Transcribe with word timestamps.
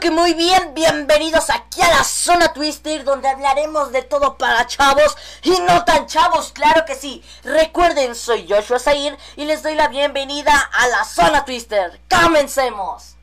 Que 0.00 0.10
muy 0.12 0.34
bien. 0.34 0.74
Bienvenidos 0.74 1.50
aquí 1.50 1.82
a 1.82 1.88
la 1.88 2.04
zona 2.04 2.52
Twister 2.52 3.02
donde 3.02 3.26
hablaremos 3.26 3.90
de 3.90 4.02
todo 4.02 4.38
para 4.38 4.64
chavos 4.68 5.16
y 5.42 5.50
no 5.50 5.84
tan 5.84 6.06
chavos, 6.06 6.52
claro 6.52 6.84
que 6.84 6.94
sí. 6.94 7.24
Recuerden, 7.42 8.14
soy 8.14 8.46
Joshua 8.48 8.78
Zair 8.78 9.18
y 9.34 9.44
les 9.44 9.64
doy 9.64 9.74
la 9.74 9.88
bienvenida 9.88 10.52
a 10.52 10.86
la 10.86 11.04
zona 11.04 11.44
Twister. 11.44 12.00
¡Comencemos! 12.08 13.17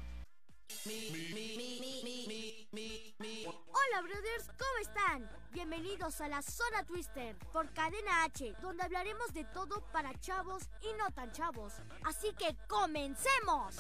Bienvenidos 5.56 6.20
a 6.20 6.28
la 6.28 6.42
Zona 6.42 6.84
Twister 6.86 7.34
por 7.54 7.72
Cadena 7.72 8.26
H, 8.26 8.54
donde 8.62 8.84
hablaremos 8.84 9.34
de 9.34 9.46
todo 9.46 9.82
para 9.94 10.12
chavos 10.20 10.64
y 10.82 10.94
no 10.98 11.10
tan 11.12 11.32
chavos. 11.32 11.72
Así 12.04 12.34
que 12.34 12.58
comencemos. 12.68 13.74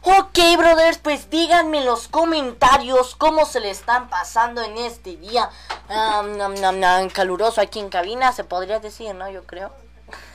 Ok, 0.00 0.38
brothers, 0.56 0.96
pues 0.96 1.28
díganme 1.28 1.80
en 1.80 1.84
los 1.84 2.08
comentarios 2.08 3.14
cómo 3.14 3.44
se 3.44 3.60
le 3.60 3.68
están 3.68 4.08
pasando 4.08 4.62
en 4.62 4.78
este 4.78 5.18
día 5.18 5.50
um, 5.90 7.08
caluroso 7.10 7.60
aquí 7.60 7.78
en 7.78 7.90
cabina, 7.90 8.32
se 8.32 8.44
podría 8.44 8.80
decir, 8.80 9.14
¿no? 9.14 9.28
Yo 9.28 9.44
creo. 9.44 9.83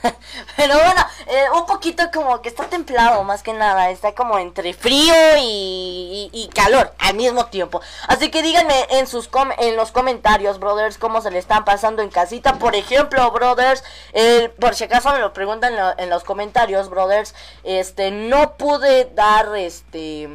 Pero 0.55 0.75
bueno, 0.75 1.05
eh, 1.27 1.45
un 1.55 1.65
poquito 1.65 2.03
como 2.13 2.41
que 2.41 2.49
está 2.49 2.65
templado 2.69 3.23
más 3.23 3.43
que 3.43 3.53
nada, 3.53 3.89
está 3.89 4.13
como 4.15 4.39
entre 4.39 4.73
frío 4.73 5.13
y, 5.39 6.49
calor 6.55 6.93
al 6.99 7.15
mismo 7.15 7.45
tiempo. 7.47 7.81
Así 8.07 8.31
que 8.31 8.41
díganme 8.41 8.87
en 8.91 9.07
sus 9.07 9.27
com- 9.27 9.51
en 9.57 9.75
los 9.75 9.91
comentarios, 9.91 10.59
brothers, 10.59 10.97
cómo 10.97 11.21
se 11.21 11.31
le 11.31 11.39
están 11.39 11.63
pasando 11.65 12.01
en 12.01 12.09
casita. 12.09 12.53
Por 12.59 12.75
ejemplo, 12.75 13.29
brothers, 13.31 13.83
por 14.59 14.75
si 14.75 14.85
acaso 14.85 15.11
me 15.11 15.19
lo 15.19 15.33
preguntan 15.33 15.73
en, 15.73 15.79
lo- 15.79 15.99
en 15.99 16.09
los 16.09 16.23
comentarios, 16.23 16.89
brothers, 16.89 17.35
este, 17.63 18.11
no 18.11 18.55
pude 18.57 19.05
dar 19.13 19.55
este 19.55 20.29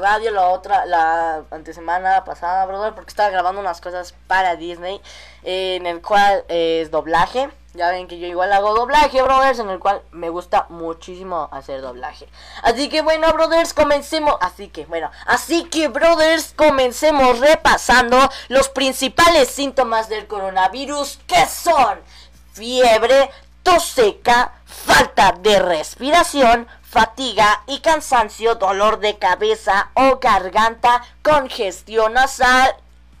radio 0.00 0.30
la 0.30 0.48
otra, 0.48 0.84
la 0.86 1.44
antesemana 1.50 2.24
pasada, 2.24 2.66
brother, 2.66 2.92
porque 2.94 3.10
estaba 3.10 3.30
grabando 3.30 3.60
unas 3.60 3.80
cosas 3.80 4.14
para 4.26 4.56
Disney, 4.56 5.00
en 5.42 5.86
el 5.86 6.02
cual 6.02 6.44
es 6.48 6.90
doblaje. 6.90 7.48
Ya 7.72 7.90
ven 7.90 8.08
que 8.08 8.18
yo 8.18 8.26
igual 8.26 8.52
hago 8.52 8.74
doblaje, 8.74 9.22
brothers, 9.22 9.60
en 9.60 9.70
el 9.70 9.78
cual 9.78 10.02
me 10.10 10.28
gusta 10.28 10.66
muchísimo 10.70 11.48
hacer 11.52 11.80
doblaje. 11.80 12.28
Así 12.62 12.88
que 12.88 13.00
bueno, 13.00 13.32
brothers, 13.32 13.74
comencemos. 13.74 14.34
Así 14.40 14.68
que 14.68 14.86
bueno, 14.86 15.10
así 15.26 15.64
que 15.64 15.86
brothers, 15.86 16.52
comencemos 16.56 17.38
repasando 17.38 18.18
los 18.48 18.68
principales 18.70 19.48
síntomas 19.48 20.08
del 20.08 20.26
coronavirus 20.26 21.20
que 21.28 21.46
son 21.46 22.00
fiebre, 22.52 23.30
tos 23.62 23.84
seca, 23.84 24.52
falta 24.64 25.36
de 25.38 25.60
respiración, 25.60 26.66
fatiga 26.82 27.62
y 27.68 27.78
cansancio, 27.78 28.56
dolor 28.56 28.98
de 28.98 29.16
cabeza 29.18 29.90
o 29.94 30.18
garganta, 30.18 31.04
congestión 31.22 32.14
nasal 32.14 32.74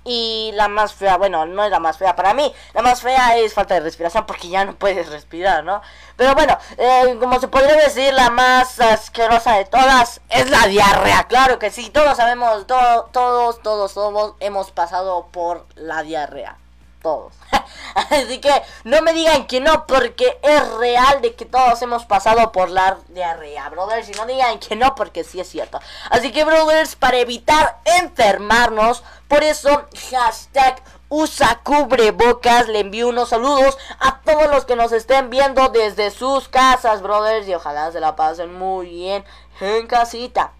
y 0.04 0.50
la 0.54 0.68
más 0.68 0.94
fea, 0.94 1.16
bueno, 1.18 1.44
no 1.46 1.62
es 1.64 1.70
la 1.70 1.78
más 1.80 1.98
fea 1.98 2.16
para 2.16 2.32
mí, 2.34 2.52
la 2.72 2.82
más 2.82 3.02
fea 3.02 3.36
es 3.36 3.52
falta 3.54 3.74
de 3.74 3.80
respiración 3.80 4.24
porque 4.26 4.48
ya 4.48 4.64
no 4.64 4.74
puedes 4.74 5.08
respirar, 5.10 5.62
¿no? 5.64 5.82
Pero 6.16 6.34
bueno, 6.34 6.56
eh, 6.78 7.16
como 7.20 7.38
se 7.40 7.48
podría 7.48 7.76
decir, 7.76 8.12
la 8.14 8.30
más 8.30 8.80
asquerosa 8.80 9.56
de 9.56 9.64
todas 9.66 10.20
es 10.30 10.48
la 10.50 10.66
diarrea, 10.66 11.24
claro 11.24 11.58
que 11.58 11.70
sí, 11.70 11.90
todos 11.90 12.16
sabemos, 12.16 12.66
todo- 12.66 13.10
todos, 13.12 13.60
todos, 13.62 13.94
todos 13.94 14.34
hemos 14.40 14.70
pasado 14.70 15.26
por 15.32 15.66
la 15.74 16.02
diarrea 16.02 16.56
todos. 17.00 17.32
Así 18.10 18.40
que 18.40 18.52
no 18.84 19.02
me 19.02 19.12
digan 19.12 19.46
que 19.46 19.60
no, 19.60 19.86
porque 19.86 20.38
es 20.42 20.72
real 20.74 21.20
de 21.20 21.34
que 21.34 21.44
todos 21.44 21.80
hemos 21.82 22.04
pasado 22.04 22.52
por 22.52 22.70
la 22.70 22.98
diarrea, 23.08 23.68
brothers. 23.68 24.08
Y 24.08 24.12
no 24.12 24.26
digan 24.26 24.58
que 24.58 24.76
no, 24.76 24.94
porque 24.94 25.24
sí 25.24 25.40
es 25.40 25.48
cierto. 25.48 25.80
Así 26.10 26.32
que, 26.32 26.44
brothers, 26.44 26.96
para 26.96 27.18
evitar 27.18 27.80
enfermarnos, 28.00 29.02
por 29.28 29.42
eso, 29.42 29.86
hashtag 30.10 30.82
usa 31.08 31.60
cubrebocas. 31.62 32.68
Le 32.68 32.80
envío 32.80 33.08
unos 33.08 33.30
saludos 33.30 33.76
a 33.98 34.20
todos 34.20 34.50
los 34.50 34.64
que 34.64 34.76
nos 34.76 34.92
estén 34.92 35.30
viendo 35.30 35.68
desde 35.68 36.10
sus 36.10 36.48
casas, 36.48 37.02
brothers. 37.02 37.48
Y 37.48 37.54
ojalá 37.54 37.92
se 37.92 38.00
la 38.00 38.16
pasen 38.16 38.52
muy 38.52 38.88
bien 38.88 39.24
en 39.60 39.86
casita. 39.86 40.52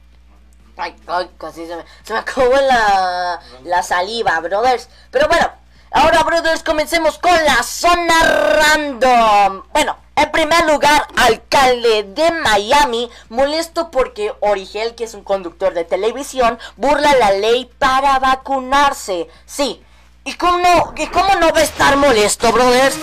Ay, 0.76 0.96
ay, 1.08 1.30
casi 1.36 1.66
se 1.66 1.76
me, 1.76 1.84
se 2.02 2.12
me 2.14 2.20
acabó 2.20 2.54
la, 2.54 3.40
la 3.64 3.82
saliva, 3.82 4.40
brothers. 4.40 4.88
Pero 5.10 5.28
bueno, 5.28 5.50
ahora, 5.90 6.22
brothers, 6.22 6.62
comencemos 6.62 7.18
con 7.18 7.32
la 7.44 7.62
zona 7.62 8.14
random. 8.22 9.62
Bueno, 9.72 9.96
en 10.16 10.30
primer 10.30 10.66
lugar, 10.66 11.06
alcalde 11.16 12.04
de 12.04 12.30
Miami, 12.32 13.10
molesto 13.28 13.90
porque 13.90 14.32
Origel, 14.40 14.94
que 14.94 15.04
es 15.04 15.14
un 15.14 15.24
conductor 15.24 15.72
de 15.74 15.84
televisión, 15.84 16.58
burla 16.76 17.14
la 17.16 17.32
ley 17.32 17.70
para 17.78 18.18
vacunarse. 18.18 19.28
Sí. 19.46 19.82
¿Y 20.24 20.34
cómo, 20.34 20.58
no, 20.58 20.92
¿Y 20.98 21.06
cómo 21.06 21.34
no 21.36 21.50
va 21.50 21.60
a 21.60 21.62
estar 21.62 21.96
molesto, 21.96 22.52
brothers? 22.52 22.98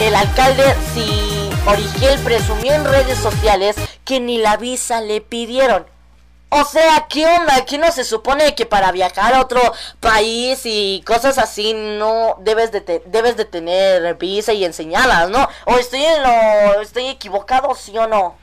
El 0.00 0.14
alcalde, 0.16 0.64
si 0.92 1.48
Origel 1.66 2.18
presumió 2.24 2.72
en 2.72 2.84
redes 2.84 3.18
sociales 3.18 3.76
que 4.04 4.18
ni 4.18 4.38
la 4.38 4.56
visa 4.56 5.00
le 5.00 5.20
pidieron. 5.20 5.86
O 6.48 6.64
sea, 6.64 7.06
¿qué 7.08 7.26
onda? 7.26 7.56
Aquí 7.56 7.76
no 7.76 7.90
se 7.90 8.04
supone 8.04 8.54
que 8.54 8.66
para 8.66 8.92
viajar 8.92 9.34
a 9.34 9.40
otro 9.40 9.60
país 10.00 10.60
y 10.64 11.02
cosas 11.06 11.38
así 11.38 11.74
no 11.74 12.36
debes 12.40 12.70
de, 12.72 12.80
te- 12.80 13.02
debes 13.06 13.36
de 13.36 13.44
tener 13.44 14.14
visa 14.14 14.52
y 14.52 14.64
enseñarlas, 14.64 15.28
¿no? 15.28 15.46
O 15.66 15.76
estoy 15.76 16.04
en 16.04 16.22
lo 16.22 16.80
estoy 16.80 17.08
equivocado, 17.08 17.74
sí 17.74 17.96
o 17.98 18.06
no. 18.06 18.36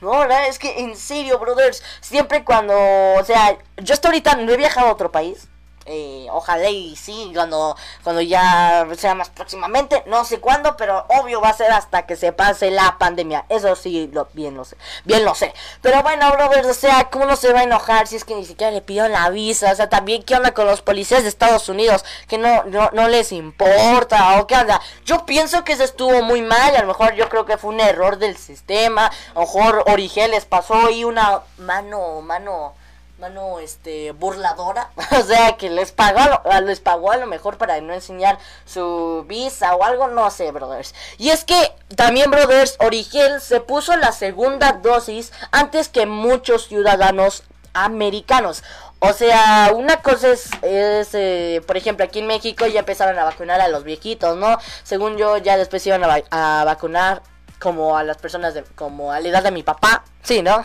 No, 0.00 0.24
la- 0.26 0.46
es 0.46 0.58
que 0.58 0.78
en 0.80 0.94
serio, 0.96 1.38
brothers, 1.38 1.82
siempre 2.00 2.44
cuando, 2.44 2.74
o 2.76 3.24
sea, 3.24 3.56
yo 3.78 3.94
hasta 3.94 4.08
ahorita 4.08 4.36
no 4.36 4.52
he 4.52 4.56
viajado 4.56 4.88
a 4.88 4.92
otro 4.92 5.10
país. 5.10 5.48
Eh, 5.90 6.26
ojalá 6.30 6.68
y 6.68 6.94
sí, 6.96 7.30
cuando, 7.34 7.74
cuando 8.02 8.20
ya 8.20 8.86
sea 8.96 9.14
más 9.14 9.30
próximamente, 9.30 10.02
no 10.06 10.24
sé 10.26 10.38
cuándo, 10.38 10.76
pero 10.76 11.06
obvio 11.08 11.40
va 11.40 11.48
a 11.48 11.54
ser 11.54 11.72
hasta 11.72 12.04
que 12.04 12.14
se 12.14 12.32
pase 12.32 12.70
la 12.70 12.98
pandemia. 12.98 13.46
Eso 13.48 13.74
sí, 13.74 14.10
lo, 14.12 14.28
bien 14.34 14.54
lo 14.54 14.66
sé, 14.66 14.76
bien 15.04 15.24
lo 15.24 15.34
sé. 15.34 15.54
Pero 15.80 16.02
bueno, 16.02 16.30
brothers, 16.32 16.68
o 16.68 16.74
sea, 16.74 17.08
¿cómo 17.10 17.24
no 17.24 17.36
se 17.36 17.52
va 17.54 17.60
a 17.60 17.62
enojar 17.62 18.06
si 18.06 18.16
es 18.16 18.24
que 18.24 18.34
ni 18.34 18.44
siquiera 18.44 18.70
le 18.70 18.82
pidieron 18.82 19.12
la 19.12 19.30
visa? 19.30 19.72
O 19.72 19.74
sea, 19.74 19.88
también, 19.88 20.22
¿qué 20.22 20.34
onda 20.34 20.52
con 20.52 20.66
los 20.66 20.82
policías 20.82 21.22
de 21.22 21.30
Estados 21.30 21.68
Unidos? 21.70 22.04
Que 22.28 22.36
no, 22.36 22.64
no, 22.64 22.90
no 22.92 23.08
les 23.08 23.32
importa, 23.32 24.38
o 24.40 24.46
qué 24.46 24.56
onda. 24.56 24.82
Yo 25.06 25.24
pienso 25.24 25.64
que 25.64 25.72
eso 25.72 25.84
estuvo 25.84 26.22
muy 26.22 26.42
mal, 26.42 26.76
a 26.76 26.82
lo 26.82 26.88
mejor 26.88 27.14
yo 27.14 27.30
creo 27.30 27.46
que 27.46 27.56
fue 27.56 27.70
un 27.70 27.80
error 27.80 28.18
del 28.18 28.36
sistema, 28.36 29.06
a 29.06 29.34
lo 29.34 29.40
mejor 29.40 29.84
Origel 29.86 30.32
les 30.32 30.44
pasó 30.44 30.74
ahí 30.74 31.04
una 31.04 31.40
mano, 31.56 32.20
mano 32.20 32.74
mano 33.18 33.58
este 33.58 34.12
burladora. 34.12 34.90
O 35.18 35.22
sea 35.22 35.56
que 35.56 35.70
les 35.70 35.90
pagó 35.92 36.42
les 36.62 36.80
pagó 36.80 37.10
a 37.10 37.16
lo 37.16 37.26
mejor 37.26 37.58
para 37.58 37.80
no 37.80 37.92
enseñar 37.92 38.38
su 38.64 39.24
visa 39.26 39.74
o 39.74 39.84
algo 39.84 40.08
no 40.08 40.30
sé 40.30 40.52
brothers. 40.52 40.94
Y 41.18 41.30
es 41.30 41.44
que 41.44 41.72
también 41.96 42.30
brothers 42.30 42.76
Origel 42.80 43.40
se 43.40 43.60
puso 43.60 43.96
la 43.96 44.12
segunda 44.12 44.72
dosis 44.72 45.32
antes 45.50 45.88
que 45.88 46.06
muchos 46.06 46.68
ciudadanos 46.68 47.42
americanos. 47.74 48.62
O 49.00 49.12
sea, 49.12 49.72
una 49.74 50.02
cosa 50.02 50.28
es, 50.28 50.50
es, 50.62 51.10
eh, 51.14 51.62
por 51.66 51.76
ejemplo, 51.76 52.04
aquí 52.04 52.18
en 52.18 52.26
México 52.26 52.66
ya 52.66 52.80
empezaron 52.80 53.18
a 53.18 53.24
vacunar 53.24 53.60
a 53.60 53.68
los 53.68 53.84
viejitos, 53.84 54.36
¿no? 54.36 54.58
Según 54.82 55.16
yo, 55.16 55.36
ya 55.38 55.56
después 55.56 55.86
iban 55.86 56.02
a 56.04 56.64
vacunar 56.64 57.22
como 57.58 57.96
a 57.96 58.04
las 58.04 58.18
personas 58.18 58.54
de, 58.54 58.64
como 58.74 59.12
a 59.12 59.20
la 59.20 59.28
edad 59.28 59.42
de 59.42 59.50
mi 59.50 59.62
papá, 59.62 60.04
sí, 60.22 60.42
¿no? 60.42 60.64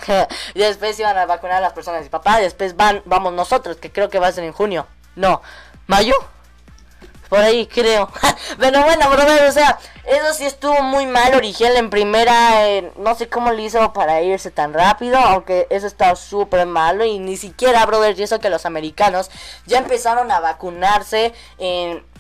y 0.54 0.60
después 0.60 1.00
iban 1.00 1.18
a 1.18 1.25
vacunar 1.25 1.57
a 1.57 1.62
las 1.62 1.74
personas 1.74 2.01
de 2.01 2.06
mi 2.06 2.10
papá, 2.10 2.40
después 2.40 2.75
van, 2.75 3.01
vamos 3.06 3.34
nosotros, 3.34 3.78
que 3.78 3.92
creo 3.92 4.10
que 4.10 4.19
va 4.19 4.28
a 4.28 4.31
ser 4.31 4.44
en 4.44 4.54
junio, 4.54 4.88
no, 5.16 5.42
mayo, 5.88 6.16
por 7.30 7.40
ahí 7.40 7.66
creo. 7.66 8.12
Pero 8.60 8.84
bueno, 8.84 9.10
brother, 9.10 9.48
o 9.48 9.51
sea, 9.51 9.80
eso 10.06 10.34
sí 10.36 10.45
estuvo 10.45 10.84
muy 10.84 11.07
mal. 11.07 11.34
Origel 11.34 11.75
en 11.78 11.90
primera, 11.90 12.69
eh, 12.69 12.92
no 12.95 13.16
sé 13.16 13.28
cómo 13.28 13.51
le 13.51 13.63
hizo 13.63 13.92
para 13.92 14.22
irse 14.22 14.51
tan 14.51 14.72
rápido, 14.72 15.18
aunque 15.18 15.66
eso 15.72 15.88
está 15.88 16.16
súper 16.16 16.68
malo. 16.68 17.06
Y 17.06 17.18
ni 17.18 17.36
siquiera, 17.36 17.88
brother, 17.88 18.19
y 18.19 18.22
eso 18.22 18.40
que 18.40 18.51
los 18.51 18.68
americanos 18.68 19.31
ya 19.66 19.80
empezaron 19.80 20.31
a 20.31 20.42
vacunarse 20.42 21.34
en 21.57 22.04
Mm, 22.04 22.12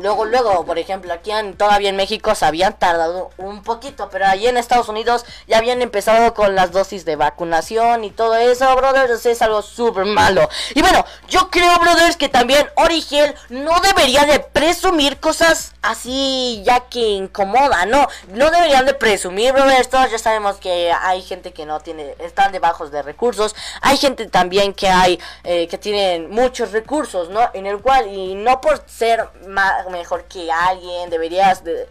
Luego, 0.00 0.24
luego, 0.24 0.64
por 0.64 0.78
ejemplo, 0.78 1.12
aquí 1.12 1.30
en, 1.30 1.56
todavía 1.56 1.90
en 1.90 1.96
México 1.96 2.34
se 2.34 2.46
habían 2.46 2.78
tardado 2.78 3.30
un 3.36 3.62
poquito, 3.62 4.08
pero 4.10 4.26
allí 4.26 4.46
en 4.46 4.56
Estados 4.56 4.88
Unidos 4.88 5.26
ya 5.46 5.58
habían 5.58 5.82
empezado 5.82 6.32
con 6.32 6.54
las 6.54 6.72
dosis 6.72 7.04
de 7.04 7.16
vacunación 7.16 8.04
y 8.04 8.10
todo 8.10 8.36
eso, 8.36 8.74
brothers, 8.74 9.26
es 9.26 9.42
algo 9.42 9.60
súper 9.60 10.06
malo. 10.06 10.48
Y 10.74 10.80
bueno, 10.80 11.04
yo 11.28 11.50
creo, 11.50 11.78
brothers, 11.78 12.16
que 12.16 12.28
también 12.28 12.66
Origel 12.76 13.34
no 13.50 13.78
debería 13.80 14.24
de 14.24 14.40
presumir 14.40 15.20
cosas 15.20 15.74
así 15.82 16.62
ya 16.64 16.80
que 16.80 17.00
incomoda, 17.00 17.84
¿no? 17.86 18.08
No 18.28 18.50
deberían 18.50 18.86
de 18.86 18.94
presumir, 18.94 19.52
brothers, 19.52 19.90
todos 19.90 20.10
ya 20.10 20.18
sabemos 20.18 20.56
que 20.56 20.90
hay 20.90 21.22
gente 21.22 21.52
que 21.52 21.66
no 21.66 21.80
tiene, 21.80 22.14
están 22.20 22.52
de 22.52 22.60
bajos 22.60 22.90
de 22.90 23.02
recursos, 23.02 23.54
hay 23.82 23.96
gente 23.98 24.26
también 24.26 24.72
que 24.72 24.88
hay, 24.88 25.20
eh, 25.44 25.68
que 25.68 25.78
tienen 25.78 26.30
muchos 26.30 26.72
recursos, 26.72 27.28
¿no? 27.28 27.50
En 27.52 27.66
el 27.66 27.78
cual, 27.78 28.08
y 28.08 28.34
no 28.34 28.60
por 28.60 28.82
ser 28.86 29.28
más 29.46 29.65
mejor 29.90 30.24
que 30.24 30.50
alguien, 30.50 31.10
deberías 31.10 31.62
de, 31.64 31.88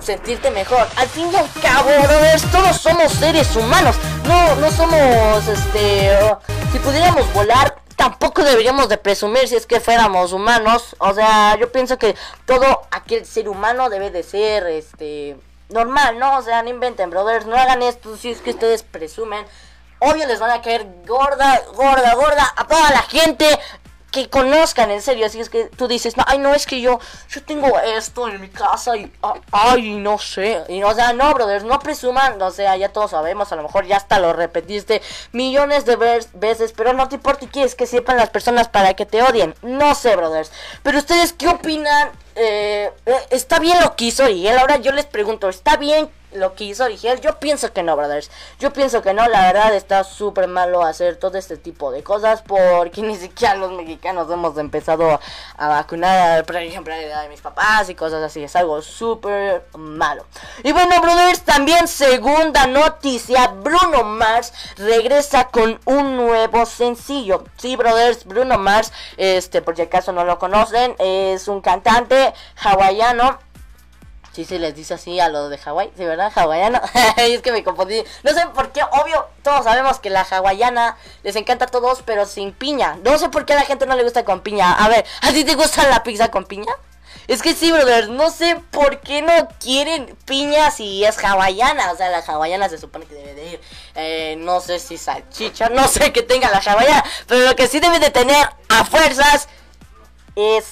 sentirte 0.00 0.50
mejor. 0.50 0.86
Al 0.96 1.08
fin 1.08 1.30
y 1.32 1.36
al 1.36 1.48
cabo, 1.60 1.90
brothers, 2.02 2.50
todos 2.50 2.76
somos 2.76 3.12
seres 3.12 3.54
humanos. 3.56 3.96
No, 4.26 4.54
no 4.56 4.70
somos, 4.70 5.46
este, 5.48 6.18
si 6.72 6.78
pudiéramos 6.78 7.32
volar, 7.32 7.76
tampoco 7.96 8.42
deberíamos 8.42 8.88
de 8.88 8.98
presumir 8.98 9.48
si 9.48 9.56
es 9.56 9.66
que 9.66 9.80
fuéramos 9.80 10.32
humanos. 10.32 10.96
O 10.98 11.14
sea, 11.14 11.56
yo 11.58 11.70
pienso 11.70 11.98
que 11.98 12.14
todo 12.46 12.82
aquel 12.90 13.24
ser 13.26 13.48
humano 13.48 13.90
debe 13.90 14.10
de 14.10 14.22
ser, 14.22 14.66
este, 14.66 15.36
normal, 15.68 16.18
¿no? 16.18 16.38
O 16.38 16.42
sea, 16.42 16.62
no 16.62 16.70
inventen, 16.70 17.10
brothers, 17.10 17.46
no 17.46 17.56
hagan 17.56 17.82
esto 17.82 18.16
si 18.16 18.30
es 18.30 18.40
que 18.40 18.50
ustedes 18.50 18.82
presumen. 18.82 19.44
Obvio 19.98 20.26
les 20.26 20.40
van 20.40 20.50
a 20.50 20.62
caer 20.62 20.86
gorda, 21.06 21.62
gorda, 21.74 22.14
gorda 22.14 22.52
a 22.56 22.66
toda 22.66 22.90
la 22.90 23.02
gente 23.02 23.46
que 24.12 24.28
conozcan 24.28 24.90
en 24.90 25.00
serio, 25.00 25.24
así 25.24 25.40
es 25.40 25.48
que 25.48 25.64
tú 25.64 25.88
dices, 25.88 26.18
no, 26.18 26.24
ay, 26.26 26.38
no, 26.38 26.54
es 26.54 26.66
que 26.66 26.82
yo, 26.82 27.00
yo 27.30 27.42
tengo 27.42 27.80
esto 27.80 28.28
en 28.28 28.42
mi 28.42 28.48
casa 28.48 28.94
y, 28.96 29.10
ah, 29.22 29.34
ay, 29.50 29.94
no 29.94 30.18
sé, 30.18 30.62
y, 30.68 30.82
o 30.82 30.94
sea, 30.94 31.14
no, 31.14 31.32
brothers, 31.32 31.64
no 31.64 31.78
presuman, 31.80 32.40
o 32.40 32.50
sea, 32.50 32.76
ya 32.76 32.90
todos 32.90 33.12
sabemos, 33.12 33.50
a 33.52 33.56
lo 33.56 33.62
mejor 33.62 33.86
ya 33.86 33.96
hasta 33.96 34.20
lo 34.20 34.34
repetiste 34.34 35.00
millones 35.32 35.86
de 35.86 35.96
veces, 36.34 36.74
pero 36.76 36.92
no 36.92 37.08
te 37.08 37.14
importa 37.14 37.46
y 37.46 37.48
quieres 37.48 37.74
que 37.74 37.86
sepan 37.86 38.18
las 38.18 38.28
personas 38.28 38.68
para 38.68 38.92
que 38.92 39.06
te 39.06 39.22
odien, 39.22 39.54
no 39.62 39.94
sé, 39.94 40.14
brothers, 40.14 40.52
pero 40.82 40.98
ustedes, 40.98 41.32
¿qué 41.32 41.48
opinan? 41.48 42.10
Eh, 42.34 42.90
eh, 43.06 43.26
está 43.30 43.58
bien 43.58 43.78
lo 43.80 43.94
que 43.96 44.06
hizo 44.06 44.24
Rigel, 44.26 44.58
ahora 44.58 44.76
yo 44.76 44.92
les 44.92 45.06
pregunto, 45.06 45.48
¿está 45.48 45.76
bien 45.76 46.08
lo 46.34 46.54
que 46.54 46.64
hizo 46.64 46.86
Rigel? 46.86 47.20
Yo 47.20 47.38
pienso 47.38 47.72
que 47.72 47.82
no, 47.82 47.96
brothers. 47.96 48.30
Yo 48.58 48.72
pienso 48.72 49.02
que 49.02 49.12
no, 49.12 49.28
la 49.28 49.52
verdad 49.52 49.74
está 49.74 50.04
súper 50.04 50.48
malo 50.48 50.82
hacer 50.82 51.16
todo 51.16 51.36
este 51.38 51.56
tipo 51.56 51.90
de 51.90 52.02
cosas 52.02 52.42
porque 52.42 53.02
ni 53.02 53.16
siquiera 53.16 53.54
los 53.54 53.72
mexicanos 53.72 54.30
hemos 54.30 54.56
empezado 54.58 55.20
a 55.56 55.68
vacunar, 55.68 56.44
por 56.44 56.56
ejemplo, 56.56 56.94
a 56.94 57.28
mis 57.28 57.40
papás 57.40 57.88
y 57.90 57.94
cosas 57.94 58.22
así. 58.22 58.42
Es 58.42 58.56
algo 58.56 58.80
súper 58.82 59.66
malo. 59.76 60.24
Y 60.62 60.72
bueno, 60.72 61.00
brothers, 61.00 61.42
también 61.42 61.88
segunda 61.88 62.66
noticia, 62.66 63.48
Bruno 63.48 64.04
Mars 64.04 64.52
regresa 64.76 65.48
con 65.48 65.80
un 65.84 66.16
nuevo 66.16 66.66
sencillo. 66.66 67.44
Sí, 67.56 67.76
brothers, 67.76 68.24
Bruno 68.24 68.58
Mars, 68.58 68.92
este, 69.16 69.62
por 69.62 69.76
si 69.76 69.82
acaso 69.82 70.12
no 70.12 70.24
lo 70.24 70.38
conocen, 70.38 70.94
es 70.98 71.48
un 71.48 71.60
cantante 71.60 72.21
hawaiano. 72.56 73.38
Sí, 74.32 74.46
se 74.46 74.58
les 74.58 74.74
dice 74.74 74.94
así 74.94 75.20
a 75.20 75.28
los 75.28 75.50
de 75.50 75.58
Hawái, 75.58 75.90
¿sí, 75.94 76.04
verdad? 76.06 76.32
Hawaiano. 76.34 76.80
Es 77.18 77.42
que 77.42 77.52
me 77.52 77.62
confundí. 77.62 78.02
No 78.22 78.32
sé 78.32 78.46
por 78.54 78.72
qué, 78.72 78.80
obvio, 78.82 79.26
todos 79.42 79.64
sabemos 79.64 79.98
que 80.00 80.08
la 80.08 80.22
hawaiana 80.22 80.96
les 81.22 81.36
encanta 81.36 81.66
a 81.66 81.68
todos, 81.68 82.02
pero 82.02 82.24
sin 82.24 82.52
piña. 82.52 82.98
No 83.04 83.18
sé 83.18 83.28
por 83.28 83.44
qué 83.44 83.52
a 83.52 83.56
la 83.56 83.66
gente 83.66 83.84
no 83.84 83.94
le 83.94 84.04
gusta 84.04 84.24
con 84.24 84.40
piña. 84.40 84.72
A 84.72 84.88
ver, 84.88 85.04
¿a 85.20 85.32
ti 85.32 85.44
te 85.44 85.54
gusta 85.54 85.86
la 85.86 86.02
pizza 86.02 86.30
con 86.30 86.44
piña? 86.46 86.72
Es 87.28 87.42
que 87.42 87.54
sí, 87.54 87.70
brother, 87.70 88.08
no 88.08 88.30
sé 88.30 88.56
por 88.70 89.00
qué 89.00 89.20
no 89.20 89.48
quieren 89.60 90.16
piña 90.24 90.70
si 90.70 91.04
es 91.04 91.22
hawaiana. 91.22 91.92
O 91.92 91.96
sea, 91.96 92.08
la 92.08 92.20
hawaiana 92.20 92.70
se 92.70 92.78
supone 92.78 93.04
que 93.04 93.14
debe 93.14 93.34
de 93.34 93.46
ir. 93.52 93.60
eh, 93.94 94.36
no 94.38 94.60
sé 94.60 94.78
si 94.78 94.96
salchicha, 94.96 95.68
no 95.68 95.86
sé 95.86 96.10
que 96.10 96.22
tenga 96.22 96.50
la 96.50 96.58
hawaiana. 96.58 97.04
Pero 97.26 97.46
lo 97.46 97.54
que 97.54 97.68
sí 97.68 97.80
debe 97.80 97.98
de 97.98 98.08
tener 98.08 98.48
a 98.70 98.84
fuerzas 98.86 99.48
es 100.36 100.64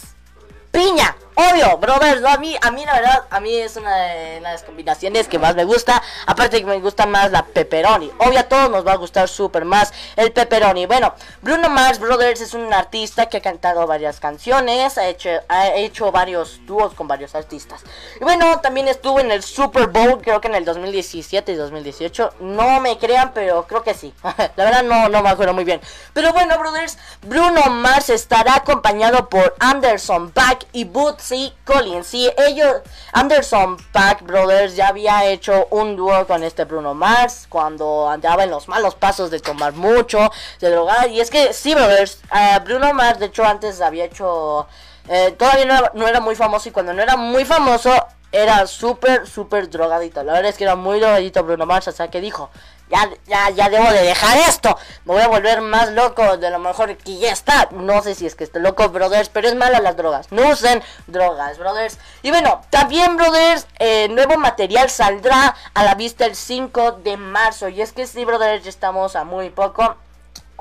piña. 0.73 1.15
Obvio, 1.41 1.79
brother, 1.79 2.21
no, 2.21 2.29
a 2.29 2.37
mí, 2.37 2.55
a 2.61 2.71
mí 2.71 2.85
la 2.85 2.93
verdad, 2.93 3.25
a 3.31 3.41
mí 3.41 3.57
es 3.57 3.75
una 3.77 3.97
de 3.97 4.41
las 4.43 4.63
combinaciones 4.63 5.27
que 5.27 5.39
más 5.39 5.55
me 5.55 5.65
gusta. 5.65 6.03
Aparte 6.27 6.61
que 6.61 6.67
me 6.67 6.81
gusta 6.81 7.07
más 7.07 7.31
la 7.31 7.47
pepperoni. 7.47 8.11
Obvio, 8.19 8.41
a 8.41 8.43
todos 8.43 8.69
nos 8.69 8.87
va 8.87 8.93
a 8.93 8.97
gustar 8.97 9.27
súper 9.27 9.65
más 9.65 9.91
el 10.17 10.33
pepperoni. 10.33 10.85
Bueno, 10.85 11.15
Bruno 11.41 11.71
Mars 11.71 11.99
Brothers 11.99 12.43
es 12.43 12.53
un 12.53 12.71
artista 12.75 13.31
que 13.31 13.39
ha 13.39 13.41
cantado 13.41 13.87
varias 13.87 14.21
canciones, 14.21 14.99
ha 14.99 15.09
hecho, 15.09 15.31
ha 15.49 15.69
hecho 15.69 16.13
varios 16.13 16.61
dúos 16.67 16.93
con 16.93 17.09
varios 17.09 17.35
artistas. 17.35 17.85
Y 18.21 18.25
bueno, 18.25 18.61
también 18.61 18.89
estuvo 18.89 19.19
en 19.19 19.31
el 19.31 19.43
Super 19.43 19.87
Bowl, 19.87 20.21
creo 20.21 20.43
que 20.43 20.49
en 20.49 20.57
el 20.57 20.67
2017 20.67 21.53
y 21.53 21.55
2018. 21.55 22.35
No 22.41 22.81
me 22.81 22.99
crean, 22.99 23.33
pero 23.33 23.67
creo 23.67 23.83
que 23.83 23.95
sí. 23.95 24.13
la 24.23 24.65
verdad 24.65 24.83
no, 24.83 25.09
no 25.09 25.23
me 25.23 25.31
acuerdo 25.31 25.55
muy 25.55 25.65
bien. 25.65 25.81
Pero 26.13 26.35
bueno, 26.35 26.59
brothers, 26.59 26.99
Bruno 27.23 27.63
Mars 27.71 28.11
estará 28.11 28.57
acompañado 28.57 29.31
por 29.31 29.57
Anderson 29.59 30.33
Paak 30.33 30.67
y 30.73 30.85
Bootsy 31.31 31.53
Collins. 31.65 32.07
Sí, 32.07 32.31
ellos, 32.37 32.83
Anderson 33.13 33.77
Paak 33.93 34.23
Brothers 34.23 34.77
ya 34.77 34.89
había 34.89 35.25
hecho 35.27 35.67
un 35.71 35.97
dúo 35.97 36.27
con 36.27 36.43
este 36.43 36.65
Bruno 36.65 36.95
Mars 36.95 37.47
cuando 37.49 38.09
andaba 38.09 38.45
en 38.45 38.51
los 38.51 38.69
malos 38.69 38.95
pasos 38.95 39.31
de 39.31 39.41
tomar 39.41 39.73
mucho, 39.73 40.31
de 40.61 40.71
drogar. 40.71 41.09
Y 41.11 41.21
es 41.21 41.31
que 41.31 41.53
sí, 41.53 41.75
brothers, 41.75 42.21
eh, 42.35 42.59
Bruno 42.65 42.93
Mars 42.93 43.19
de 43.19 43.27
hecho 43.27 43.45
antes 43.45 43.81
había 43.81 44.05
hecho... 44.05 44.67
eh, 45.09 45.35
todavía 45.39 45.65
no 45.65 45.75
era, 45.75 45.93
no 45.95 46.09
era 46.09 46.21
muy 46.21 46.35
famoso 46.35 46.69
y 46.69 46.73
cuando 46.73 46.93
no 46.93 47.03
era 47.03 47.17
muy 47.17 47.45
famoso 47.45 47.91
era 48.33 48.67
súper, 48.67 49.27
súper 49.27 49.71
drogadito. 49.71 50.23
La 50.23 50.35
verdad 50.35 50.51
es 50.51 50.57
que 50.57 50.65
era 50.65 50.77
muy 50.77 51.01
drogadito 51.01 51.43
Bruno 51.43 51.67
Mars, 51.67 51.89
o 51.89 51.93
sea 51.93 52.09
que 52.09 52.21
dijo, 52.21 52.51
ya, 52.91 53.09
ya, 53.27 53.51
ya 53.51 53.69
debo 53.69 53.91
de 53.91 54.03
dejar 54.03 54.37
esto. 54.49 54.77
Me 55.05 55.15
voy 55.15 55.23
a 55.23 55.29
volver 55.29 55.61
más 55.61 55.91
loco 55.93 56.37
de 56.37 56.51
lo 56.51 56.59
mejor 56.59 56.97
que 56.97 57.19
ya 57.19 57.33
está. 57.33 57.69
No 57.73 58.03
sé 58.03 58.15
si 58.15 58.27
es 58.27 58.35
que 58.35 58.45
esté 58.45 58.59
loco, 58.61 58.89
brothers, 58.89 59.29
pero 59.29 59.49
es 59.49 59.55
mala 59.55 59.81
las 59.81 59.97
drogas. 59.97 60.31
No 60.33 60.49
usen 60.49 60.83
drogas, 61.07 61.59
brothers. 61.59 61.99
Y 62.23 62.31
bueno, 62.31 62.63
también, 62.71 63.17
brothers, 63.17 63.67
eh, 63.79 64.09
nuevo 64.11 64.37
material 64.37 64.91
saldrá 64.91 65.55
a 65.75 65.85
la 65.85 65.95
vista 65.95 66.27
el 66.27 66.35
5 66.35 66.93
de 66.93 67.17
marzo. 67.17 67.69
Y 67.69 67.81
es 67.81 67.93
que 67.93 68.07
sí, 68.07 68.25
brothers, 68.25 68.65
ya 68.65 68.71
estamos 68.71 69.17
a 69.17 69.25
muy 69.25 69.51
poco. 69.51 69.97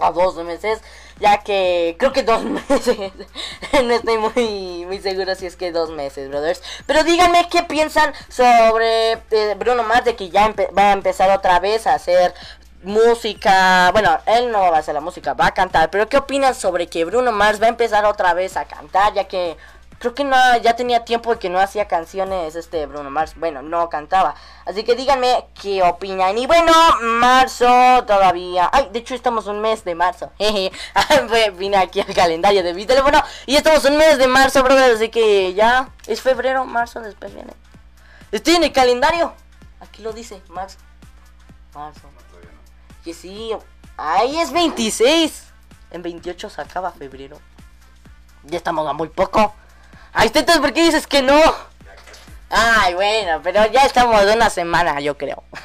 A 0.02 0.12
dos 0.12 0.36
meses, 0.38 0.80
ya 1.20 1.40
que 1.40 1.96
creo 2.00 2.14
que 2.14 2.24
dos 2.24 2.44
meses. 2.70 3.12
no 3.84 3.94
estoy 3.94 4.18
muy, 4.18 4.86
muy 4.86 5.00
seguro 5.00 5.36
si 5.36 5.46
es 5.46 5.56
que 5.56 5.72
dos 5.72 5.92
meses, 5.92 6.30
brothers. 6.30 6.62
Pero 6.86 7.04
díganme 7.04 7.48
qué 7.50 7.64
piensan 7.64 8.14
sobre 8.30 9.14
eh, 9.32 9.56
Bruno 9.58 9.84
Mars 9.84 10.06
de 10.06 10.16
que 10.16 10.30
ya 10.30 10.54
va 10.78 10.90
a 10.90 10.94
empezar 10.94 11.30
otra 11.32 11.60
vez 11.60 11.88
a 11.88 11.94
hacer 11.94 12.34
música. 12.84 13.92
Bueno, 13.92 14.20
él 14.26 14.52
no 14.52 14.60
va 14.72 14.78
a 14.78 14.80
hacer 14.80 14.94
la 14.94 15.02
música, 15.02 15.34
va 15.34 15.48
a 15.48 15.54
cantar. 15.54 15.90
Pero 15.90 16.08
qué 16.08 16.18
opinan 16.18 16.56
sobre 16.56 16.88
que 16.88 17.06
Bruno 17.06 17.32
Mars 17.32 17.62
va 17.62 17.66
a 17.66 17.70
empezar 17.70 18.06
otra 18.06 18.34
vez 18.34 18.58
a 18.58 18.66
cantar, 18.66 19.14
ya 19.14 19.26
que 19.26 19.58
creo 20.00 20.16
que 20.16 20.24
no 20.24 20.36
ya 20.58 20.76
tenía 20.76 21.04
tiempo 21.06 21.34
de 21.34 21.40
que 21.40 21.50
no 21.50 21.60
hacía 21.60 21.88
canciones 21.88 22.56
este 22.56 22.86
Bruno 22.86 23.12
Mars. 23.12 23.34
Bueno, 23.36 23.62
no 23.62 23.90
cantaba. 23.90 24.34
Así 24.66 24.84
que 24.84 24.96
díganme 24.96 25.46
qué 25.62 25.84
opinan. 25.84 26.38
Y 26.38 26.48
bueno, 26.48 26.74
marzo 27.02 27.68
todavía. 28.08 28.70
Ay, 28.72 28.90
de 28.92 29.00
hecho 29.00 29.14
estamos 29.14 29.48
un 29.48 29.60
mes 29.60 29.84
de 29.84 29.96
marzo. 29.96 30.32
Jeje. 30.40 30.72
Vine 31.52 31.78
aquí 31.78 32.00
al 32.00 32.14
calendario 32.14 32.64
de 32.64 32.74
mi 32.74 32.86
teléfono 32.86 33.22
y 33.46 33.56
estamos 33.56 33.84
un 33.86 33.98
mes 33.98 34.18
de 34.18 34.28
marzo, 34.28 34.64
brother. 34.64 34.96
Así 34.96 35.10
que 35.10 35.54
ya 35.54 35.90
es 36.08 36.22
febrero, 36.22 36.66
marzo, 36.66 37.02
después 37.02 37.34
viene. 37.34 37.54
Estoy 38.32 38.56
en 38.56 38.64
el 38.64 38.72
calendario. 38.72 39.34
Aquí 39.82 40.02
lo 40.02 40.14
dice, 40.14 40.42
marzo. 40.50 40.78
Marzo. 41.74 42.10
Que 43.04 43.14
sí. 43.14 43.52
Ahí 43.98 44.40
es 44.40 44.52
26. 44.52 45.44
En 45.92 46.02
28 46.04 46.50
se 46.50 46.62
acaba 46.62 46.92
febrero. 46.92 47.40
Ya 48.44 48.58
estamos 48.58 48.88
a 48.88 48.94
muy 48.94 49.10
poco. 49.10 49.54
Está, 50.24 50.40
entonces, 50.40 50.62
¿por 50.62 50.74
qué 50.74 50.84
dices 50.84 51.08
que 51.08 51.22
no? 51.22 51.40
Ay, 52.50 52.96
bueno, 52.96 53.42
pero 53.44 53.66
ya 53.72 53.84
estamos 53.84 54.26
de 54.26 54.34
una 54.34 54.50
semana, 54.50 55.00
yo 55.00 55.18
creo. 55.18 55.44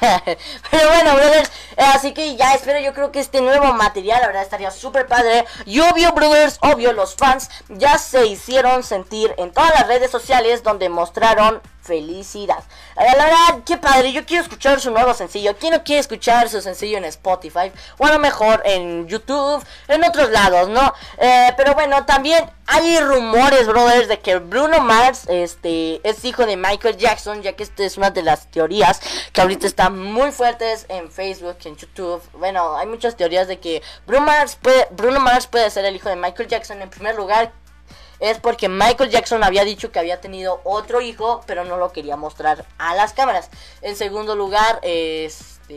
pero 0.71 0.87
bueno, 0.89 1.15
brothers, 1.15 1.51
eh, 1.77 1.83
así 1.93 2.13
que 2.13 2.35
ya 2.35 2.53
espero, 2.53 2.79
yo 2.79 2.93
creo 2.93 3.11
que 3.11 3.19
este 3.19 3.41
nuevo 3.41 3.73
material, 3.73 4.21
la 4.21 4.27
verdad, 4.27 4.43
estaría 4.43 4.71
súper 4.71 5.07
padre. 5.07 5.45
Y 5.65 5.79
obvio, 5.79 6.11
brothers, 6.13 6.57
obvio, 6.61 6.93
los 6.93 7.15
fans 7.15 7.49
ya 7.69 7.97
se 7.97 8.25
hicieron 8.27 8.83
sentir 8.83 9.33
en 9.37 9.51
todas 9.51 9.71
las 9.71 9.87
redes 9.87 10.11
sociales 10.11 10.63
donde 10.63 10.89
mostraron 10.89 11.61
felicidad. 11.85 12.63
Eh, 12.97 13.15
La 13.15 13.25
verdad, 13.25 13.63
qué 13.65 13.77
padre, 13.77 14.11
yo 14.11 14.25
quiero 14.25 14.43
escuchar 14.43 14.79
su 14.79 14.91
nuevo 14.91 15.13
sencillo. 15.13 15.55
¿Quién 15.57 15.73
no 15.73 15.83
quiere 15.83 15.99
escuchar 15.99 16.49
su 16.49 16.61
sencillo 16.61 16.97
en 16.97 17.05
Spotify? 17.05 17.71
O 17.97 18.05
a 18.05 18.11
lo 18.11 18.19
mejor 18.19 18.61
en 18.65 19.07
YouTube, 19.07 19.63
en 19.87 20.03
otros 20.03 20.29
lados, 20.31 20.67
¿no? 20.69 20.93
Eh, 21.19 21.53
pero 21.55 21.73
bueno, 21.75 22.05
también 22.05 22.49
hay 22.67 22.99
rumores, 22.99 23.67
brothers, 23.67 24.07
de 24.07 24.19
que 24.19 24.37
Bruno 24.37 24.79
Mars 24.81 25.25
este, 25.27 26.01
es 26.07 26.25
hijo 26.25 26.45
de 26.45 26.57
Michael 26.57 26.97
Jackson, 26.97 27.43
ya 27.43 27.53
que 27.53 27.63
esta 27.63 27.83
es 27.83 27.97
una 27.97 28.09
de 28.09 28.23
las 28.23 28.47
teorías 28.49 28.99
que 29.31 29.41
ahorita 29.41 29.67
están 29.67 29.97
muy 29.99 30.31
fuertes 30.31 30.87
en 30.89 31.11
Facebook, 31.11 31.57
en 31.65 31.75
YouTube. 31.75 32.21
Bueno, 32.33 32.75
hay 32.77 32.87
muchas 32.87 33.15
teorías 33.15 33.47
de 33.47 33.59
que 33.59 33.81
Bruno 34.05 34.25
Mars 34.25 34.57
puede, 34.61 34.87
Bruno 34.91 35.19
Mars 35.19 35.47
puede 35.47 35.69
ser 35.69 35.85
el 35.85 35.95
hijo 35.95 36.09
de 36.09 36.15
Michael 36.15 36.49
Jackson 36.49 36.81
en 36.81 36.89
primer 36.89 37.15
lugar. 37.15 37.51
es 38.19 38.39
porque 38.39 38.69
Michael 38.69 39.09
Jackson 39.09 39.43
había 39.43 39.65
dicho 39.65 39.91
que 39.91 39.99
había 39.99 40.21
tenido 40.21 40.61
otro 40.63 41.01
hijo, 41.01 41.41
pero 41.45 41.65
no 41.65 41.77
lo 41.77 41.91
quería 41.91 42.15
mostrar 42.15 42.65
a 42.77 42.95
las 42.95 43.13
cámaras. 43.13 43.49
En 43.81 43.95
segundo 43.95 44.35
lugar, 44.35 44.79
este... 44.83 45.75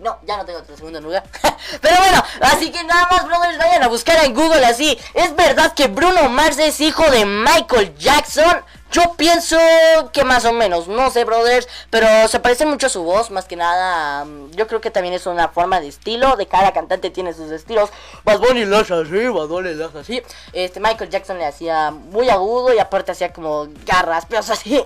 No, 0.00 0.18
ya 0.24 0.36
no 0.36 0.44
tengo 0.44 0.60
otro 0.60 0.76
segundo 0.76 1.00
lugar. 1.00 1.24
Pero 1.80 1.96
bueno, 1.96 2.22
así 2.40 2.70
que 2.70 2.84
nada 2.84 3.08
más, 3.10 3.24
brothers, 3.24 3.58
vayan 3.58 3.82
a 3.82 3.88
buscar 3.88 4.24
en 4.24 4.32
Google 4.32 4.64
así. 4.64 4.96
¿Es 5.12 5.34
verdad 5.34 5.74
que 5.74 5.88
Bruno 5.88 6.28
Mars 6.28 6.56
es 6.58 6.80
hijo 6.80 7.02
de 7.10 7.24
Michael 7.24 7.96
Jackson? 7.96 8.62
Yo 8.90 9.14
pienso 9.16 9.58
que 10.12 10.24
más 10.24 10.44
o 10.46 10.52
menos, 10.52 10.88
no 10.88 11.10
sé, 11.10 11.24
brothers, 11.24 11.68
pero 11.90 12.26
se 12.26 12.40
parece 12.40 12.64
mucho 12.64 12.86
a 12.86 12.90
su 12.90 13.02
voz, 13.02 13.30
más 13.30 13.44
que 13.44 13.54
nada. 13.56 14.24
mm, 14.24 14.52
Yo 14.52 14.66
creo 14.66 14.80
que 14.80 14.90
también 14.90 15.14
es 15.14 15.26
una 15.26 15.48
forma 15.48 15.80
de 15.80 15.88
estilo, 15.88 16.36
de 16.36 16.46
cada 16.46 16.72
cantante 16.72 17.10
tiene 17.10 17.34
sus 17.34 17.50
estilos. 17.50 17.90
Bad 18.24 18.38
Bunny 18.38 18.64
lo 18.64 18.78
hace 18.78 18.94
así, 18.94 19.28
Bad 19.28 19.48
Bunny 19.48 19.74
lo 19.74 19.86
hace 19.86 19.98
así. 19.98 20.22
Este 20.54 20.80
Michael 20.80 21.10
Jackson 21.10 21.36
le 21.38 21.44
hacía 21.46 21.90
muy 21.90 22.30
agudo 22.30 22.72
y 22.72 22.78
aparte 22.78 23.12
hacía 23.12 23.32
como 23.32 23.68
garras, 23.84 24.24
pero 24.26 24.40
así, 24.40 24.82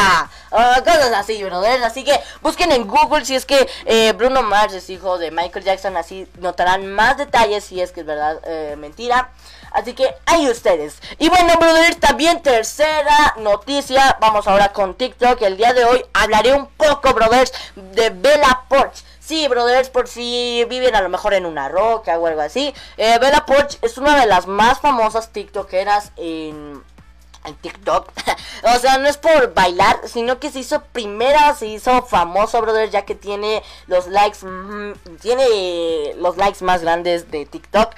cosas 0.50 1.12
así, 1.14 1.42
brothers. 1.42 1.82
Así 1.82 2.04
que 2.04 2.18
busquen 2.42 2.70
en 2.70 2.86
Google 2.86 3.24
si 3.24 3.34
es 3.34 3.46
que 3.46 3.68
eh, 3.84 4.12
Bruno 4.12 4.42
Mars 4.42 4.74
es 4.74 4.88
hijo 4.90 5.18
de 5.18 5.32
Michael 5.32 5.64
Jackson, 5.64 5.96
así 5.96 6.28
notarán 6.38 6.86
más 6.92 7.16
detalles 7.16 7.64
si 7.64 7.80
es 7.80 7.90
que 7.90 8.00
es 8.00 8.06
verdad 8.06 8.40
eh, 8.44 8.76
mentira. 8.78 9.30
Así 9.70 9.94
que 9.94 10.14
ahí 10.26 10.48
ustedes. 10.48 11.00
Y 11.18 11.28
bueno, 11.28 11.54
brothers, 11.58 11.98
también 11.98 12.42
tercera 12.42 13.34
noticia. 13.38 14.16
Vamos 14.20 14.46
ahora 14.46 14.72
con 14.72 14.94
TikTok. 14.94 15.40
El 15.42 15.56
día 15.56 15.72
de 15.72 15.84
hoy 15.84 16.04
hablaré 16.12 16.54
un 16.54 16.66
poco, 16.66 17.12
brothers, 17.14 17.52
de 17.76 18.10
Bella 18.10 18.62
Porch. 18.68 19.04
Sí, 19.20 19.46
brothers, 19.46 19.90
por 19.90 20.08
si 20.08 20.64
viven 20.68 20.96
a 20.96 21.02
lo 21.02 21.08
mejor 21.08 21.34
en 21.34 21.46
una 21.46 21.68
roca 21.68 22.18
o 22.18 22.26
algo 22.26 22.40
así. 22.40 22.74
Eh, 22.96 23.16
Bella 23.20 23.46
Porch 23.46 23.78
es 23.80 23.96
una 23.96 24.18
de 24.18 24.26
las 24.26 24.48
más 24.48 24.80
famosas 24.80 25.30
TikTokeras 25.30 26.10
en, 26.16 26.82
en 27.44 27.54
TikTok. 27.56 28.10
o 28.74 28.78
sea, 28.78 28.98
no 28.98 29.08
es 29.08 29.16
por 29.16 29.54
bailar, 29.54 30.00
sino 30.06 30.38
que 30.38 30.50
se 30.50 30.60
hizo 30.60 30.82
primera, 30.82 31.54
se 31.54 31.66
hizo 31.66 32.02
famoso, 32.02 32.60
brother, 32.60 32.90
ya 32.90 33.04
que 33.04 33.14
tiene 33.14 33.62
los 33.86 34.06
likes, 34.08 34.44
mm, 34.44 35.16
tiene 35.20 36.14
los 36.16 36.36
likes 36.36 36.64
más 36.64 36.82
grandes 36.82 37.30
de 37.30 37.46
TikTok, 37.46 37.94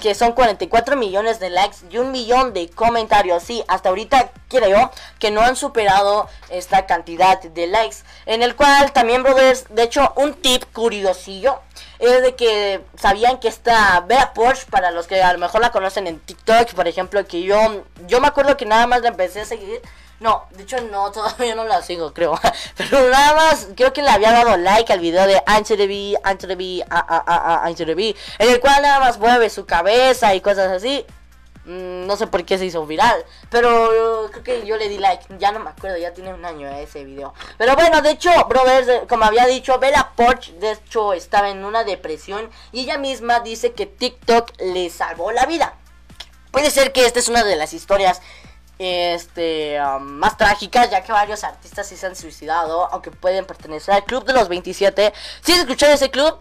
que 0.00 0.14
son 0.14 0.32
44 0.32 0.96
millones 0.96 1.40
de 1.40 1.50
likes 1.50 1.76
y 1.90 1.98
un 1.98 2.10
millón 2.10 2.52
de 2.52 2.68
comentarios. 2.68 3.42
Sí, 3.42 3.64
hasta 3.68 3.88
ahorita 3.88 4.32
creo 4.48 4.90
que 5.18 5.30
no 5.30 5.40
han 5.40 5.56
superado 5.56 6.28
esta 6.48 6.86
cantidad 6.86 7.40
de 7.42 7.66
likes. 7.66 7.98
En 8.26 8.42
el 8.42 8.56
cual 8.56 8.92
también, 8.92 9.22
brothers, 9.22 9.66
de 9.70 9.82
hecho, 9.82 10.12
un 10.16 10.34
tip 10.34 10.64
curiosillo 10.72 11.60
es 11.98 12.22
de 12.22 12.34
que 12.34 12.80
sabían 12.98 13.38
que 13.38 13.48
esta 13.48 14.00
Bea 14.00 14.32
Porsche, 14.34 14.66
para 14.70 14.90
los 14.90 15.06
que 15.06 15.22
a 15.22 15.32
lo 15.32 15.38
mejor 15.38 15.60
la 15.60 15.72
conocen 15.72 16.06
en 16.06 16.20
TikTok, 16.20 16.74
por 16.74 16.88
ejemplo, 16.88 17.24
que 17.26 17.42
yo, 17.42 17.84
yo 18.06 18.20
me 18.20 18.28
acuerdo 18.28 18.56
que 18.56 18.66
nada 18.66 18.86
más 18.86 19.02
la 19.02 19.08
empecé 19.08 19.42
a 19.42 19.44
seguir. 19.44 19.80
No, 20.20 20.44
de 20.50 20.62
hecho 20.62 20.80
no, 20.80 21.10
todavía 21.12 21.54
no 21.54 21.64
la 21.64 21.82
sigo, 21.82 22.12
creo. 22.12 22.38
Pero 22.76 23.10
nada 23.10 23.34
más, 23.34 23.68
creo 23.76 23.92
que 23.92 24.02
le 24.02 24.10
había 24.10 24.32
dado 24.32 24.56
like 24.56 24.92
al 24.92 25.00
video 25.00 25.26
de 25.26 25.42
Anchorby, 25.46 26.16
Anchorby, 26.22 26.82
Anchorby, 26.88 28.16
en 28.38 28.48
el 28.50 28.60
cual 28.60 28.82
nada 28.82 29.00
más 29.00 29.18
mueve 29.18 29.50
su 29.50 29.66
cabeza 29.66 30.34
y 30.34 30.40
cosas 30.40 30.70
así. 30.70 31.04
Mm, 31.64 32.06
No 32.06 32.16
sé 32.16 32.26
por 32.26 32.44
qué 32.44 32.58
se 32.58 32.66
hizo 32.66 32.84
viral, 32.86 33.24
pero 33.50 34.28
creo 34.30 34.42
que 34.44 34.66
yo 34.66 34.76
le 34.76 34.88
di 34.88 34.98
like, 34.98 35.24
ya 35.38 35.50
no 35.52 35.60
me 35.60 35.70
acuerdo, 35.70 35.96
ya 35.96 36.12
tiene 36.12 36.34
un 36.34 36.44
año 36.44 36.68
ese 36.68 37.04
video. 37.04 37.32
Pero 37.56 37.74
bueno, 37.74 38.02
de 38.02 38.10
hecho, 38.10 38.30
brothers, 38.48 38.88
eh, 38.88 39.02
como 39.08 39.24
había 39.24 39.46
dicho, 39.46 39.78
Bella 39.78 40.12
Porch, 40.14 40.52
de 40.54 40.72
hecho, 40.72 41.12
estaba 41.14 41.48
en 41.50 41.64
una 41.64 41.84
depresión 41.84 42.50
y 42.72 42.80
ella 42.80 42.98
misma 42.98 43.40
dice 43.40 43.72
que 43.72 43.86
TikTok 43.86 44.52
le 44.60 44.90
salvó 44.90 45.32
la 45.32 45.46
vida. 45.46 45.74
Puede 46.50 46.70
ser 46.70 46.92
que 46.92 47.06
esta 47.06 47.18
es 47.18 47.28
una 47.28 47.42
de 47.42 47.56
las 47.56 47.72
historias 47.72 48.20
este 48.78 49.80
um, 49.80 50.02
más 50.02 50.36
trágicas, 50.36 50.90
ya 50.90 51.02
que 51.02 51.12
varios 51.12 51.44
artistas 51.44 51.86
se 51.86 52.06
han 52.06 52.16
suicidado, 52.16 52.88
aunque 52.92 53.10
pueden 53.10 53.44
pertenecer 53.46 53.94
al 53.94 54.04
club 54.04 54.24
de 54.24 54.32
los 54.32 54.48
27. 54.48 55.12
¿Sí 55.42 55.52
has 55.52 55.60
escuchado 55.60 55.92
ese 55.92 56.10
club? 56.10 56.38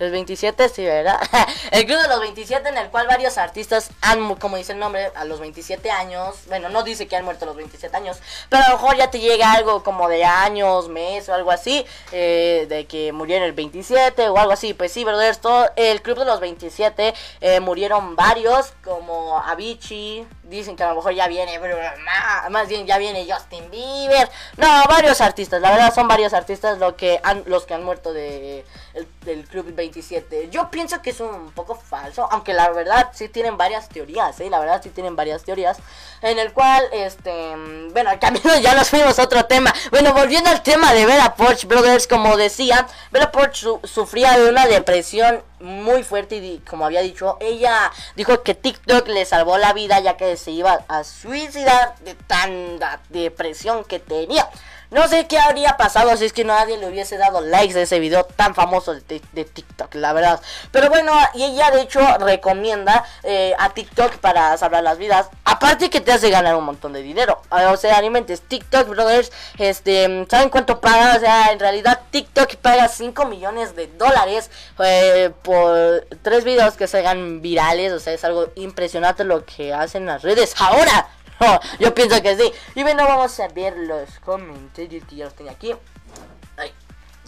Los 0.00 0.10
27, 0.10 0.68
sí, 0.68 0.84
¿verdad? 0.84 1.20
el 1.70 1.86
club 1.86 2.00
de 2.02 2.08
los 2.08 2.20
27 2.20 2.68
en 2.68 2.78
el 2.78 2.88
cual 2.88 3.06
varios 3.06 3.38
artistas 3.38 3.90
han, 4.00 4.34
como 4.36 4.56
dice 4.56 4.72
el 4.72 4.80
nombre, 4.80 5.12
a 5.14 5.24
los 5.24 5.38
27 5.38 5.88
años. 5.90 6.34
Bueno, 6.48 6.68
no 6.68 6.82
dice 6.82 7.06
que 7.06 7.14
han 7.14 7.24
muerto 7.24 7.44
a 7.44 7.46
los 7.46 7.56
27 7.56 7.96
años, 7.96 8.18
pero 8.48 8.64
a 8.64 8.70
lo 8.70 8.74
mejor 8.74 8.96
ya 8.96 9.10
te 9.10 9.20
llega 9.20 9.52
algo 9.52 9.84
como 9.84 10.08
de 10.08 10.24
años, 10.24 10.88
mes 10.88 11.28
o 11.28 11.34
algo 11.34 11.52
así, 11.52 11.86
eh, 12.10 12.66
de 12.68 12.86
que 12.86 13.12
murieron 13.12 13.46
el 13.46 13.52
27 13.52 14.28
o 14.30 14.36
algo 14.36 14.52
así. 14.52 14.74
Pues 14.74 14.90
sí, 14.90 15.04
brothers, 15.04 15.40
todo 15.40 15.70
el 15.76 16.02
club 16.02 16.18
de 16.18 16.24
los 16.24 16.40
27 16.40 17.14
eh, 17.40 17.60
murieron 17.60 18.16
varios, 18.16 18.72
como 18.82 19.38
Avicii. 19.38 20.26
Dicen 20.42 20.76
que 20.76 20.82
a 20.82 20.90
lo 20.90 20.96
mejor 20.96 21.14
ya 21.14 21.26
viene 21.28 21.58
más 22.50 22.68
bien 22.68 22.86
ya 22.86 22.98
viene 22.98 23.26
Justin 23.30 23.70
Bieber. 23.70 24.28
No, 24.56 24.66
varios 24.88 25.20
artistas, 25.20 25.60
la 25.60 25.70
verdad 25.70 25.94
son 25.94 26.08
varios 26.08 26.32
artistas 26.32 26.78
lo 26.78 26.96
que 26.96 27.20
han, 27.22 27.44
los 27.46 27.64
que 27.64 27.74
han 27.74 27.84
muerto 27.84 28.12
de, 28.12 28.64
el- 28.94 29.08
del 29.24 29.46
Club 29.46 29.74
27. 29.74 30.48
Yo 30.50 30.70
pienso 30.70 31.00
que 31.02 31.10
es 31.10 31.20
un 31.20 31.50
poco 31.52 31.74
falso, 31.74 32.28
aunque 32.30 32.52
la 32.52 32.70
verdad 32.70 33.10
sí 33.14 33.28
tienen 33.28 33.56
varias 33.56 33.88
teorías, 33.88 34.38
¿eh? 34.40 34.48
La 34.50 34.58
verdad 34.60 34.80
sí 34.82 34.90
tienen 34.90 35.16
varias 35.16 35.42
teorías. 35.44 35.78
En 36.22 36.38
el 36.38 36.52
cual, 36.52 36.84
este, 36.92 37.56
mm, 37.56 37.92
bueno, 37.92 38.10
cambiando 38.20 38.56
ya 38.60 38.74
nos 38.74 38.88
fuimos 38.90 39.18
a 39.18 39.22
otro 39.24 39.44
tema. 39.46 39.72
Bueno, 39.90 40.12
volviendo 40.12 40.50
al 40.50 40.62
tema 40.62 40.92
de 40.94 41.06
Bella 41.06 41.34
Porch, 41.34 41.66
brothers, 41.66 42.06
como 42.06 42.36
decía, 42.36 42.86
Bella 43.10 43.30
Porch 43.32 43.56
su- 43.56 43.80
sufría 43.84 44.38
de 44.38 44.48
una 44.48 44.66
depresión 44.66 45.42
muy 45.60 46.02
fuerte 46.02 46.36
y 46.36 46.58
como 46.68 46.84
había 46.84 47.00
dicho, 47.00 47.38
ella 47.40 47.90
dijo 48.16 48.42
que 48.42 48.54
TikTok 48.54 49.08
le 49.08 49.24
salvó 49.24 49.56
la 49.56 49.72
vida 49.72 49.98
ya 50.00 50.16
que 50.18 50.36
se 50.36 50.50
iba 50.50 50.84
a 50.88 51.04
suicidar 51.04 51.96
de 52.00 52.14
tanta 52.14 53.00
depresión 53.08 53.82
que 53.84 53.98
tenía. 53.98 54.46
No 54.94 55.08
sé 55.08 55.26
qué 55.26 55.38
habría 55.40 55.76
pasado 55.76 56.16
si 56.16 56.24
es 56.24 56.32
que 56.32 56.44
nadie 56.44 56.78
le 56.78 56.86
hubiese 56.86 57.18
dado 57.18 57.40
likes 57.40 57.76
a 57.76 57.82
ese 57.82 57.98
video 57.98 58.22
tan 58.24 58.54
famoso 58.54 58.94
de, 58.94 59.20
de- 59.32 59.44
TikTok, 59.44 59.92
la 59.96 60.12
verdad. 60.12 60.40
Pero 60.70 60.88
bueno, 60.88 61.12
y 61.34 61.42
ella 61.42 61.72
de 61.72 61.80
hecho 61.82 62.00
recomienda 62.18 63.04
eh, 63.24 63.54
a 63.58 63.70
TikTok 63.74 64.18
para 64.18 64.56
salvar 64.56 64.84
las 64.84 64.96
vidas. 64.96 65.26
Aparte 65.44 65.90
que 65.90 66.00
te 66.00 66.12
hace 66.12 66.30
ganar 66.30 66.54
un 66.54 66.62
montón 66.64 66.92
de 66.92 67.02
dinero. 67.02 67.42
Ah, 67.50 67.72
O 67.72 67.76
sea, 67.76 67.96
alimentes 67.96 68.40
TikTok, 68.42 68.88
brothers. 68.88 69.32
Este, 69.58 70.26
¿saben 70.30 70.48
cuánto 70.48 70.80
paga? 70.80 71.16
O 71.16 71.20
sea, 71.20 71.50
en 71.50 71.58
realidad 71.58 72.00
TikTok 72.12 72.54
paga 72.56 72.86
5 72.86 73.24
millones 73.26 73.74
de 73.74 73.88
dólares 73.88 74.48
eh, 74.78 75.32
por 75.42 76.06
tres 76.22 76.44
videos 76.44 76.74
que 76.76 76.86
se 76.86 76.98
hagan 76.98 77.42
virales. 77.42 77.92
O 77.92 77.98
sea, 77.98 78.12
es 78.12 78.24
algo 78.24 78.46
impresionante 78.54 79.24
lo 79.24 79.44
que 79.44 79.74
hacen 79.74 80.06
las 80.06 80.22
redes 80.22 80.54
ahora. 80.60 81.08
Yo 81.78 81.94
pienso 81.94 82.20
que 82.22 82.36
sí. 82.36 82.52
Y 82.74 82.82
bueno, 82.82 83.04
vamos 83.04 83.38
a 83.40 83.48
ver 83.48 83.76
los 83.76 84.18
comentarios 84.20 85.04
que 85.06 85.16
ya 85.16 85.24
los 85.24 85.34
tengo 85.34 85.50
aquí. 85.50 85.74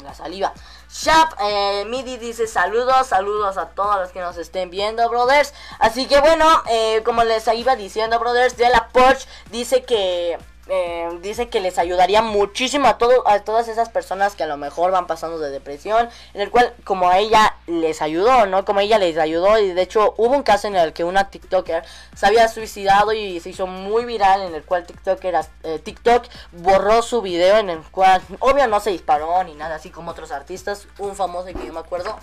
La 0.03 0.13
saliva. 0.15 0.53
Shap 0.91 1.33
eh, 1.41 1.85
Midi 1.87 2.19
dice 2.19 2.47
saludos, 2.47 3.07
saludos 3.07 3.57
a 3.57 3.71
todos 3.71 3.97
los 3.97 4.11
que 4.11 4.21
nos 4.21 4.37
estén 4.37 4.69
viendo, 4.69 5.09
brothers. 5.09 5.55
Así 5.79 6.07
que 6.07 6.21
bueno, 6.21 6.47
eh, 6.69 7.03
como 7.03 7.25
les 7.25 7.49
iba 7.49 7.77
diciendo, 7.77 8.19
brothers, 8.19 8.59
de 8.59 8.69
la 8.69 8.89
Porsche 8.89 9.27
dice 9.51 9.85
que 9.85 10.39
eh, 10.69 11.09
dice 11.23 11.49
que 11.49 11.61
les 11.61 11.79
ayudaría 11.79 12.23
muchísimo 12.23 12.89
a 12.89 12.99
todo, 12.99 13.27
a 13.29 13.41
todas 13.41 13.69
esas 13.69 13.89
personas 13.89 14.35
que 14.35 14.43
a 14.43 14.47
lo 14.47 14.57
mejor 14.57 14.91
van 14.91 15.07
pasando 15.07 15.39
de 15.39 15.51
depresión, 15.51 16.09
en 16.35 16.41
el 16.41 16.51
cual 16.51 16.75
como 16.85 17.09
a 17.09 17.19
ella 17.19 17.57
les 17.67 18.03
ayudó, 18.03 18.47
¿no? 18.47 18.65
Como 18.65 18.81
ella 18.81 18.99
les 18.99 19.17
ayudó 19.17 19.59
y 19.59 19.73
de 19.73 19.83
hecho 19.83 20.15
hubo 20.17 20.35
un 20.35 20.43
caso 20.43 20.67
en 20.67 20.77
el 20.77 20.93
que 20.93 21.05
una 21.05 21.31
TikToker 21.31 21.85
se 22.15 22.27
había 22.27 22.49
suicidado 22.49 23.13
y 23.13 23.39
se 23.41 23.51
hizo 23.51 23.67
muy 23.67 24.05
viral 24.05 24.43
en 24.43 24.55
el 24.55 24.65
cual 24.65 24.87
TikToker, 24.87 25.37
eh, 25.63 25.79
TikTok 25.79 26.25
borró 26.53 27.03
su 27.03 27.23
video 27.23 27.59
en 27.59 27.71
el 27.71 27.83
cual 27.83 28.21
obvio 28.41 28.67
no 28.67 28.81
se 28.81 28.91
disparó 28.91 29.45
ni 29.45 29.55
nada 29.55 29.77
así 29.77 29.91
como 29.91 30.11
otros 30.11 30.33
artistas, 30.33 30.89
un 30.99 31.15
famoso 31.15 31.47
que 31.47 31.67
yo 31.67 31.73
me 31.73 31.81
acuerdo 31.81 32.19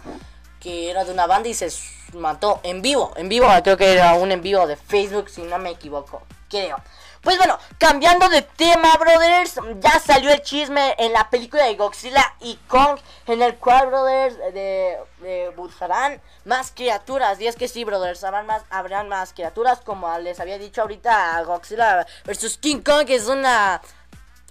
que 0.59 0.89
era 0.89 1.03
de 1.03 1.11
una 1.11 1.27
banda 1.27 1.49
y 1.49 1.53
se 1.53 1.69
mató 2.13 2.59
en 2.63 2.81
vivo, 2.81 3.11
en 3.15 3.29
vivo, 3.29 3.47
creo 3.63 3.77
que 3.77 3.93
era 3.93 4.13
un 4.13 4.31
en 4.31 4.41
vivo 4.41 4.65
de 4.67 4.75
Facebook 4.75 5.29
si 5.29 5.43
no 5.43 5.57
me 5.59 5.71
equivoco, 5.71 6.23
creo. 6.49 6.77
Pues 7.23 7.37
bueno, 7.37 7.57
cambiando 7.77 8.27
de 8.27 8.41
tema, 8.41 8.97
brothers, 8.97 9.55
ya 9.79 9.97
salió 9.99 10.29
el 10.29 10.41
chisme 10.41 10.93
en 10.97 11.13
la 11.13 11.29
película 11.29 11.63
de 11.63 11.75
Godzilla 11.75 12.35
y 12.41 12.57
Kong, 12.67 12.99
en 13.27 13.41
el 13.41 13.55
cual, 13.55 13.87
brothers, 13.87 14.37
de, 14.53 14.97
de 15.21 15.53
buscarán 15.55 16.21
más 16.43 16.73
criaturas. 16.75 17.39
Y 17.39 17.47
es 17.47 17.55
que 17.55 17.69
sí, 17.69 17.85
brothers, 17.85 18.25
habrán 18.25 18.45
más, 18.45 18.63
habrán 18.69 19.07
más 19.07 19.31
criaturas, 19.31 19.79
como 19.79 20.17
les 20.19 20.41
había 20.41 20.57
dicho 20.57 20.81
ahorita, 20.81 21.41
Godzilla 21.43 22.05
versus 22.25 22.57
King 22.57 22.81
Kong 22.81 23.05
es 23.07 23.27
una 23.27 23.81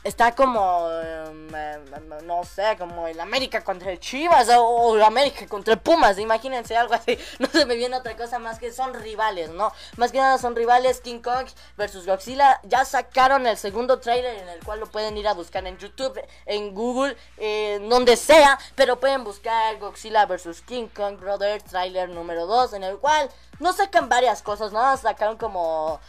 está 0.04 0.34
como, 0.34 0.88
em, 1.00 1.54
em, 1.54 2.26
no 2.26 2.42
sé, 2.44 2.76
como 2.78 3.06
el 3.06 3.18
América 3.20 3.62
contra 3.62 3.90
el 3.92 4.00
Chivas 4.00 4.48
o, 4.56 4.96
el 4.96 5.02
América 5.02 5.46
contra 5.46 5.74
el 5.74 5.80
Pumas, 5.80 6.18
imagínense 6.18 6.76
algo 6.76 6.94
así. 6.94 7.18
No 7.38 7.48
se 7.48 7.66
me 7.66 7.74
viene 7.74 7.96
otra 7.96 8.16
cosa 8.16 8.38
más 8.38 8.58
que 8.58 8.72
son 8.72 8.94
rivales, 8.94 9.50
¿no? 9.50 9.72
Más 9.96 10.12
que 10.12 10.18
nada 10.18 10.38
son 10.38 10.54
rivales 10.54 11.00
King 11.00 11.20
Kong 11.20 11.46
versus 11.76 12.06
Godzilla. 12.06 12.60
Ya 12.64 12.84
sacaron 12.84 13.46
el 13.46 13.56
segundo 13.56 13.98
trailer 13.98 14.38
en 14.38 14.48
el 14.48 14.64
cual 14.64 14.80
lo 14.80 14.86
pueden 14.86 15.16
ir 15.16 15.26
a 15.28 15.34
buscar 15.34 15.66
en 15.66 15.78
YouTube, 15.78 16.20
en 16.46 16.74
Google, 16.74 17.16
eh, 17.38 17.78
donde 17.88 18.16
sea, 18.16 18.58
pero 18.74 19.00
pueden 19.00 19.24
buscar 19.24 19.78
Godzilla 19.78 20.26
versus 20.26 20.62
King 20.62 20.88
Kong 20.94 21.18
Brothers 21.18 21.64
trailer 21.64 22.08
número 22.08 22.46
2 22.46 22.74
en 22.74 22.84
el 22.84 22.98
cual 22.98 23.28
no 23.58 23.72
sacan 23.72 24.08
varias 24.08 24.42
cosas, 24.42 24.72
¿no? 24.72 24.96
Sacaron 24.96 25.36
como 25.36 26.00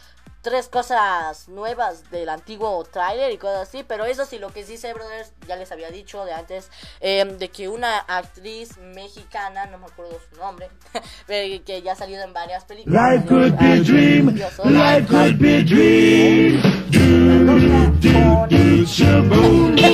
tres 0.44 0.68
cosas 0.68 1.48
nuevas 1.48 2.08
del 2.10 2.28
antiguo 2.28 2.84
trailer 2.84 3.32
y 3.32 3.38
cosas 3.38 3.66
así. 3.68 3.82
Pero 3.82 4.04
eso 4.04 4.26
sí, 4.26 4.38
lo 4.38 4.52
que 4.52 4.62
sí 4.62 4.76
sé, 4.76 4.92
brothers, 4.92 5.32
ya 5.48 5.56
les 5.56 5.72
había 5.72 5.90
dicho 5.90 6.24
de 6.24 6.34
antes, 6.34 6.70
em, 7.00 7.38
de 7.38 7.48
que 7.48 7.68
una 7.68 7.98
actriz 7.98 8.76
mexicana, 8.78 9.66
no 9.66 9.78
me 9.78 9.86
acuerdo 9.86 10.20
su 10.30 10.38
nombre, 10.38 10.68
que 11.26 11.82
ya 11.82 11.92
ha 11.92 11.96
salido 11.96 12.22
en 12.22 12.32
varias 12.32 12.64
películas. 12.64 13.14
Life 13.14 13.26
could 13.26 13.58
be 13.58 13.72
a 13.72 13.82
dream, 13.82 14.26
life 14.64 15.08
could 15.08 15.38
be 15.38 15.56
a 15.56 15.64
dream. 15.64 16.60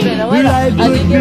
Pero 0.03 0.27
bueno, 0.27 0.51
así 0.51 1.09
que 1.09 1.21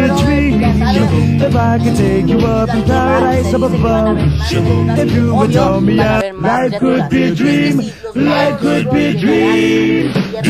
If 1.50 1.56
I 1.56 1.78
could 1.78 1.96
take 1.96 2.26
you 2.26 2.38
up 2.38 2.68
in 2.68 2.84
paradise 2.84 3.54
up 3.54 3.62
above. 3.62 4.18
If 4.18 5.12
you 5.12 5.34
would 5.34 5.52
tell 5.52 5.80
me 5.80 5.96
life 6.40 6.78
could 6.78 7.08
be 7.10 7.24
a 7.24 7.34
dream 7.34 7.78
Life 8.14 8.58
could 8.60 8.90
be 8.90 9.08
a 9.08 10.40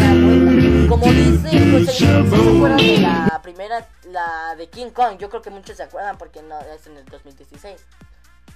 como 0.88 1.06
dicen, 1.12 1.70
pues 1.70 1.96
se 1.96 2.06
acuerdan 2.06 2.76
de 2.76 2.98
la 2.98 3.40
primera, 3.42 3.88
la 4.06 4.54
de 4.56 4.68
King 4.68 4.90
Kong. 4.90 5.18
Yo 5.18 5.30
creo 5.30 5.40
que 5.40 5.50
muchos 5.50 5.76
se 5.76 5.82
acuerdan 5.84 6.18
porque 6.18 6.42
no 6.42 6.58
es 6.60 6.86
en 6.86 6.96
el 6.96 7.04
2016. 7.04 7.80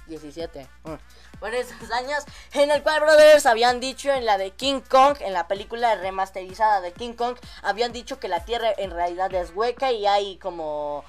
17. 0.07 0.67
Por 1.39 1.55
esos 1.55 1.91
años, 1.91 2.23
en 2.53 2.69
el 2.71 2.83
cual, 2.83 3.01
brothers, 3.01 3.45
habían 3.45 3.79
dicho 3.79 4.11
en 4.11 4.25
la 4.25 4.37
de 4.37 4.51
King 4.51 4.81
Kong, 4.81 5.17
en 5.19 5.33
la 5.33 5.47
película 5.47 5.95
remasterizada 5.95 6.81
de 6.81 6.93
King 6.93 7.13
Kong, 7.13 7.37
habían 7.63 7.91
dicho 7.91 8.19
que 8.19 8.27
la 8.27 8.45
Tierra 8.45 8.69
en 8.77 8.91
realidad 8.91 9.33
es 9.33 9.51
hueca 9.55 9.91
y 9.91 10.05
hay 10.05 10.37
como. 10.37 11.03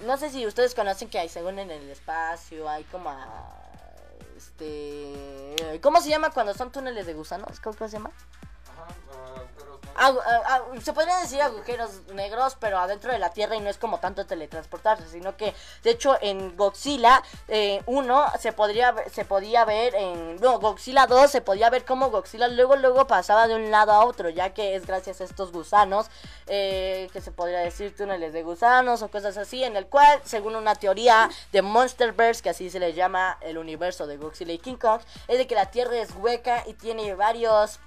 No 0.00 0.16
sé 0.16 0.30
si 0.30 0.46
ustedes 0.46 0.74
conocen 0.74 1.08
que 1.08 1.18
hay, 1.18 1.28
según 1.28 1.58
en 1.58 1.70
el 1.70 1.90
espacio, 1.90 2.68
hay 2.68 2.84
como. 2.84 3.10
Este. 4.58 5.80
¿Cómo 5.80 6.00
se 6.00 6.08
llama 6.08 6.30
cuando 6.30 6.54
son 6.54 6.72
túneles 6.72 7.06
de 7.06 7.14
gusanos? 7.14 7.60
¿Cómo 7.60 7.76
se 7.76 7.88
llama? 7.88 8.10
Se 10.80 10.92
podría 10.92 11.18
decir 11.18 11.40
agujeros 11.42 12.02
negros, 12.14 12.56
pero 12.58 12.78
adentro 12.78 13.12
de 13.12 13.18
la 13.18 13.30
Tierra 13.30 13.56
y 13.56 13.60
no 13.60 13.68
es 13.68 13.78
como 13.78 13.98
tanto 13.98 14.26
teletransportarse, 14.26 15.08
sino 15.08 15.36
que 15.36 15.54
de 15.82 15.90
hecho 15.90 16.16
en 16.20 16.56
Godzilla 16.56 17.22
1 17.86 18.24
eh, 18.26 18.38
se 18.38 18.52
podría 18.52 18.94
se 19.12 19.24
podía 19.24 19.64
ver 19.64 19.94
en 19.94 20.36
no, 20.36 20.58
Godzilla 20.58 21.06
2 21.06 21.30
se 21.30 21.40
podía 21.40 21.70
ver 21.70 21.84
como 21.84 22.10
Godzilla 22.10 22.48
luego 22.48 22.76
luego 22.76 23.06
pasaba 23.06 23.48
de 23.48 23.54
un 23.54 23.70
lado 23.70 23.92
a 23.92 24.04
otro, 24.04 24.28
ya 24.28 24.50
que 24.54 24.76
es 24.76 24.86
gracias 24.86 25.20
a 25.20 25.24
estos 25.24 25.52
gusanos 25.52 26.06
eh, 26.46 27.08
que 27.12 27.20
se 27.20 27.30
podría 27.30 27.60
decir 27.60 27.94
túneles 27.96 28.32
de 28.32 28.42
gusanos 28.42 29.02
o 29.02 29.10
cosas 29.10 29.36
así, 29.36 29.64
en 29.64 29.76
el 29.76 29.86
cual 29.86 30.20
según 30.24 30.56
una 30.56 30.74
teoría 30.74 31.28
de 31.52 31.62
Monsterverse, 31.62 32.42
que 32.42 32.50
así 32.50 32.70
se 32.70 32.78
le 32.78 32.92
llama 32.94 33.38
el 33.40 33.58
universo 33.58 34.06
de 34.06 34.16
Godzilla 34.16 34.52
y 34.52 34.58
King 34.58 34.76
Kong, 34.76 35.00
es 35.26 35.38
de 35.38 35.46
que 35.46 35.54
la 35.54 35.70
Tierra 35.70 35.96
es 35.96 36.14
hueca 36.14 36.64
y 36.66 36.74
tiene 36.74 37.14
varios 37.14 37.80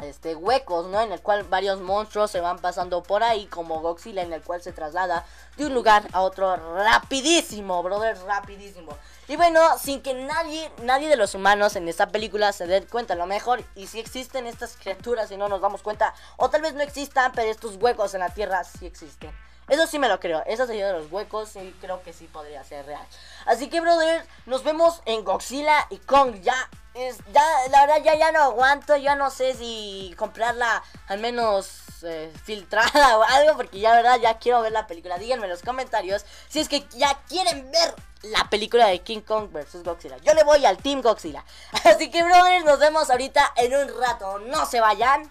este 0.00 0.34
huecos, 0.34 0.86
¿no? 0.86 1.00
En 1.00 1.12
el 1.12 1.20
cual 1.20 1.44
varios 1.44 1.80
monstruos 1.80 2.30
se 2.30 2.40
van 2.40 2.58
pasando 2.58 3.02
por 3.02 3.22
ahí, 3.22 3.46
como 3.46 3.80
Godzilla, 3.80 4.22
en 4.22 4.32
el 4.32 4.42
cual 4.42 4.62
se 4.62 4.72
traslada 4.72 5.24
de 5.56 5.66
un 5.66 5.74
lugar 5.74 6.08
a 6.12 6.22
otro 6.22 6.56
rapidísimo, 6.74 7.82
brother, 7.82 8.18
rapidísimo. 8.26 8.96
Y 9.28 9.36
bueno, 9.36 9.60
sin 9.78 10.02
que 10.02 10.12
nadie, 10.14 10.70
nadie 10.82 11.08
de 11.08 11.16
los 11.16 11.34
humanos 11.34 11.76
en 11.76 11.88
esta 11.88 12.08
película 12.08 12.52
se 12.52 12.66
dé 12.66 12.86
cuenta, 12.86 13.14
a 13.14 13.16
lo 13.16 13.26
mejor, 13.26 13.64
y 13.74 13.86
si 13.86 13.98
existen 13.98 14.46
estas 14.46 14.76
criaturas 14.76 15.30
y 15.30 15.36
no 15.36 15.48
nos 15.48 15.60
damos 15.60 15.82
cuenta, 15.82 16.14
o 16.36 16.50
tal 16.50 16.62
vez 16.62 16.74
no 16.74 16.82
existan, 16.82 17.32
pero 17.32 17.50
estos 17.50 17.76
huecos 17.76 18.14
en 18.14 18.20
la 18.20 18.30
Tierra 18.30 18.64
sí 18.64 18.86
existen. 18.86 19.32
Eso 19.66 19.86
sí 19.86 19.98
me 19.98 20.08
lo 20.08 20.20
creo, 20.20 20.42
esa 20.44 20.66
sería 20.66 20.88
de 20.88 20.92
los 20.92 21.10
huecos 21.10 21.56
y 21.56 21.70
creo 21.80 22.02
que 22.02 22.12
sí 22.12 22.26
podría 22.26 22.62
ser 22.64 22.84
real. 22.84 23.06
Así 23.46 23.70
que, 23.70 23.80
brother, 23.80 24.26
nos 24.44 24.62
vemos 24.62 25.00
en 25.06 25.24
Godzilla 25.24 25.86
y 25.88 25.96
Kong 25.98 26.42
ya 26.42 26.68
ya, 26.94 27.42
la 27.70 27.86
verdad 27.86 28.02
ya, 28.04 28.14
ya 28.14 28.32
no 28.32 28.40
aguanto, 28.40 28.96
ya 28.96 29.16
no 29.16 29.30
sé 29.30 29.54
si 29.54 30.14
comprarla 30.16 30.82
al 31.08 31.18
menos 31.18 31.84
eh, 32.02 32.32
filtrada 32.44 33.18
o 33.18 33.22
algo, 33.22 33.56
porque 33.56 33.80
ya 33.80 33.94
verdad 33.94 34.18
ya 34.20 34.38
quiero 34.38 34.62
ver 34.62 34.72
la 34.72 34.86
película. 34.86 35.18
Díganme 35.18 35.44
en 35.44 35.50
los 35.50 35.62
comentarios 35.62 36.24
si 36.48 36.60
es 36.60 36.68
que 36.68 36.86
ya 36.90 37.18
quieren 37.28 37.70
ver 37.70 37.94
la 38.22 38.48
película 38.48 38.86
de 38.86 39.00
King 39.00 39.20
Kong 39.20 39.50
vs. 39.50 39.82
Godzilla. 39.82 40.18
Yo 40.18 40.34
le 40.34 40.44
voy 40.44 40.64
al 40.64 40.78
Team 40.78 41.02
Godzilla. 41.02 41.44
Así 41.84 42.10
que, 42.10 42.22
brothers, 42.22 42.64
nos 42.64 42.78
vemos 42.78 43.10
ahorita 43.10 43.52
en 43.56 43.74
un 43.74 44.00
rato. 44.00 44.38
No 44.38 44.66
se 44.66 44.80
vayan. 44.80 45.30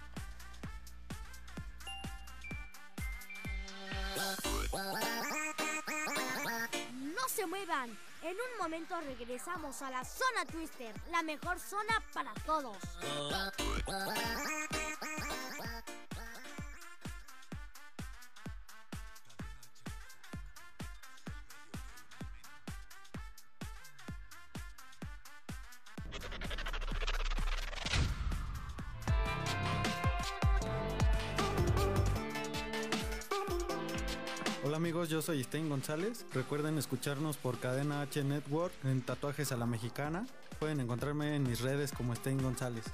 No 7.16 7.30
se 7.30 7.46
muevan. 7.46 8.03
En 8.24 8.38
un 8.38 8.58
momento 8.58 8.96
regresamos 9.02 9.82
a 9.82 9.92
la 9.92 10.06
zona 10.06 10.46
Twister, 10.50 10.96
la 11.12 11.22
mejor 11.24 11.60
zona 11.60 12.02
para 12.14 12.34
todos. 12.46 12.78
Hola 34.66 34.78
amigos, 34.78 35.10
yo 35.10 35.22
soy 35.22 35.44
Stein 35.44 35.68
González. 35.68 36.26
Recuerden 36.34 36.78
escucharnos 36.78 37.36
por 37.36 37.60
Cadena 37.60 38.00
H 38.00 38.24
Network 38.24 38.74
en 38.86 39.02
Tatuajes 39.02 39.52
a 39.52 39.58
la 39.58 39.66
Mexicana. 39.66 40.26
Pueden 40.58 40.80
encontrarme 40.80 41.36
en 41.36 41.44
mis 41.44 41.60
redes 41.60 41.92
como 41.92 42.16
Stein 42.16 42.42
González. 42.42 42.86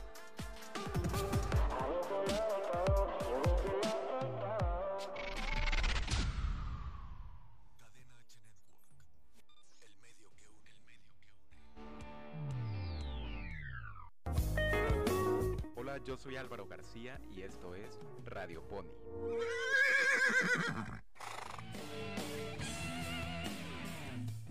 Hola, 15.75 15.99
yo 16.03 16.17
soy 16.17 16.35
Álvaro 16.35 16.65
García 16.65 17.21
y 17.29 17.43
esto 17.43 17.75
es 17.75 17.99
Radio 18.25 18.63
Pony. 18.63 18.89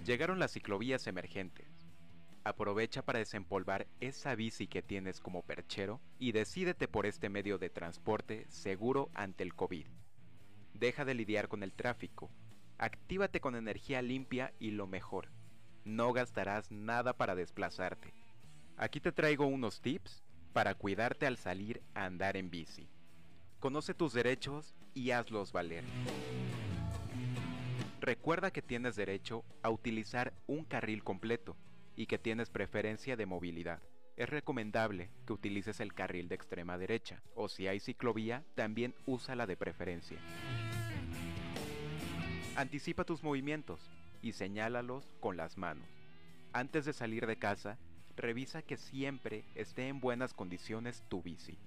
Llegaron 0.09 0.38
las 0.38 0.53
ciclovías 0.53 1.07
emergentes. 1.07 1.87
Aprovecha 2.42 3.03
para 3.03 3.18
desempolvar 3.18 3.87
esa 4.01 4.35
bici 4.35 4.66
que 4.66 4.81
tienes 4.81 5.21
como 5.21 5.42
perchero 5.42 6.01
y 6.18 6.33
decídete 6.33 6.88
por 6.88 7.05
este 7.05 7.29
medio 7.29 7.59
de 7.59 7.68
transporte 7.68 8.47
seguro 8.49 9.11
ante 9.12 9.42
el 9.42 9.55
COVID. 9.55 9.87
Deja 10.73 11.05
de 11.05 11.12
lidiar 11.12 11.49
con 11.49 11.62
el 11.62 11.75
tráfico. 11.75 12.31
Actívate 12.79 13.40
con 13.40 13.55
energía 13.55 14.01
limpia 14.01 14.55
y 14.59 14.71
lo 14.71 14.87
mejor. 14.87 15.29
No 15.85 16.14
gastarás 16.14 16.71
nada 16.71 17.12
para 17.12 17.35
desplazarte. 17.35 18.14
Aquí 18.79 19.01
te 19.01 19.12
traigo 19.12 19.47
unos 19.47 19.83
tips 19.83 20.25
para 20.55 20.75
cuidarte 20.75 21.27
al 21.27 21.37
salir 21.37 21.83
a 21.92 22.07
andar 22.07 22.38
en 22.38 22.49
bici. 22.49 22.88
Conoce 23.61 23.92
tus 23.92 24.14
derechos 24.14 24.75
y 24.94 25.11
hazlos 25.11 25.53
valer. 25.53 25.85
Recuerda 28.09 28.51
que 28.51 28.62
tienes 28.62 28.97
derecho 28.97 29.44
a 29.62 29.68
utilizar 29.68 30.33
un 30.47 30.64
carril 30.64 31.05
completo 31.05 31.59
y 31.94 32.07
que 32.07 32.16
tienes 32.16 32.49
preferencia 32.49 33.16
de 33.16 33.27
movilidad. 33.27 33.83
Es 34.16 34.31
recomendable 34.31 35.11
que 35.27 35.35
utilices 35.35 35.79
el 35.81 35.92
carril 35.92 36.27
de 36.27 36.35
extrema 36.35 36.79
derecha 36.79 37.23
o 37.35 37.51
si 37.51 37.68
hay 37.68 37.81
ciclovía, 37.81 38.47
también 38.55 38.94
úsala 39.05 39.47
de 39.47 39.59
preferencia. 39.59 40.16
Anticipa 42.57 43.05
tus 43.05 43.23
movimientos 43.23 43.90
y 44.23 44.33
señálalos 44.33 45.14
con 45.21 45.37
las 45.37 45.59
manos. 45.59 45.90
Antes 46.55 46.87
de 46.87 46.94
salir 46.94 47.27
de 47.27 47.37
casa, 47.37 47.77
revisa 48.16 48.62
que 48.62 48.79
siempre 48.79 49.44
esté 49.55 49.87
en 49.88 50.01
buenas 50.01 50.33
condiciones 50.33 51.05
tu 51.11 51.21
bici. 51.21 51.59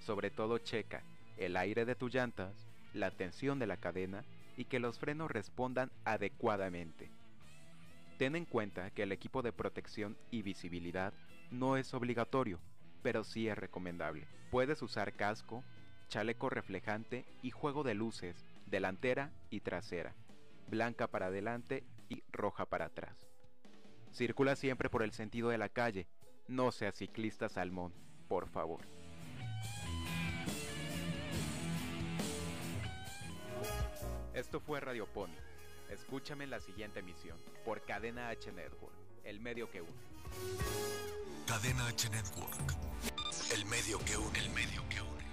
Sobre 0.00 0.30
todo 0.30 0.58
checa 0.58 1.02
el 1.38 1.56
aire 1.56 1.86
de 1.86 1.94
tus 1.94 2.12
llantas, 2.12 2.68
la 2.92 3.10
tensión 3.10 3.58
de 3.58 3.66
la 3.66 3.78
cadena 3.78 4.26
y 4.58 4.64
que 4.64 4.80
los 4.80 4.98
frenos 4.98 5.30
respondan 5.30 5.90
adecuadamente. 6.04 7.12
Ten 8.18 8.34
en 8.34 8.44
cuenta 8.44 8.90
que 8.90 9.04
el 9.04 9.12
equipo 9.12 9.40
de 9.40 9.52
protección 9.52 10.18
y 10.32 10.42
visibilidad 10.42 11.14
no 11.52 11.76
es 11.76 11.94
obligatorio, 11.94 12.60
pero 13.00 13.22
sí 13.22 13.48
es 13.48 13.56
recomendable. 13.56 14.26
Puedes 14.50 14.82
usar 14.82 15.14
casco, 15.14 15.62
chaleco 16.08 16.50
reflejante 16.50 17.24
y 17.40 17.52
juego 17.52 17.84
de 17.84 17.94
luces 17.94 18.44
delantera 18.66 19.30
y 19.48 19.60
trasera, 19.60 20.16
blanca 20.68 21.06
para 21.06 21.26
adelante 21.26 21.84
y 22.08 22.24
roja 22.32 22.66
para 22.66 22.86
atrás. 22.86 23.16
Circula 24.12 24.56
siempre 24.56 24.90
por 24.90 25.04
el 25.04 25.12
sentido 25.12 25.50
de 25.50 25.58
la 25.58 25.68
calle, 25.68 26.08
no 26.48 26.72
sea 26.72 26.90
ciclista 26.90 27.48
salmón, 27.48 27.94
por 28.26 28.48
favor. 28.48 28.97
Esto 34.38 34.60
fue 34.60 34.78
Radio 34.78 35.04
Pony. 35.06 35.34
Escúchame 35.90 36.44
en 36.44 36.50
la 36.50 36.60
siguiente 36.60 37.00
emisión 37.00 37.36
por 37.64 37.82
Cadena 37.84 38.28
H 38.28 38.52
Network, 38.52 38.94
el 39.24 39.40
medio 39.40 39.68
que 39.68 39.82
une. 39.82 39.90
Cadena 41.44 41.88
H 41.88 42.08
Network. 42.08 42.72
El 43.52 43.64
medio 43.66 43.98
que 44.04 44.16
une, 44.16 44.38
el 44.38 44.50
medio 44.50 44.88
que 44.88 45.02
une. 45.02 45.24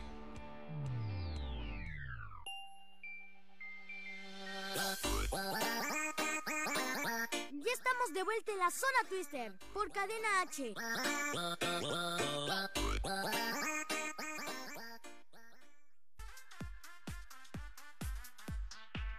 Ya 7.63 7.73
estamos 7.73 8.11
de 8.11 8.23
vuelta 8.23 8.51
en 8.53 8.57
la 8.57 8.71
zona 8.71 9.07
Twister 9.07 9.53
por 9.71 9.91
Cadena 9.91 10.41
H. 10.41 10.73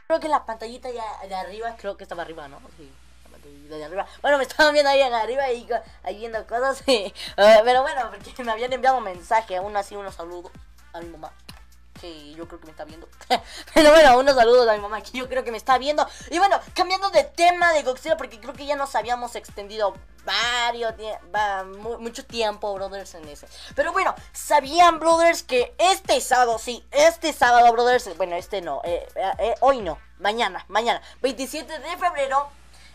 Creo 0.07 0.21
que 0.21 0.29
la 0.29 0.47
pantallita 0.47 0.89
ya 0.91 1.05
de 1.27 1.35
arriba, 1.35 1.75
creo 1.77 1.97
que 1.97 2.05
estaba 2.05 2.23
arriba, 2.23 2.47
¿no? 2.49 2.61
Sí, 2.77 2.91
la 3.25 3.31
pantallita 3.31 3.77
de 3.77 3.85
arriba. 3.85 4.07
Bueno, 4.23 4.39
me 4.39 4.45
estaban 4.45 4.73
viendo 4.73 4.91
ahí 4.91 5.01
arriba 5.03 5.51
y 5.51 5.69
ahí 6.05 6.19
viendo 6.19 6.47
cosas. 6.47 6.83
sí. 6.85 7.13
Eh, 7.37 7.61
pero 7.65 7.83
bueno, 7.83 8.11
porque 8.11 8.45
me 8.45 8.53
habían 8.53 8.73
enviado 8.73 8.99
un 8.99 9.05
mensaje, 9.05 9.57
aún 9.57 9.77
así 9.77 9.97
unos 9.97 10.15
saludos 10.15 10.53
a 10.93 11.01
mi 11.01 11.09
mamá. 11.09 11.33
Que 12.01 12.33
yo 12.35 12.47
creo 12.47 12.61
que 12.61 12.67
me 12.67 12.73
está 12.73 12.85
viendo. 12.85 13.09
pero 13.75 13.91
bueno, 13.91 14.19
unos 14.19 14.35
saludos 14.35 14.69
a 14.69 14.75
mi 14.75 14.81
mamá 14.81 15.03
que 15.03 15.17
yo 15.17 15.29
creo 15.29 15.45
que 15.45 15.51
me 15.51 15.57
está 15.57 15.79
viendo. 15.79 16.07
Y 16.31 16.39
bueno, 16.39 16.61
cambiando 16.75 17.11
de 17.11 17.25
tema 17.25 17.73
de 17.73 17.83
Godzilla, 17.83 18.17
porque 18.17 18.41
creo 18.41 18.55
que 18.55 18.67
ya 18.67 18.77
nos 18.77 18.95
habíamos 18.95 19.35
extendido 19.37 19.95
varios 20.27 20.95
mucho 22.01 22.25
tiempo, 22.27 22.75
brothers, 22.75 23.15
en 23.15 23.29
ese. 23.29 23.47
Pero 23.75 23.93
bueno, 23.93 24.15
¿sabían, 24.33 24.99
brothers, 24.99 25.43
que 25.43 25.75
este 25.79 26.21
sábado, 26.21 26.59
sí, 26.59 26.85
este 26.91 27.33
sábado, 27.33 27.73
brothers, 27.73 28.17
bueno, 28.17 28.37
este 28.37 28.61
no, 28.61 28.81
eh, 28.85 29.07
eh, 29.15 29.33
eh, 29.39 29.55
hoy 29.61 29.81
no, 29.81 29.99
mañana, 30.19 30.65
mañana, 30.69 31.01
27 31.23 31.79
de 31.79 31.97
febrero, 31.97 32.49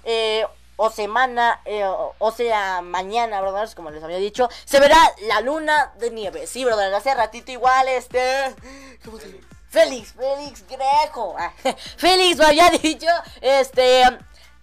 eh, 0.03 0.45
o 0.83 0.89
semana, 0.89 1.61
eh, 1.65 1.85
o, 1.85 2.31
sea, 2.31 2.81
mañana, 2.81 3.39
brothers, 3.39 3.75
como 3.75 3.91
les 3.91 4.03
había 4.03 4.17
dicho, 4.17 4.49
se 4.65 4.79
verá 4.79 4.97
la 5.27 5.39
luna 5.41 5.93
de 5.99 6.09
nieve. 6.09 6.47
Sí, 6.47 6.65
brothers, 6.65 6.95
hace 6.95 7.13
ratito 7.13 7.51
igual, 7.51 7.87
este... 7.87 8.55
¿Cómo 9.05 9.19
se? 9.19 9.39
Félix, 9.69 10.13
Félix 10.13 10.65
Greco. 10.67 11.35
Ah, 11.37 11.53
Félix 11.97 12.39
me 12.39 12.45
había 12.45 12.69
dicho, 12.81 13.05
este, 13.41 14.05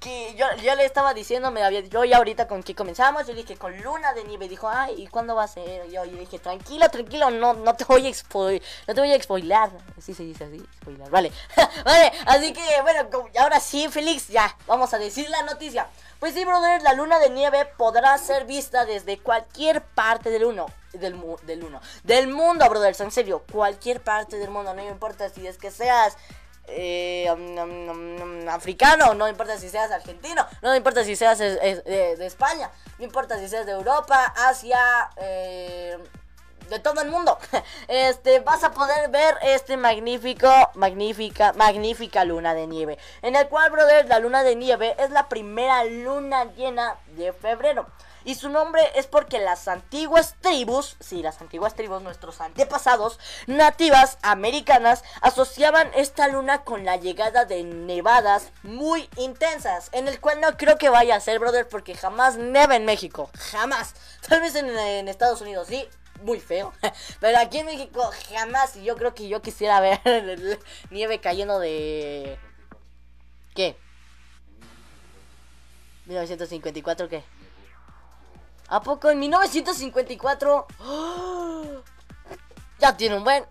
que 0.01 0.35
yo, 0.37 0.47
yo 0.63 0.75
le 0.77 0.85
estaba 0.85 1.13
diciendo, 1.15 1.51
me 1.51 1.63
había 1.65 1.81
yo 1.81 2.05
ya 2.05 2.19
ahorita 2.19 2.47
con 2.47 2.63
que 2.63 2.75
comenzamos, 2.75 3.27
yo 3.27 3.35
dije 3.35 3.57
con 3.57 3.77
luna 3.83 4.13
de 4.13 4.25
nieve, 4.25 4.49
dijo, 4.49 4.69
ay, 4.69 4.95
¿y 4.97 5.07
cuándo 5.09 5.35
va 5.35 5.45
a 5.45 5.49
ser? 5.49 5.89
Yo, 5.91 6.05
yo 6.05 6.17
dije, 6.17 6.39
tranquilo, 6.39 6.89
tranquilo, 6.89 7.31
no, 7.31 7.55
no 7.55 7.75
te 7.75 7.85
voy 7.85 8.07
a 8.07 8.15
spoiler, 8.15 8.63
no 8.87 8.95
te 8.95 9.01
voy 9.01 9.13
a 9.13 9.23
spoilar, 9.23 9.71
así 9.97 10.15
se 10.15 10.23
dice 10.23 10.45
así, 10.45 10.65
spoiler, 10.81 11.11
vale, 11.11 11.33
vale, 11.85 12.13
así 12.27 12.53
que 12.53 12.63
bueno, 12.83 13.09
ahora 13.41 13.59
sí, 13.61 13.89
Félix, 13.89 14.29
ya, 14.29 14.57
vamos 14.67 14.95
a 14.95 14.99
decir 14.99 15.29
la 15.31 15.43
noticia. 15.43 15.89
Pues 16.21 16.35
sí, 16.35 16.45
brother, 16.45 16.83
la 16.83 16.95
luna 16.95 17.21
de 17.21 17.31
nieve 17.31 17.65
podrá 17.77 18.19
ser 18.19 18.45
vista 18.45 18.85
desde 18.85 19.19
cualquier 19.21 19.83
parte 19.83 20.31
del 20.31 20.45
uno. 20.45 20.67
Del, 20.93 21.15
mu- 21.15 21.37
del 21.43 21.63
uno. 21.63 21.81
Del 22.03 22.27
mundo, 22.27 22.69
brothers, 22.69 22.99
en 22.99 23.13
serio. 23.13 23.45
Cualquier 23.53 24.01
parte 24.03 24.37
del 24.37 24.51
mundo. 24.51 24.75
No 24.75 24.83
importa 24.83 25.29
si 25.29 25.47
es 25.47 25.59
que 25.59 25.71
seas 25.71 26.17
eh, 26.69 27.29
africano. 28.49 29.15
No 29.15 29.29
importa 29.29 29.59
si 29.59 29.69
seas 29.69 29.91
argentino. 29.91 30.47
No 30.63 30.75
importa 30.75 31.05
si 31.05 31.17
seas 31.17 31.39
de, 31.39 31.55
de 31.55 32.27
España. 32.27 32.71
No 32.99 33.05
importa 33.05 33.39
si 33.39 33.49
seas 33.49 33.67
de 33.67 33.73
Europa, 33.73 34.35
Asia, 34.37 35.11
eh, 35.17 35.97
de 36.69 36.79
todo 36.79 37.01
el 37.01 37.11
mundo. 37.11 37.39
Este, 37.89 38.41
vas 38.41 38.63
a 38.65 38.73
poder 38.73 39.11
ver 39.11 39.37
este 39.43 39.77
magnífico, 39.77 40.49
magnífica, 40.75 41.53
magnífica 41.55 42.25
luna 42.25 42.55
de 42.55 42.67
nieve. 42.67 42.99
En 43.23 43.35
el 43.37 43.49
cual, 43.49 43.71
brother, 43.71 44.07
la 44.07 44.19
luna 44.19 44.43
de 44.43 44.57
nieve 44.57 44.95
es 44.99 45.11
la 45.11 45.29
primera 45.29 45.85
luna 45.85 46.45
llena 46.57 46.97
de 47.17 47.33
febrero. 47.33 47.87
Y 48.25 48.35
su 48.35 48.49
nombre 48.49 48.83
es 48.95 49.07
porque 49.07 49.39
las 49.39 49.69
antiguas 49.69 50.37
tribus, 50.41 50.97
sí, 51.01 51.23
las 51.23 51.41
antiguas 51.41 51.75
tribus, 51.75 52.03
nuestros 52.03 52.41
antepasados, 52.41 53.19
nativas 53.47 54.19
americanas, 54.23 55.05
asociaban 55.21 55.91
esta 55.95 56.29
luna 56.29 56.65
con 56.65 56.85
la 56.85 56.97
llegada 56.97 57.45
de 57.45 57.65
nevadas 57.65 58.53
muy 58.63 59.09
intensas. 59.17 59.89
En 59.93 60.09
el 60.09 60.21
cual 60.21 60.41
no 60.41 60.57
creo 60.57 60.79
que 60.79 60.89
vaya 60.89 61.17
a 61.17 61.21
ser, 61.21 61.39
brother, 61.39 61.69
porque 61.69 61.95
jamás 61.95 62.37
neva 62.37 62.77
en 62.77 62.85
México. 62.85 63.31
Jamás. 63.51 63.95
Tal 64.29 64.41
vez 64.41 64.55
en, 64.55 65.09
Estados 65.09 65.41
Unidos, 65.41 65.69
sí 65.69 65.89
muy 66.23 66.41
feo. 66.41 66.73
Pero 67.21 67.39
aquí 67.39 67.59
en 67.59 67.67
México 67.67 68.11
jamás. 68.31 68.77
Y 68.77 68.85
yo 68.85 68.97
creo 68.97 69.15
que 69.15 69.29
yo 69.29 69.41
quisiera 69.43 69.81
ver 70.05 70.61
nieve 70.91 71.21
cayendo 71.21 71.59
de. 71.59 72.39
¿Qué? 73.55 73.77
¿1954 76.09 77.09
qué? 77.09 77.23
¿A 78.69 78.83
poco 78.83 79.11
en 79.11 79.19
1954? 79.19 80.67
¡Oh! 80.81 81.65
Ya 82.81 82.97
tiene 82.97 83.17
un 83.17 83.25
buen. 83.25 83.45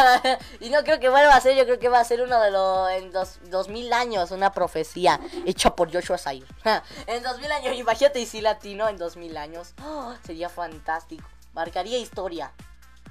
y 0.60 0.68
no 0.68 0.82
creo 0.82 0.98
que 0.98 1.08
vuelva 1.08 1.36
a 1.36 1.40
ser, 1.40 1.56
yo 1.56 1.64
creo 1.64 1.78
que 1.78 1.88
va 1.88 2.00
a 2.00 2.04
ser 2.04 2.20
uno 2.22 2.40
de 2.40 2.50
los. 2.50 2.90
En 2.90 3.12
dos, 3.12 3.38
2000 3.44 3.92
años, 3.92 4.32
una 4.32 4.50
profecía 4.50 5.20
hecha 5.46 5.76
por 5.76 5.92
Joshua 5.92 6.18
Sair. 6.18 6.44
en 7.06 7.22
2000 7.22 7.52
años, 7.52 7.76
imagínate 7.78 8.18
y 8.18 8.26
si 8.26 8.40
latino 8.40 8.88
en 8.88 8.96
2000 8.96 9.36
años. 9.36 9.74
¡Oh! 9.84 10.12
sería 10.26 10.48
fantástico. 10.48 11.22
Marcaría 11.52 11.98
historia. 11.98 12.52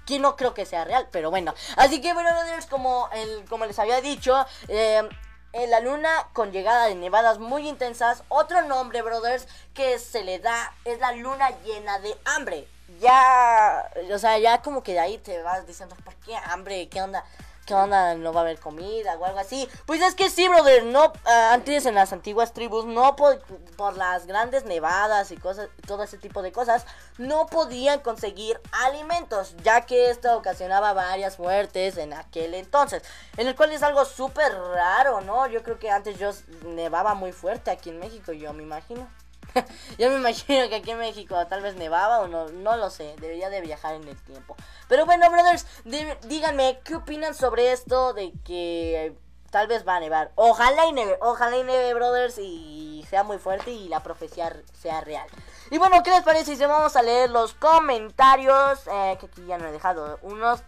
Que 0.05 0.19
no 0.19 0.35
creo 0.35 0.53
que 0.53 0.65
sea 0.65 0.83
real, 0.83 1.07
pero 1.13 1.29
bueno. 1.29 1.53
Así 1.77 2.01
que, 2.01 2.13
bueno, 2.13 2.29
como, 2.69 3.07
el, 3.13 3.45
como 3.45 3.65
les 3.65 3.79
había 3.79 4.01
dicho, 4.01 4.45
eh, 4.67 5.07
en 5.53 5.69
la 5.69 5.79
luna 5.79 6.27
con 6.33 6.51
llegada 6.51 6.87
de 6.87 6.95
nevadas 6.95 7.39
muy 7.39 7.69
intensas. 7.69 8.23
Otro 8.27 8.63
nombre, 8.63 9.01
brothers, 9.01 9.47
que 9.73 9.99
se 9.99 10.23
le 10.23 10.39
da 10.39 10.73
es 10.83 10.99
la 10.99 11.13
luna 11.13 11.49
llena 11.63 11.99
de 11.99 12.15
hambre. 12.25 12.67
Ya, 12.99 13.89
o 14.11 14.17
sea, 14.17 14.37
ya 14.39 14.61
como 14.61 14.83
que 14.83 14.93
de 14.93 14.99
ahí 14.99 15.17
te 15.17 15.41
vas 15.41 15.65
diciendo, 15.65 15.95
¿por 16.03 16.15
qué 16.15 16.35
hambre? 16.35 16.89
¿Qué 16.89 17.01
onda? 17.01 17.23
¿Qué 17.65 17.73
onda? 17.73 18.15
¿No 18.15 18.33
va 18.33 18.41
a 18.41 18.43
haber 18.43 18.59
comida 18.59 19.15
o 19.17 19.23
algo 19.23 19.39
así? 19.39 19.69
Pues 19.85 20.01
es 20.01 20.15
que 20.15 20.29
sí, 20.29 20.49
brother, 20.49 20.83
no, 20.83 21.13
ah, 21.23 21.53
antes 21.53 21.85
en 21.85 21.95
las 21.95 22.11
antiguas 22.11 22.51
tribus, 22.51 22.83
no 22.83 23.15
por, 23.15 23.41
por 23.77 23.95
las 23.95 24.27
grandes 24.27 24.65
nevadas 24.65 25.31
y 25.31 25.37
cosas, 25.37 25.69
todo 25.87 26.03
ese 26.03 26.17
tipo 26.17 26.41
de 26.41 26.51
cosas, 26.51 26.85
no 27.17 27.45
podían 27.45 28.01
conseguir 28.01 28.59
alimentos, 28.83 29.55
ya 29.63 29.85
que 29.85 30.09
esto 30.09 30.35
ocasionaba 30.37 30.91
varias 30.91 31.39
muertes 31.39 31.95
en 31.95 32.11
aquel 32.11 32.53
entonces, 32.53 33.01
en 33.37 33.47
el 33.47 33.55
cual 33.55 33.71
es 33.71 33.81
algo 33.81 34.03
súper 34.03 34.53
raro, 34.53 35.21
¿no? 35.21 35.47
Yo 35.47 35.63
creo 35.63 35.79
que 35.79 35.89
antes 35.89 36.19
yo 36.19 36.31
nevaba 36.65 37.13
muy 37.13 37.31
fuerte 37.31 37.71
aquí 37.71 37.91
en 37.91 37.99
México, 37.99 38.33
yo 38.33 38.51
me 38.51 38.63
imagino. 38.63 39.07
Yo 39.97 40.09
me 40.09 40.17
imagino 40.17 40.67
que 40.69 40.75
aquí 40.75 40.91
en 40.91 40.99
México 40.99 41.35
tal 41.47 41.61
vez 41.61 41.75
nevaba 41.75 42.19
o 42.19 42.27
no, 42.27 42.49
no 42.49 42.77
lo 42.77 42.89
sé, 42.89 43.15
debería 43.19 43.49
de 43.49 43.61
viajar 43.61 43.95
en 43.95 44.07
el 44.07 44.17
tiempo. 44.23 44.55
Pero 44.87 45.05
bueno, 45.05 45.29
brothers, 45.29 45.65
díganme, 45.85 46.79
¿qué 46.83 46.95
opinan 46.95 47.33
sobre 47.33 47.71
esto 47.71 48.13
de 48.13 48.33
que 48.45 49.15
tal 49.51 49.67
vez 49.67 49.87
va 49.87 49.97
a 49.97 49.99
nevar? 49.99 50.31
Ojalá 50.35 50.87
y 50.87 50.93
neve, 50.93 51.17
ojalá 51.21 51.57
y 51.57 51.63
neve, 51.63 51.93
brothers, 51.93 52.37
y 52.39 53.05
sea 53.09 53.23
muy 53.23 53.37
fuerte 53.37 53.71
y 53.71 53.89
la 53.89 54.01
profecía 54.01 54.55
sea 54.73 55.01
real. 55.01 55.27
Y 55.69 55.77
bueno, 55.77 56.03
¿qué 56.03 56.09
les 56.11 56.23
parece 56.23 56.55
si 56.55 56.65
vamos 56.65 56.95
a 56.95 57.01
leer 57.01 57.29
los 57.29 57.53
comentarios? 57.53 58.79
Eh, 58.87 59.17
que 59.19 59.27
aquí 59.27 59.45
ya 59.45 59.57
no 59.57 59.67
he 59.67 59.71
dejado 59.71 60.19
unos. 60.21 60.61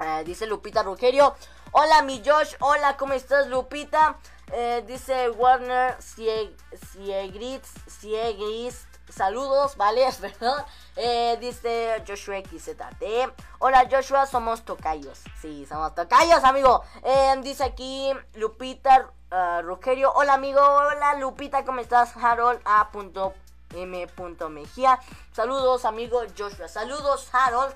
Eh, 0.00 0.22
dice 0.24 0.46
Lupita 0.46 0.82
Rugerio. 0.82 1.34
Hola 1.72 2.02
mi 2.02 2.22
Josh, 2.24 2.54
hola, 2.60 2.98
¿cómo 2.98 3.14
estás 3.14 3.46
Lupita? 3.46 4.18
Eh, 4.52 4.84
dice 4.86 5.30
Warner 5.30 5.96
Sie- 6.00 6.54
Siegritz, 6.92 7.70
Siegritz, 7.86 8.86
saludos, 9.08 9.76
¿vale? 9.76 10.06
Perdón. 10.20 10.62
Eh, 10.96 11.38
dice 11.40 12.02
Joshua 12.06 12.36
XZT. 12.40 13.32
Hola 13.60 13.88
Joshua, 13.90 14.26
somos 14.26 14.62
tocayos. 14.64 15.20
Sí, 15.40 15.64
somos 15.66 15.94
tocayos, 15.94 16.44
amigo. 16.44 16.82
Eh, 17.02 17.34
dice 17.42 17.64
aquí 17.64 18.12
Lupita 18.34 19.10
uh. 19.30 20.12
Hola 20.14 20.34
amigo, 20.34 20.60
hola 20.60 21.14
Lupita, 21.14 21.64
¿cómo 21.64 21.80
estás? 21.80 22.14
Harold 22.16 22.60
A. 22.66 22.90
M. 23.74 24.06
Mejía. 24.50 25.00
Saludos, 25.32 25.86
amigo 25.86 26.20
Joshua. 26.36 26.68
Saludos, 26.68 27.30
Harold. 27.32 27.74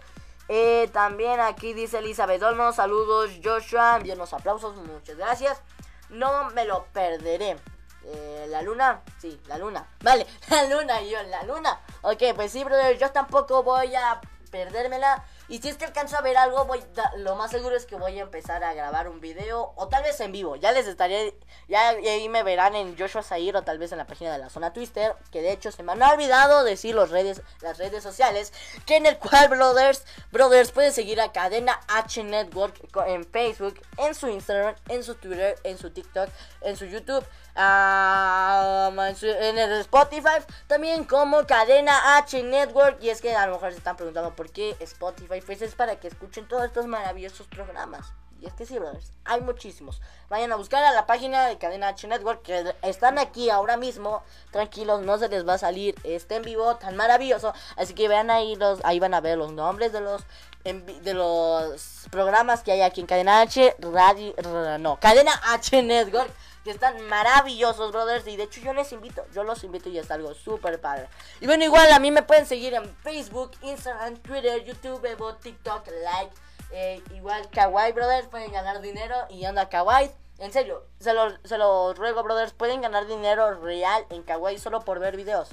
También 0.93 1.41
aquí 1.41 1.73
dice 1.73 1.99
Elizabeth 2.01 2.43
Olmo. 2.43 2.71
Saludos, 2.73 3.31
Joshua. 3.43 3.97
Envíanos 3.97 4.35
aplausos. 4.35 4.77
Muchas 4.77 5.17
gracias. 5.17 5.63
No 6.11 6.51
me 6.51 6.65
lo 6.65 6.87
perderé. 6.87 7.57
Eh, 8.05 8.47
la 8.49 8.63
luna, 8.63 9.03
sí, 9.19 9.41
la 9.47 9.59
luna. 9.59 9.87
Vale, 10.03 10.27
la 10.49 10.65
luna, 10.65 11.03
yo, 11.03 11.23
la 11.25 11.43
luna. 11.43 11.81
Ok, 12.03 12.23
pues 12.35 12.53
sí, 12.53 12.63
brother, 12.63 12.99
yo 12.99 13.11
tampoco 13.11 13.63
voy 13.63 13.95
a 13.95 14.21
perdérmela. 14.51 15.25
Y 15.49 15.59
si 15.59 15.69
es 15.69 15.77
que 15.77 15.85
alcanzo 15.85 16.19
a 16.19 16.23
ver 16.23 16.37
algo, 16.37 16.65
voy, 16.65 16.83
lo 17.19 17.37
más 17.37 17.53
seguro 17.53 17.77
es 17.77 17.87
que 17.87 17.95
voy 17.95 18.19
a 18.19 18.23
empezar 18.23 18.65
a 18.65 18.75
grabar 18.75 19.09
un 19.09 19.21
video 19.21 19.73
o 19.77 19.89
tal 19.89 20.03
vez 20.03 20.19
en 20.21 20.33
vivo. 20.33 20.57
Ya 20.57 20.73
les 20.73 20.89
estaré, 20.89 21.37
ya 21.69 21.91
ahí 21.91 22.29
me 22.29 22.43
verán 22.43 22.75
en 22.75 22.99
Joshua 22.99 23.23
Zair 23.23 23.57
o 23.57 23.63
tal 23.63 23.79
vez 23.79 23.93
en 23.93 23.99
la 23.99 24.07
página 24.07 24.33
de 24.33 24.39
la 24.39 24.51
zona 24.51 24.73
Twister. 24.73 25.15
Que 25.31 25.43
de 25.43 25.53
hecho 25.53 25.71
se 25.71 25.83
me 25.83 25.93
han 25.93 26.03
olvidado 26.03 26.65
decir 26.65 26.95
los 26.95 27.11
redes, 27.11 27.43
las 27.61 27.79
redes 27.79 28.03
sociales. 28.03 28.53
Que 28.87 28.97
en 28.97 29.07
el 29.07 29.19
cual, 29.19 29.49
brothers, 29.49 30.05
brothers, 30.33 30.73
pueden 30.73 30.93
seguir 30.93 31.21
a 31.21 31.33
Cadena 31.33 31.81
H 31.89 32.23
Network 32.25 32.75
en 33.07 33.25
Facebook, 33.25 33.81
en 33.99 34.15
su 34.15 34.29
Instagram, 34.29 34.75
en 34.89 35.05
su 35.05 35.15
Twitter, 35.15 35.57
en 35.63 35.79
su 35.79 35.91
TikTok, 35.91 36.29
en 36.63 36.77
su 36.77 36.87
YouTube. 36.87 37.25
en 37.57 39.59
el 39.59 39.81
Spotify 39.81 40.45
también 40.67 41.05
como 41.05 41.47
cadena 41.47 42.19
H 42.19 42.43
Network 42.43 42.99
y 43.01 43.09
es 43.09 43.23
que 43.23 43.35
a 43.35 43.47
lo 43.47 43.55
mejor 43.55 43.71
se 43.71 43.79
están 43.79 43.97
preguntando 43.97 44.35
por 44.35 44.51
qué 44.51 44.77
Spotify 44.81 45.36
pues 45.45 45.63
es 45.63 45.75
para 45.75 45.99
que 46.01 46.09
escuchen 46.09 46.47
todos 46.49 46.65
estos 46.65 46.87
maravillosos 46.87 47.47
programas. 47.49 48.13
Y 48.41 48.47
es 48.47 48.53
que 48.53 48.67
sí 48.67 48.79
brothers 48.79 49.13
hay 49.25 49.41
muchísimos. 49.41 50.01
Vayan 50.29 50.53
a 50.53 50.57
buscar 50.57 50.85
a 50.85 50.93
la 50.93 51.07
página 51.07 51.47
de 51.47 51.59
cadena 51.59 51.89
H 51.89 52.07
Network 52.07 52.43
que 52.43 52.75
están 52.83 53.19
aquí 53.19 53.51
ahora 53.51 53.77
mismo. 53.77 54.23
Tranquilos 54.51 55.03
no 55.03 55.19
se 55.19 55.29
les 55.29 55.47
va 55.47 55.55
a 55.55 55.59
salir 55.59 55.95
este 56.05 56.37
en 56.37 56.43
vivo 56.43 56.77
tan 56.77 56.97
maravilloso. 56.97 57.55
Así 57.77 57.95
que 57.95 58.09
vean 58.09 58.31
ahí 58.31 58.57
los 58.57 58.85
ahí 58.85 59.01
van 59.01 59.15
a 59.15 59.21
ver 59.21 59.39
los 59.39 59.53
nombres 59.53 59.93
de 59.93 60.01
los 60.01 60.23
de 60.65 61.15
los 61.15 62.09
programas 62.11 62.63
que 62.63 62.73
hay 62.73 62.83
aquí 62.83 63.01
en 63.01 63.07
cadena 63.07 63.41
H 63.41 63.77
radio 63.79 64.35
no 64.81 64.99
cadena 64.99 65.33
H 65.53 65.81
Network 65.83 66.31
que 66.67 66.73
están 66.73 67.01
maravillosos, 67.09 67.93
brothers. 67.93 68.27
Y 68.27 68.37
de 68.37 68.43
hecho 68.43 68.61
yo 68.61 68.75
les 68.75 68.93
invito, 68.93 69.25
yo 69.33 69.45
los 69.45 69.63
invito 69.65 69.89
y 69.89 69.99
es 69.99 70.11
algo 70.11 70.35
súper 70.35 70.81
padre. 70.81 71.09
Y 71.41 71.47
bueno, 71.47 71.65
igual 71.65 71.91
a 71.93 71.99
mí 72.01 72.11
me 72.11 72.23
pueden 72.23 72.45
seguir 72.45 72.75
en 72.75 72.95
Facebook, 72.97 73.53
Instagram, 73.63 74.17
Twitter, 74.17 74.65
YouTube, 74.65 75.05
Evo, 75.07 75.37
TikTok, 75.37 75.87
like. 76.03 76.35
Eh, 76.73 77.01
igual 77.15 77.49
Kawaii, 77.51 77.93
brothers, 77.93 78.27
pueden 78.27 78.51
ganar 78.51 78.81
dinero 78.81 79.15
y 79.31 79.45
anda 79.45 79.69
Kawaii. 79.69 80.11
En 80.39 80.53
serio, 80.53 80.85
se 80.99 81.15
los 81.15 81.35
se 81.45 81.57
lo 81.57 81.95
ruego, 81.95 82.23
brothers, 82.23 82.53
pueden 82.53 82.83
ganar 82.83 83.07
dinero 83.07 83.55
real 83.63 84.05
en 84.11 84.23
Kawaii 84.23 84.59
solo 84.59 84.81
por 84.81 84.99
ver 84.99 85.17
videos. 85.17 85.51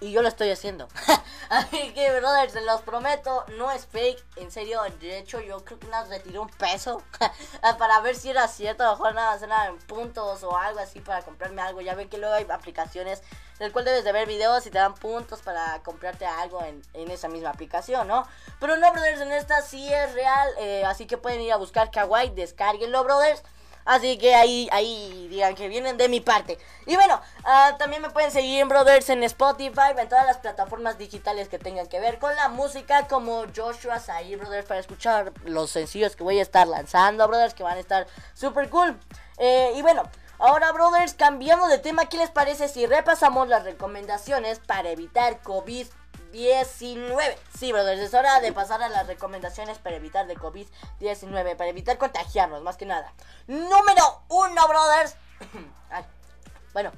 Y 0.00 0.12
yo 0.12 0.22
lo 0.22 0.28
estoy 0.28 0.50
haciendo. 0.50 0.88
Así 1.50 1.92
que, 1.92 2.10
brothers, 2.18 2.54
se 2.54 2.62
los 2.62 2.80
prometo, 2.80 3.44
no 3.58 3.70
es 3.70 3.86
fake. 3.86 4.24
En 4.36 4.50
serio, 4.50 4.80
de 4.98 5.18
hecho, 5.18 5.40
yo 5.40 5.62
creo 5.62 5.78
que 5.78 5.88
nada 5.88 6.08
retiré 6.08 6.38
un 6.38 6.48
peso 6.48 7.02
para 7.78 8.00
ver 8.00 8.16
si 8.16 8.30
era 8.30 8.48
cierto. 8.48 8.82
A 8.82 8.86
lo 8.86 8.92
mejor 8.92 9.14
nada, 9.14 9.46
nada 9.46 9.66
en 9.66 9.78
puntos 9.78 10.42
o 10.42 10.56
algo 10.56 10.80
así 10.80 11.00
para 11.00 11.22
comprarme 11.22 11.60
algo. 11.60 11.82
Ya 11.82 11.94
ven 11.94 12.08
que 12.08 12.16
luego 12.16 12.34
hay 12.34 12.46
aplicaciones 12.48 13.22
del 13.58 13.72
cual 13.72 13.84
debes 13.84 14.04
de 14.04 14.12
ver 14.12 14.26
videos 14.26 14.66
y 14.66 14.70
te 14.70 14.78
dan 14.78 14.94
puntos 14.94 15.42
para 15.42 15.82
comprarte 15.82 16.24
algo 16.24 16.64
en, 16.64 17.10
esa 17.10 17.28
misma 17.28 17.50
aplicación, 17.50 18.08
¿no? 18.08 18.26
Pero 18.58 18.78
no, 18.78 18.90
brothers, 18.90 19.20
en 19.20 19.32
esta 19.32 19.60
sí 19.60 19.92
es 19.92 20.14
real. 20.14 20.48
Eh, 20.58 20.82
así 20.86 21.06
que 21.06 21.18
pueden 21.18 21.42
ir 21.42 21.52
a 21.52 21.56
buscar 21.56 21.90
Kawaii, 21.90 22.30
descarguenlo, 22.30 23.04
brothers. 23.04 23.42
Así 23.90 24.18
que 24.18 24.36
ahí, 24.36 24.68
ahí 24.70 25.26
digan 25.28 25.56
que 25.56 25.66
vienen 25.66 25.96
de 25.96 26.08
mi 26.08 26.20
parte. 26.20 26.58
Y 26.86 26.94
bueno, 26.94 27.20
ah, 27.42 27.74
también 27.76 28.00
me 28.00 28.10
pueden 28.10 28.30
seguir 28.30 28.60
en 28.60 28.68
Brothers 28.68 29.10
en 29.10 29.24
Spotify, 29.24 29.98
en 29.98 30.08
todas 30.08 30.24
las 30.26 30.36
plataformas 30.36 30.96
digitales 30.96 31.48
que 31.48 31.58
tengan 31.58 31.88
que 31.88 31.98
ver 31.98 32.20
con 32.20 32.32
la 32.36 32.48
música, 32.48 33.08
como 33.08 33.46
Joshua 33.52 33.98
Saí 33.98 34.36
Brothers, 34.36 34.68
para 34.68 34.78
escuchar 34.78 35.32
los 35.44 35.72
sencillos 35.72 36.14
que 36.14 36.22
voy 36.22 36.38
a 36.38 36.42
estar 36.42 36.68
lanzando, 36.68 37.26
Brothers, 37.26 37.52
que 37.52 37.64
van 37.64 37.78
a 37.78 37.80
estar 37.80 38.06
super 38.32 38.70
cool. 38.70 38.96
Eh, 39.38 39.72
y 39.74 39.82
bueno, 39.82 40.04
ahora, 40.38 40.70
Brothers, 40.70 41.14
cambiando 41.14 41.66
de 41.66 41.78
tema, 41.78 42.08
¿qué 42.08 42.16
les 42.16 42.30
parece 42.30 42.68
si 42.68 42.86
repasamos 42.86 43.48
las 43.48 43.64
recomendaciones 43.64 44.60
para 44.60 44.90
evitar 44.90 45.42
COVID 45.42 45.88
19. 46.32 47.38
Sí, 47.58 47.72
brothers, 47.72 48.00
es 48.00 48.14
hora 48.14 48.40
de 48.40 48.52
pasar 48.52 48.82
a 48.82 48.88
las 48.88 49.06
recomendaciones 49.06 49.78
para 49.78 49.96
evitar 49.96 50.26
de 50.26 50.36
COVID-19, 50.36 51.56
para 51.56 51.70
evitar 51.70 51.98
contagiarnos, 51.98 52.62
más 52.62 52.76
que 52.76 52.86
nada. 52.86 53.12
Número 53.46 54.22
1, 54.28 54.68
brothers. 54.68 55.16
bueno, 56.72 56.92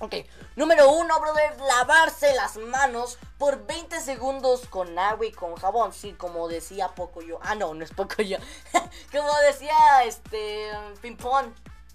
ok. 0.00 0.14
Número 0.56 0.90
1, 0.90 1.20
brothers, 1.20 1.58
lavarse 1.58 2.34
las 2.34 2.56
manos 2.56 3.18
por 3.38 3.66
20 3.66 4.00
segundos 4.00 4.66
con 4.68 4.98
agua 4.98 5.26
y 5.26 5.32
con 5.32 5.54
jabón. 5.56 5.92
Sí, 5.92 6.12
como 6.12 6.48
decía 6.48 6.88
poco 6.88 7.22
yo. 7.22 7.38
Ah, 7.42 7.54
no, 7.54 7.74
no 7.74 7.84
es 7.84 7.92
poco 7.92 8.22
yo. 8.22 8.38
como 9.12 9.32
decía 9.48 10.04
este. 10.04 10.70
Pimpón. 11.00 11.54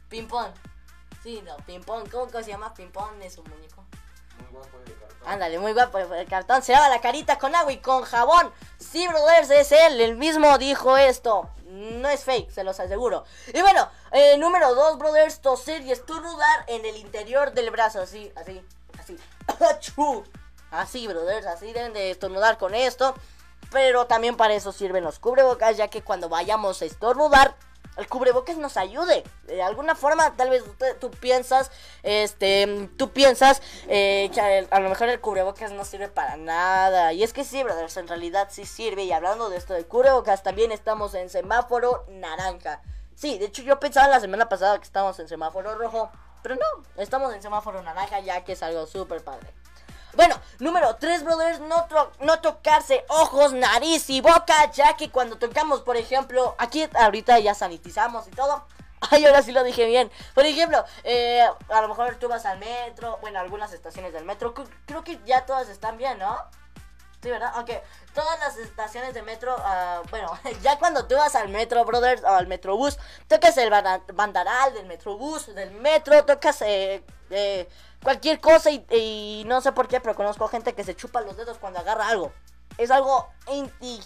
Pimpón. 0.10 0.52
Sí, 1.24 1.42
no, 1.46 1.58
Pimpón. 1.66 2.10
¿Cómo 2.10 2.30
se 2.30 2.46
llama? 2.46 2.74
Pimpón 2.74 3.22
es 3.22 3.38
un 3.38 3.50
muñeco. 3.50 3.89
Ándale, 5.26 5.60
muy 5.60 5.74
guapo 5.74 6.00
el 6.00 6.28
cartón. 6.28 6.64
Se 6.64 6.72
lava 6.72 6.90
la 6.90 7.02
carita 7.02 7.38
con 7.38 7.56
agua 7.56 7.72
y 7.72 7.78
con 7.78 8.04
jabón. 8.04 8.52
Sí, 8.78 9.08
brothers, 9.08 9.50
es 9.52 9.72
él. 9.72 10.02
El 10.02 10.18
mismo 10.18 10.58
dijo 10.58 10.98
esto. 10.98 11.50
No 11.66 12.10
es 12.10 12.24
fake, 12.24 12.50
se 12.50 12.64
los 12.64 12.80
aseguro. 12.80 13.26
Y 13.54 13.62
bueno, 13.62 13.88
eh, 14.12 14.38
número 14.38 14.74
2, 14.74 14.98
brothers, 14.98 15.40
toser 15.40 15.82
y 15.82 15.92
estornudar 15.92 16.66
en 16.68 16.84
el 16.86 16.96
interior 16.96 17.52
del 17.52 17.70
brazo. 17.70 18.02
Así, 18.02 18.32
así, 18.36 18.62
así. 19.00 19.18
así, 20.72 21.08
brothers, 21.08 21.46
así 21.46 21.74
deben 21.74 21.94
de 21.94 22.12
estornudar 22.12 22.58
con 22.58 22.74
esto. 22.74 23.14
Pero 23.72 24.08
también 24.08 24.36
para 24.36 24.56
eso 24.56 24.72
sirven 24.72 25.04
los 25.04 25.20
cubrebocas, 25.20 25.78
ya 25.78 25.90
que 25.90 26.02
cuando 26.02 26.28
vayamos 26.28 26.82
a 26.82 26.86
estornudar, 26.86 27.56
el 28.00 28.08
cubrebocas 28.08 28.58
nos 28.58 28.78
ayude. 28.78 29.24
De 29.46 29.62
alguna 29.62 29.94
forma, 29.94 30.36
tal 30.36 30.50
vez 30.50 30.64
tú 31.00 31.12
piensas, 31.12 31.70
este, 32.04 32.90
tú 32.98 33.12
piensas 33.12 33.62
eh, 33.88 34.32
que 34.34 34.68
a, 34.70 34.80
lo 34.80 34.90
mejor 34.90 35.10
el 35.10 35.20
cubrebocas 35.20 35.72
no 35.72 35.86
sirve 35.86 36.08
para 36.08 36.38
nada. 36.38 37.14
Y 37.14 37.24
es 37.24 37.34
que 37.34 37.44
sí, 37.44 37.62
brothers, 37.64 37.98
en 37.98 38.08
realidad 38.08 38.48
sí 38.50 38.66
sirve. 38.66 39.04
Y 39.04 39.12
hablando 39.12 39.50
de 39.50 39.58
esto 39.58 39.74
de 39.74 39.86
cubrebocas, 39.86 40.44
también 40.44 40.72
estamos 40.72 41.14
en 41.14 41.30
semáforo 41.30 42.06
naranja. 42.10 42.82
Sí, 43.16 43.38
de 43.38 43.46
hecho 43.46 43.62
yo 43.64 43.80
pensaba 43.80 44.08
la 44.08 44.20
semana 44.22 44.48
pasada 44.48 44.78
que 44.78 44.86
estábamos 44.86 45.20
en 45.20 45.28
semáforo 45.28 45.76
rojo. 45.76 46.10
Pero 46.42 46.56
no, 46.56 46.84
estamos 46.96 47.34
en 47.34 47.42
semáforo 47.42 47.84
naranja 47.84 48.22
ya 48.22 48.46
que 48.46 48.54
es 48.54 48.64
algo 48.64 48.88
súper 48.88 49.22
padre. 49.22 49.54
Bueno, 50.16 50.36
número 50.60 50.96
3, 50.96 51.24
brothers, 51.24 51.60
no, 51.60 51.88
no 52.22 52.42
tocarse 52.42 53.06
ojos, 53.10 53.54
nariz 53.54 54.10
y 54.10 54.22
boca, 54.22 54.72
ya 54.72 54.98
que 54.98 55.10
cuando 55.10 55.38
tocamos, 55.38 55.82
por 55.82 55.98
ejemplo, 55.98 56.56
aquí 56.58 56.88
ahorita 56.96 57.40
ya 57.40 57.54
sanitizamos 57.54 58.28
y 58.28 58.32
todo. 58.32 58.66
Ay, 59.12 59.26
ahora 59.26 59.42
sí 59.42 59.52
lo 59.52 59.64
dije 59.64 59.86
bien. 59.86 60.12
Por 60.34 60.46
ejemplo, 60.46 60.84
eh, 61.04 61.48
a 61.70 61.82
lo 61.82 61.88
mejor 61.88 62.16
tú 62.16 62.28
vas 62.28 62.46
al 62.46 62.60
metro, 62.60 63.18
bueno, 63.22 63.40
algunas 63.40 63.72
estaciones 63.72 64.14
del 64.14 64.26
metro, 64.26 64.54
creo 64.86 65.04
que 65.04 65.20
ya 65.26 65.46
todas 65.46 65.70
están 65.70 65.98
bien, 65.98 66.18
¿no? 66.20 66.38
Sí, 67.22 67.30
¿verdad? 67.30 67.52
Aunque 67.56 67.84
todas 68.14 68.40
las 68.40 68.58
estaciones 68.58 69.14
de 69.14 69.22
metro, 69.22 69.54
uh, 69.56 70.08
bueno, 70.10 70.40
ya 70.62 70.80
cuando 70.80 71.06
tú 71.06 71.16
vas 71.16 71.36
al 71.36 71.50
metro, 71.50 71.84
brothers, 71.84 72.24
o 72.24 72.30
al 72.30 72.48
metrobús, 72.48 72.98
tocas 73.28 73.58
el 73.58 73.70
bandaral 74.14 74.74
del 74.74 74.86
metrobús, 74.86 75.54
del 75.54 75.72
metro, 75.72 76.24
tocas 76.24 76.62
eh, 76.62 77.04
eh, 77.30 77.68
cualquier 78.04 78.40
cosa 78.40 78.70
y, 78.72 79.44
no 79.46 79.62
sé 79.62 79.72
por 79.72 79.88
qué, 79.88 80.00
pero 80.00 80.16
conozco 80.16 80.48
gente 80.48 80.74
que 80.74 80.84
se 80.84 80.96
chupa 80.96 81.22
los 81.22 81.38
dedos 81.38 81.58
cuando 81.58 81.80
agarra 81.80 82.08
algo. 82.08 82.32
Es 82.78 82.92
algo 82.92 83.28
anti, 83.46 84.00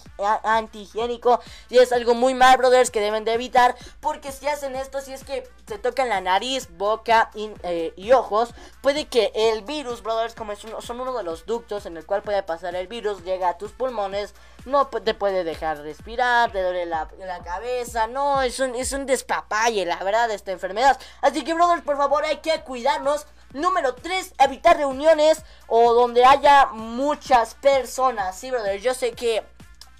antihigiénico 0.44 1.40
y 1.70 1.78
es 1.78 1.92
algo 1.92 2.16
muy 2.16 2.34
mal, 2.34 2.58
brothers, 2.58 2.90
que 2.90 3.02
deben 3.02 3.24
de 3.24 3.34
evitar. 3.34 3.76
Porque 4.00 4.32
si 4.32 4.48
hacen 4.48 4.76
esto, 4.76 5.00
si 5.00 5.14
es 5.14 5.24
que 5.24 5.48
se 5.68 5.78
tocan 5.78 6.10
la 6.10 6.22
nariz, 6.22 6.76
boca 6.76 7.30
y, 7.36 7.52
eh, 7.62 7.94
ojos, 8.16 8.56
puede 8.82 9.06
que 9.06 9.32
el 9.36 9.62
virus, 9.62 10.02
brothers, 10.02 10.34
como 10.34 10.56
son 10.56 11.00
uno 11.00 11.16
de 11.16 11.24
los 11.24 11.46
ductos 11.46 11.86
en 11.86 11.98
el 11.98 12.06
cual 12.08 12.24
puede 12.24 12.42
pasar 12.42 12.74
el 12.74 12.88
virus, 12.88 13.24
llega 13.24 13.50
a 13.50 13.58
tus 13.60 13.74
pulmones, 13.74 14.34
no 14.66 14.88
te 14.88 15.14
puede 15.14 15.44
dejar 15.44 15.78
respirar, 15.78 16.52
te 16.52 16.64
duele 16.64 16.88
la, 16.88 17.08
cabeza, 17.44 18.08
no, 18.08 18.42
es 18.42 18.60
un, 18.60 18.74
es 18.74 18.92
un 18.92 19.06
despapalle, 19.06 19.86
la 19.86 19.98
verdad, 19.98 20.32
esta 20.32 20.52
enfermedad. 20.52 21.00
Así 21.22 21.44
que, 21.44 21.54
brothers, 21.54 21.84
por 21.84 21.98
favor, 21.98 22.26
hay 22.26 22.38
que 22.38 22.62
cuidarnos. 22.62 23.28
Número 23.54 23.94
3, 23.96 24.34
evitar 24.40 24.78
reuniones 24.78 25.44
o 25.68 25.94
donde 25.94 26.26
haya 26.26 26.68
muchas 26.68 27.56
personas. 27.56 28.38
Sí, 28.38 28.52
brother, 28.52 28.82
yo 28.82 28.94
sé 28.94 29.12
que 29.12 29.38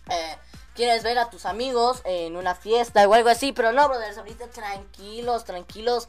eh, 0.10 0.38
quieres 0.74 1.04
ver 1.04 1.20
a 1.20 1.30
tus 1.30 1.46
amigos 1.46 2.02
en 2.04 2.36
una 2.36 2.56
fiesta 2.56 3.08
o 3.08 3.14
algo 3.14 3.30
así, 3.30 3.54
pero 3.54 3.72
no, 3.72 3.88
brothers, 3.88 4.18
ahorita 4.18 4.48
tranquilos, 4.48 5.46
tranquilos. 5.46 6.08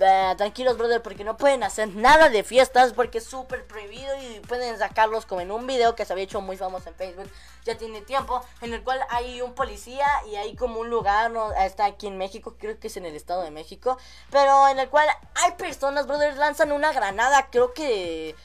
Eh, 0.00 0.34
tranquilos, 0.36 0.78
brother, 0.78 1.02
porque 1.02 1.24
no 1.24 1.36
pueden 1.36 1.64
hacer 1.64 1.88
nada 1.88 2.28
de 2.28 2.44
fiestas 2.44 2.92
porque 2.92 3.18
es 3.18 3.24
súper 3.24 3.66
prohibido 3.66 4.14
y 4.22 4.40
pueden 4.40 4.78
sacarlos 4.78 5.26
como 5.26 5.40
en 5.40 5.50
un 5.50 5.66
video 5.66 5.96
que 5.96 6.04
se 6.04 6.12
había 6.12 6.24
hecho 6.24 6.40
muy 6.40 6.56
famoso 6.56 6.88
en 6.88 6.94
Facebook. 6.94 7.28
Ya 7.64 7.76
tiene 7.76 8.00
tiempo, 8.02 8.44
en 8.60 8.74
el 8.74 8.84
cual 8.84 9.00
hay 9.10 9.42
un 9.42 9.54
policía 9.54 10.06
y 10.30 10.36
hay 10.36 10.54
como 10.54 10.80
un 10.80 10.88
lugar, 10.88 11.32
no, 11.32 11.52
está 11.52 11.86
aquí 11.86 12.06
en 12.06 12.16
México, 12.16 12.54
creo 12.58 12.78
que 12.78 12.86
es 12.86 12.96
en 12.96 13.06
el 13.06 13.16
Estado 13.16 13.42
de 13.42 13.50
México, 13.50 13.98
pero 14.30 14.68
en 14.68 14.78
el 14.78 14.88
cual 14.88 15.08
hay 15.34 15.52
personas, 15.52 16.06
brothers, 16.06 16.36
lanzan 16.36 16.70
una 16.70 16.92
granada, 16.92 17.48
creo 17.50 17.74
que 17.74 18.36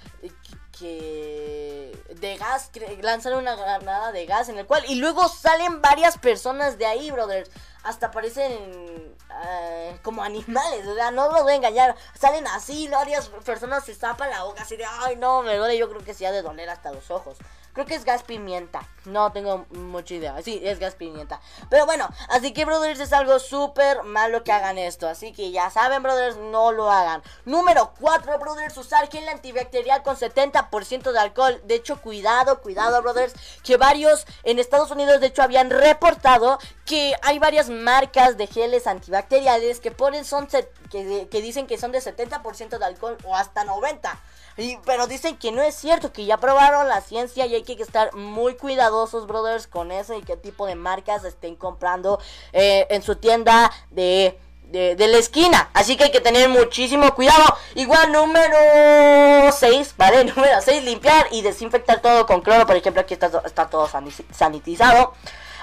que 0.78 1.98
de 2.20 2.38
gas, 2.38 2.72
lanzan 3.02 3.34
una 3.34 3.56
granada 3.56 4.12
de 4.12 4.26
gas 4.26 4.50
en 4.50 4.58
el 4.58 4.66
cual 4.66 4.84
y 4.88 4.96
luego 4.96 5.28
salen 5.28 5.82
varias 5.82 6.18
personas 6.18 6.78
de 6.78 6.86
ahí, 6.86 7.12
brothers 7.12 7.50
hasta 7.84 8.12
parecen 8.12 9.14
eh, 9.46 10.00
como 10.04 10.24
animales, 10.24 10.88
o 10.88 10.96
sea, 10.96 11.12
no 11.12 11.30
los 11.32 11.44
voy 11.44 11.54
a 11.54 11.56
engañar, 11.56 11.96
salen 12.18 12.48
así, 12.48 12.88
varias 12.88 13.28
personas 13.30 13.84
se 13.84 13.94
tapan 13.96 14.30
la 14.30 14.44
boca 14.44 14.64
así 14.64 14.78
de, 14.78 14.86
ay 14.86 15.18
no, 15.18 15.42
me 15.42 15.56
duele, 15.58 15.78
yo 15.78 15.90
creo 15.90 16.04
que 16.04 16.14
sí 16.14 16.26
ha 16.26 16.32
de 16.32 16.42
doler 16.42 16.70
hasta 16.70 16.92
los 16.92 17.12
ojos. 17.12 17.38
Creo 17.74 17.88
que 17.88 17.96
es 17.96 18.06
gas 18.06 18.22
pimienta. 18.22 18.88
No 19.06 19.32
tengo 19.32 19.66
mucha 19.72 20.14
idea. 20.14 20.40
Sí, 20.44 20.62
es 20.64 20.78
gas 20.78 20.94
pimienta. 20.94 21.42
Pero 21.70 21.88
bueno, 21.88 22.08
así 22.30 22.54
que, 22.54 22.66
brothers, 22.66 23.00
es 23.00 23.12
algo 23.14 23.40
súper 23.40 24.04
malo 24.04 24.44
que 24.44 24.52
hagan 24.52 24.78
esto. 24.78 25.08
Así 25.08 25.34
que 25.34 25.52
ya 25.52 25.72
saben, 25.72 26.04
brothers, 26.04 26.38
no 26.38 26.72
lo 26.72 26.92
hagan. 26.92 27.24
Número 27.46 27.94
4, 28.00 28.38
brothers, 28.38 28.78
usar 28.78 29.10
gel 29.10 29.28
antibacterial 29.28 30.04
con 30.04 30.16
70% 30.16 31.12
de 31.12 31.20
alcohol. 31.20 31.62
De 31.66 31.76
hecho, 31.76 32.00
cuidado, 32.00 32.62
cuidado, 32.62 33.02
brothers. 33.02 33.34
Que 33.64 33.78
varios 33.78 34.28
en 34.44 34.60
Estados 34.60 34.92
Unidos, 34.92 35.20
de 35.20 35.28
hecho, 35.28 35.42
habían 35.42 35.72
reportado 35.72 36.60
que 36.86 37.16
hay 37.24 37.40
varias 37.40 37.70
marcas 37.70 38.38
de 38.38 38.46
geles 38.46 38.86
antibacteriales 38.86 39.80
que 39.80 39.90
ponen 39.90 40.26
son 40.26 40.48
que, 40.92 41.28
que 41.28 41.42
dicen 41.42 41.66
que 41.66 41.80
son 41.80 41.92
de 41.92 42.00
70% 42.00 42.78
de 42.78 42.86
alcohol 42.86 43.18
o 43.24 43.36
hasta 43.36 43.66
90%. 43.66 44.16
Y, 44.58 44.78
pero 44.86 45.08
dicen 45.08 45.38
que 45.38 45.52
no 45.52 45.62
es 45.62 45.76
cierto, 45.76 46.12
que 46.14 46.26
ya 46.26 46.38
probaron 46.38 46.88
la 46.88 47.02
ciencia 47.02 47.46
y 47.46 47.56
hay 47.56 47.64
que 47.64 47.74
estar 47.74 48.14
muy 48.14 48.56
cuidadosos, 48.56 49.28
brothers, 49.28 49.68
con 49.68 49.92
eso 49.92 50.18
y 50.18 50.22
qué 50.22 50.38
tipo 50.38 50.66
de 50.68 50.76
marcas 50.76 51.24
estén 51.24 51.56
comprando 51.56 52.20
eh, 52.52 52.88
en 52.90 53.02
su 53.02 53.16
tienda 53.16 53.72
de, 53.92 54.38
de, 54.74 55.08
la 55.08 55.18
esquina. 55.18 55.70
Así 55.74 55.96
que 55.96 56.06
hay 56.06 56.12
que 56.12 56.22
tener 56.22 56.50
muchísimo 56.50 57.14
cuidado. 57.14 57.58
Igual 57.76 58.12
número 58.12 59.52
6, 59.52 59.96
¿vale? 59.98 60.26
Número 60.36 60.62
6, 60.62 60.84
limpiar 60.84 61.28
y 61.32 61.42
desinfectar 61.42 62.02
todo 62.02 62.26
con 62.26 62.42
cloro. 62.42 62.66
Por 62.66 62.76
ejemplo, 62.76 63.02
aquí 63.02 63.14
está, 63.14 63.32
está 63.46 63.70
todo 63.70 63.90
sanitizado. 64.32 65.14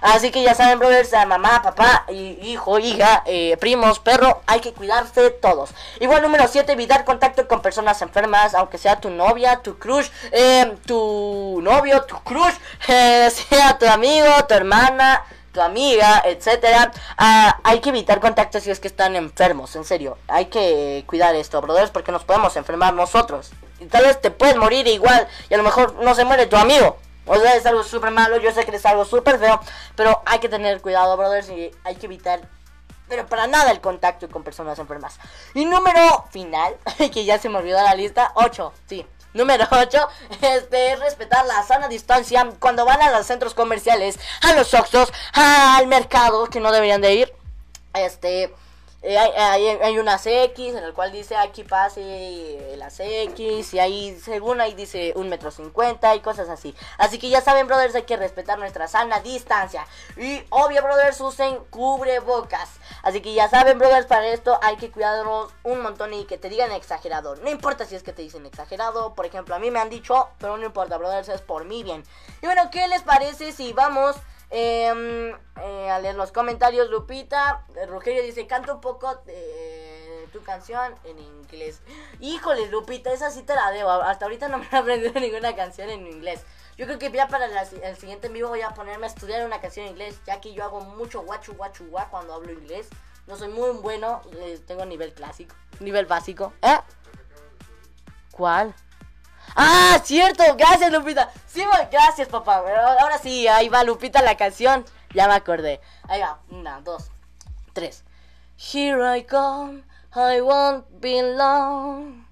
Así 0.00 0.30
que 0.30 0.42
ya 0.42 0.54
saben, 0.54 0.78
brothers, 0.78 1.12
mamá, 1.26 1.62
papá, 1.62 2.04
hijo, 2.08 2.78
hija, 2.78 3.22
eh, 3.26 3.56
primos, 3.58 3.98
perro, 3.98 4.40
hay 4.46 4.60
que 4.60 4.72
cuidarse 4.72 5.30
todos. 5.30 5.70
Igual 6.00 6.22
número 6.22 6.48
7, 6.48 6.72
evitar 6.72 7.04
contacto 7.04 7.46
con 7.46 7.62
personas 7.62 8.00
enfermas, 8.02 8.54
aunque 8.54 8.78
sea 8.78 9.00
tu 9.00 9.10
novia, 9.10 9.60
tu 9.62 9.78
crush, 9.78 10.08
eh, 10.32 10.76
tu 10.86 11.60
novio, 11.62 12.02
tu 12.04 12.16
crush, 12.22 12.54
eh, 12.88 13.30
sea 13.30 13.78
tu 13.78 13.86
amigo, 13.86 14.28
tu 14.48 14.54
hermana 14.54 15.24
tu 15.52 15.60
amiga, 15.60 16.22
etcétera, 16.24 16.92
ah, 17.18 17.58
hay 17.64 17.80
que 17.80 17.88
evitar 17.88 18.20
contacto 18.20 18.60
si 18.60 18.70
es 18.70 18.80
que 18.80 18.88
están 18.88 19.16
enfermos, 19.16 19.74
en 19.76 19.84
serio. 19.84 20.16
Hay 20.28 20.46
que 20.46 21.04
cuidar 21.06 21.34
esto, 21.34 21.60
brothers, 21.60 21.90
porque 21.90 22.12
nos 22.12 22.24
podemos 22.24 22.56
enfermar 22.56 22.94
nosotros. 22.94 23.50
Y 23.80 23.86
tal 23.86 24.04
vez 24.04 24.20
te 24.20 24.30
puedes 24.30 24.56
morir 24.56 24.86
igual 24.86 25.26
y 25.48 25.54
a 25.54 25.56
lo 25.56 25.62
mejor 25.62 25.94
no 25.94 26.14
se 26.14 26.24
muere 26.24 26.46
tu 26.46 26.56
amigo. 26.56 26.98
O 27.32 27.36
sea, 27.36 27.54
es 27.54 27.64
algo 27.64 27.84
súper 27.84 28.10
malo, 28.10 28.38
yo 28.38 28.50
sé 28.50 28.66
que 28.66 28.74
es 28.74 28.84
algo 28.84 29.04
súper 29.04 29.38
feo, 29.38 29.60
pero 29.94 30.20
hay 30.26 30.40
que 30.40 30.48
tener 30.48 30.82
cuidado, 30.82 31.16
brothers, 31.16 31.48
y 31.48 31.70
hay 31.84 31.94
que 31.94 32.06
evitar, 32.06 32.40
pero 33.08 33.24
para 33.26 33.46
nada 33.46 33.70
el 33.70 33.80
contacto 33.80 34.28
con 34.28 34.42
personas 34.42 34.80
enfermas. 34.80 35.20
Y 35.54 35.64
número 35.64 36.24
final, 36.32 36.76
que 37.14 37.24
ya 37.24 37.38
se 37.38 37.48
me 37.48 37.58
olvidó 37.58 37.80
la 37.80 37.94
lista, 37.94 38.32
8, 38.34 38.72
sí. 38.88 39.06
Número 39.32 39.64
8 39.70 40.08
este, 40.42 40.92
es 40.92 40.98
respetar 40.98 41.46
la 41.46 41.62
sana 41.62 41.86
distancia 41.86 42.50
cuando 42.58 42.84
van 42.84 43.00
a 43.00 43.12
los 43.12 43.26
centros 43.26 43.54
comerciales, 43.54 44.18
a 44.42 44.54
los 44.54 44.74
oxos, 44.74 45.12
al 45.32 45.86
mercado, 45.86 46.46
que 46.46 46.58
no 46.58 46.72
deberían 46.72 47.00
de 47.00 47.14
ir. 47.14 47.32
Este, 47.94 48.52
eh, 49.02 49.16
hay, 49.16 49.66
hay, 49.66 49.98
una 49.98 50.18
CX 50.18 50.58
en 50.58 50.84
el 50.84 50.92
cual 50.92 51.10
dice 51.10 51.34
aquí 51.34 51.64
pase 51.64 52.74
la 52.76 52.88
CX 52.88 53.72
y 53.72 53.78
ahí 53.78 54.20
según 54.22 54.60
ahí 54.60 54.74
dice 54.74 55.14
un 55.16 55.30
metro 55.30 55.50
cincuenta 55.50 56.14
y 56.14 56.20
cosas 56.20 56.50
así. 56.50 56.74
Así 56.98 57.18
que 57.18 57.30
ya 57.30 57.40
saben 57.40 57.66
brothers 57.66 57.94
hay 57.94 58.02
que 58.02 58.18
respetar 58.18 58.58
nuestra 58.58 58.88
sana 58.88 59.20
distancia. 59.20 59.86
Y 60.18 60.42
obvio 60.50 60.82
brothers 60.82 61.18
usen 61.22 61.58
cubrebocas. 61.70 62.68
Así 63.02 63.22
que 63.22 63.32
ya 63.32 63.48
saben 63.48 63.78
brothers 63.78 64.06
para 64.06 64.26
esto 64.26 64.58
hay 64.62 64.76
que 64.76 64.90
cuidarnos 64.90 65.50
un 65.62 65.80
montón 65.80 66.12
y 66.12 66.26
que 66.26 66.36
te 66.36 66.50
digan 66.50 66.70
exagerado. 66.72 67.36
No 67.36 67.48
importa 67.48 67.86
si 67.86 67.94
es 67.94 68.02
que 68.02 68.12
te 68.12 68.20
dicen 68.20 68.44
exagerado. 68.44 69.14
Por 69.14 69.24
ejemplo 69.24 69.54
a 69.54 69.58
mí 69.58 69.70
me 69.70 69.78
han 69.78 69.88
dicho 69.88 70.28
pero 70.38 70.58
no 70.58 70.66
importa 70.66 70.98
brothers 70.98 71.30
es 71.30 71.40
por 71.40 71.64
mi 71.64 71.82
bien. 71.82 72.04
Y 72.42 72.46
bueno 72.46 72.70
¿qué 72.70 72.86
les 72.88 73.00
parece 73.00 73.52
si 73.52 73.72
vamos 73.72 74.16
Em, 74.50 75.32
eh, 75.62 75.90
a 75.90 75.98
leer 76.00 76.16
los 76.16 76.32
comentarios, 76.32 76.90
Lupita. 76.90 77.64
Eh, 77.76 77.86
Rogelio 77.86 78.22
dice: 78.22 78.46
Canta 78.46 78.74
un 78.74 78.80
poco 78.80 79.22
tu 80.32 80.42
canción 80.42 80.94
en 81.04 81.18
inglés. 81.18 81.80
Híjole, 82.20 82.68
Lupita, 82.68 83.12
esa 83.12 83.30
sí 83.30 83.42
te 83.42 83.54
la 83.54 83.70
debo. 83.70 83.90
Hasta 83.90 84.24
ahorita 84.24 84.48
no 84.48 84.58
me 84.58 84.68
he 84.70 84.76
aprendido 84.76 85.12
ninguna 85.20 85.54
canción 85.54 85.90
en 85.90 86.06
inglés. 86.06 86.44
Yo 86.76 86.86
creo 86.86 86.98
que 86.98 87.10
ya 87.12 87.28
para 87.28 87.46
el 87.46 87.96
siguiente 87.96 88.28
en 88.28 88.32
vivo 88.32 88.48
voy 88.48 88.62
a 88.62 88.70
ponerme 88.70 89.04
a 89.04 89.08
estudiar 89.08 89.44
una 89.44 89.60
canción 89.60 89.84
en 89.84 89.92
inglés, 89.92 90.18
ya 90.26 90.40
que 90.40 90.54
yo 90.54 90.64
hago 90.64 90.80
mucho 90.80 91.22
guachu 91.22 91.52
guachu 91.52 91.86
gua 91.88 92.08
cuando 92.10 92.32
hablo 92.32 92.52
inglés. 92.52 92.88
No 93.26 93.36
soy 93.36 93.48
muy 93.48 93.70
bueno, 93.72 94.22
eh, 94.38 94.58
tengo 94.66 94.84
nivel 94.86 95.12
clásico, 95.12 95.54
nivel 95.78 96.06
básico. 96.06 96.54
¿Eh? 96.62 96.78
¿Cuál? 98.30 98.74
Ah, 99.56 100.00
cierto, 100.04 100.42
gracias 100.56 100.92
Lupita. 100.92 101.30
Sí, 101.46 101.62
gracias 101.90 102.28
papá. 102.28 102.62
Ahora 103.00 103.18
sí, 103.18 103.48
ahí 103.48 103.68
va 103.68 103.84
Lupita 103.84 104.22
la 104.22 104.36
canción. 104.36 104.84
Ya 105.14 105.26
me 105.26 105.34
acordé. 105.34 105.80
Ahí 106.08 106.20
va, 106.20 106.40
una, 106.50 106.80
dos, 106.80 107.10
tres. 107.72 108.04
Here 108.56 109.16
I 109.16 109.24
come, 109.24 109.82
I 110.14 110.40
won't 110.40 110.84
be 111.00 111.22
long. 111.22 112.26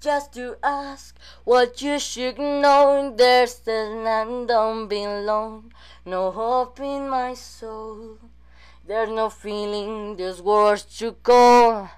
Just 0.00 0.34
to 0.34 0.56
ask 0.62 1.16
what 1.44 1.80
you 1.80 1.98
should 1.98 2.36
know. 2.36 3.14
There's 3.16 3.60
the 3.60 4.02
land, 4.04 4.48
don't 4.48 4.88
be 4.88 5.04
alone. 5.04 5.72
No 6.04 6.30
hope 6.30 6.80
in 6.80 7.08
my 7.08 7.34
soul. 7.34 8.18
There's 8.86 9.08
no 9.08 9.30
feeling, 9.30 10.16
there's 10.16 10.42
words 10.42 10.84
to 10.98 11.12
call. 11.12 11.88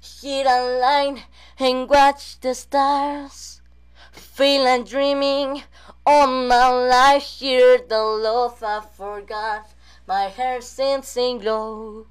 Here 0.00 0.44
a 0.46 0.80
line 0.80 1.22
and 1.58 1.88
watch 1.88 2.40
the 2.40 2.54
stars. 2.54 3.59
Feeling 4.40 4.84
dreaming 4.84 5.64
all 6.06 6.26
my 6.26 6.70
life 6.88 7.24
here. 7.24 7.76
The 7.76 8.00
love 8.00 8.62
I 8.62 8.80
forgot 8.80 9.68
my 10.08 10.32
hair 10.32 10.62
seems 10.62 11.14
in 11.18 11.40
glow 11.40 12.06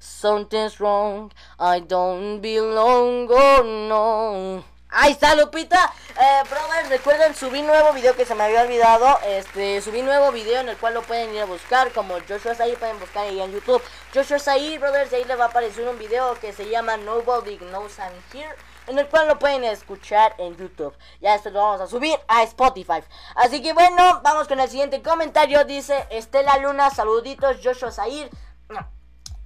something's 0.00 0.80
wrong 0.80 1.30
I 1.60 1.78
don't 1.78 2.40
belong 2.40 3.28
oh 3.30 3.62
no. 3.88 4.64
Ahí 4.90 5.12
está 5.12 5.36
Lupita, 5.36 5.92
eh, 6.20 6.42
brothers, 6.50 6.88
recuerden 6.88 7.36
subí 7.36 7.62
nuevo 7.62 7.92
video 7.92 8.16
que 8.16 8.24
se 8.24 8.34
me 8.34 8.42
había 8.42 8.62
olvidado, 8.62 9.20
este, 9.24 9.80
subí 9.80 10.02
nuevo 10.02 10.32
video 10.32 10.62
en 10.62 10.70
el 10.70 10.76
cual 10.76 10.94
lo 10.94 11.02
pueden 11.02 11.32
ir 11.32 11.42
a 11.42 11.44
buscar, 11.44 11.92
como 11.92 12.16
Joshua 12.28 12.56
Saí, 12.56 12.74
pueden 12.74 12.98
buscar 12.98 13.28
ahí 13.28 13.40
en 13.40 13.52
YouTube, 13.52 13.80
Joshua 14.12 14.40
Saí, 14.40 14.76
brothers, 14.78 15.12
ahí 15.12 15.22
les 15.22 15.38
va 15.38 15.44
a 15.44 15.46
aparecer 15.46 15.86
un 15.86 15.96
video 15.96 16.34
que 16.40 16.52
se 16.52 16.68
llama 16.68 16.96
Nobody 16.96 17.58
Knows 17.58 18.00
I'm 18.00 18.12
Here, 18.32 18.56
en 18.90 18.98
el 18.98 19.08
cual 19.08 19.28
lo 19.28 19.38
pueden 19.38 19.62
escuchar 19.62 20.34
en 20.38 20.56
YouTube. 20.56 20.92
Ya 21.20 21.36
esto 21.36 21.50
lo 21.50 21.60
vamos 21.60 21.80
a 21.80 21.86
subir 21.86 22.18
a 22.26 22.42
Spotify. 22.42 23.04
Así 23.36 23.62
que 23.62 23.72
bueno, 23.72 24.20
vamos 24.24 24.48
con 24.48 24.58
el 24.58 24.68
siguiente 24.68 25.00
comentario. 25.00 25.64
Dice 25.64 26.06
Estela 26.10 26.58
Luna, 26.58 26.90
saluditos, 26.90 27.58
Joshua 27.62 27.92
Zair. 27.92 28.28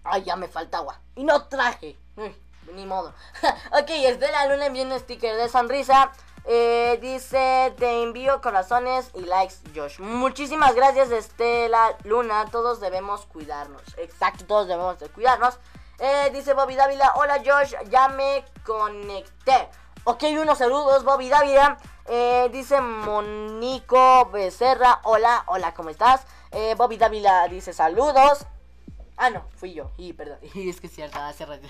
Ay, 0.03 0.25
ya 0.25 0.37
me 0.37 0.49
falta 0.49 0.79
agua. 0.79 0.99
Y 1.15 1.25
no 1.25 1.45
traje. 1.45 1.97
ni 2.73 2.87
modo. 2.87 3.13
ok, 3.73 3.91
Estela 3.91 4.47
Luna 4.47 4.67
envió 4.67 4.83
un 4.85 4.99
sticker 4.99 5.37
de 5.37 5.51
sonrisa. 5.51 6.11
Eh, 6.47 6.99
dice, 7.03 7.75
te 7.79 8.03
envío 8.03 8.41
corazones 8.41 9.11
y 9.15 9.27
likes, 9.27 9.57
Josh. 9.75 9.99
Muchísimas 10.01 10.75
gracias, 10.75 11.11
Estela 11.11 11.99
Luna. 12.05 12.47
Todos 12.51 12.81
debemos 12.81 13.27
cuidarnos. 13.27 13.83
Exacto, 13.99 14.47
todos 14.47 14.69
debemos 14.69 14.99
de 15.01 15.09
cuidarnos. 15.11 15.59
Eh, 15.99 16.31
dice 16.33 16.55
Bobby 16.55 16.75
Dávila, 16.75 17.13
hola 17.15 17.41
Josh, 17.45 17.75
ya 17.89 18.09
me 18.09 18.45
conecté. 18.65 19.69
Ok, 20.05 20.25
unos 20.41 20.59
saludos, 20.59 21.05
Bobby 21.05 21.29
Dávila. 21.29 21.79
Eh, 22.07 22.49
dice 22.53 22.81
Monico 22.81 24.27
Becerra, 24.33 25.01
hola, 25.05 25.45
hola, 25.47 25.73
¿cómo 25.73 25.91
estás? 25.91 26.27
Eh, 26.51 26.75
Bobby 26.77 26.97
Dávila 26.97 27.47
dice 27.49 27.73
saludos. 27.73 28.47
Ah, 29.17 29.31
no, 29.31 29.47
fui 29.57 29.73
yo. 29.73 29.93
Y 29.97 30.13
perdón, 30.13 30.39
es 30.55 30.81
que 30.81 30.89
cierto, 30.89 31.19
hace 31.21 31.47
rato 31.47 31.69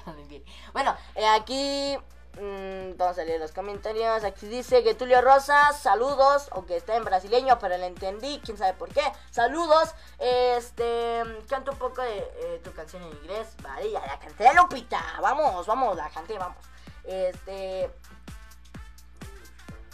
Bueno, 0.72 0.96
eh, 1.14 1.26
aquí 1.26 1.98
Mm, 2.40 2.97
vamos 2.97 3.18
a 3.18 3.25
leer 3.25 3.40
los 3.40 3.53
comentarios. 3.53 4.25
Aquí 4.25 4.47
dice 4.47 4.83
que 4.83 4.94
Tulio 4.94 5.20
Rosa, 5.20 5.73
saludos. 5.73 6.49
Aunque 6.51 6.77
está 6.77 6.97
en 6.97 7.05
brasileño, 7.05 7.59
pero 7.59 7.77
le 7.77 7.87
entendí. 7.87 8.40
Quién 8.44 8.59
sabe 8.59 8.75
por 8.75 8.88
qué. 8.88 9.03
Saludos. 9.31 9.94
Este, 10.18 11.23
canto 11.49 11.73
un 11.73 11.79
poco 11.79 12.03
de 12.03 12.18
eh, 12.18 12.61
tu 12.64 12.73
canción 12.73 13.03
en 13.03 13.11
inglés. 13.11 13.49
Vale, 13.62 13.90
ya 13.90 14.01
la 14.01 14.18
canté, 14.18 14.53
Lupita. 14.55 15.03
Vamos, 15.20 15.66
vamos, 15.66 15.97
la 15.97 16.11
canté, 16.11 16.37
vamos. 16.38 16.59
Este, 17.05 17.85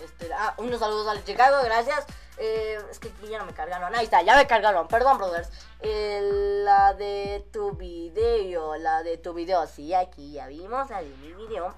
este, 0.01 0.33
ah, 0.33 0.55
unos 0.59 0.81
saludos 0.81 1.09
al 1.09 1.25
Chicago, 1.25 1.63
gracias. 1.65 2.07
Eh, 2.39 2.79
es 2.91 2.99
que 2.99 3.09
aquí 3.09 3.29
ya 3.29 3.39
no 3.39 3.45
me 3.45 3.53
cargaron. 3.53 3.95
Ahí 3.95 4.05
está, 4.05 4.23
ya 4.23 4.35
me 4.35 4.47
cargaron. 4.47 4.89
Perdón, 4.89 5.19
brothers. 5.19 5.51
la 5.83 6.95
de 6.95 7.47
tu 7.53 7.73
video. 7.73 8.77
La 8.77 9.03
de 9.03 9.19
tu 9.19 9.35
video. 9.35 9.67
Sí, 9.67 9.93
aquí 9.93 10.33
ya 10.33 10.47
vimos 10.47 10.89
la 10.89 11.03
de 11.03 11.09
mi 11.17 11.35
video. 11.35 11.75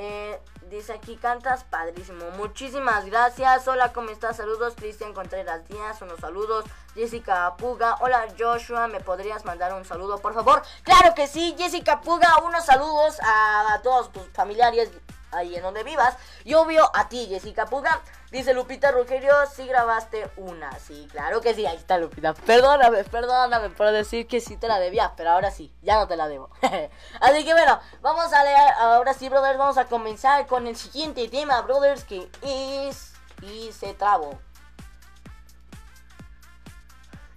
Eh, 0.00 0.40
dice 0.70 0.92
aquí, 0.92 1.16
cantas 1.16 1.64
padrísimo. 1.64 2.30
Muchísimas 2.36 3.04
gracias. 3.06 3.66
Hola, 3.66 3.92
¿cómo 3.92 4.10
estás? 4.10 4.36
Saludos, 4.36 4.74
Cristian 4.76 5.12
Contreras 5.12 5.66
Díaz. 5.66 6.00
Unos 6.02 6.20
saludos. 6.20 6.64
Jessica 6.94 7.56
Puga. 7.56 7.96
Hola, 8.00 8.28
Joshua. 8.38 8.86
¿Me 8.86 9.00
podrías 9.00 9.44
mandar 9.44 9.74
un 9.74 9.84
saludo, 9.84 10.20
por 10.20 10.34
favor? 10.34 10.62
Claro 10.84 11.16
que 11.16 11.26
sí, 11.26 11.56
Jessica 11.58 12.00
Puga. 12.00 12.38
Unos 12.44 12.64
saludos 12.64 13.18
a, 13.24 13.80
todos 13.82 14.12
tus 14.12 14.22
familiares 14.28 14.88
ahí 15.32 15.56
en 15.56 15.62
donde 15.62 15.82
vivas. 15.82 16.16
Y 16.44 16.54
obvio 16.54 16.88
a 16.94 17.08
ti, 17.08 17.26
Jessica 17.26 17.66
Puga. 17.66 18.00
Dice 18.30 18.52
Lupita 18.52 18.90
Rugerio, 18.90 19.32
sí 19.54 19.66
grabaste 19.66 20.30
una. 20.36 20.78
Sí, 20.78 21.08
claro 21.10 21.40
que 21.40 21.54
sí. 21.54 21.64
Ahí 21.64 21.76
está 21.76 21.96
Lupita. 21.96 22.34
Perdóname, 22.34 23.04
perdóname 23.04 23.70
por 23.70 23.90
decir 23.90 24.26
que 24.26 24.40
sí 24.40 24.58
te 24.58 24.68
la 24.68 24.78
debía, 24.78 25.14
pero 25.16 25.30
ahora 25.30 25.50
sí, 25.50 25.72
ya 25.82 25.96
no 25.96 26.06
te 26.06 26.16
la 26.16 26.28
debo. 26.28 26.50
Así 27.20 27.44
que 27.44 27.52
bueno, 27.54 27.80
vamos 28.02 28.30
a 28.34 28.44
leer. 28.44 28.72
Ahora 28.80 29.14
sí, 29.14 29.30
brothers, 29.30 29.58
vamos 29.58 29.78
a 29.78 29.86
comenzar 29.86 30.46
con 30.46 30.66
el 30.66 30.76
siguiente 30.76 31.26
tema, 31.28 31.62
brothers, 31.62 32.04
que 32.04 32.28
es... 32.42 33.14
Y 33.40 33.70
se 33.72 33.94
trabó. 33.94 34.38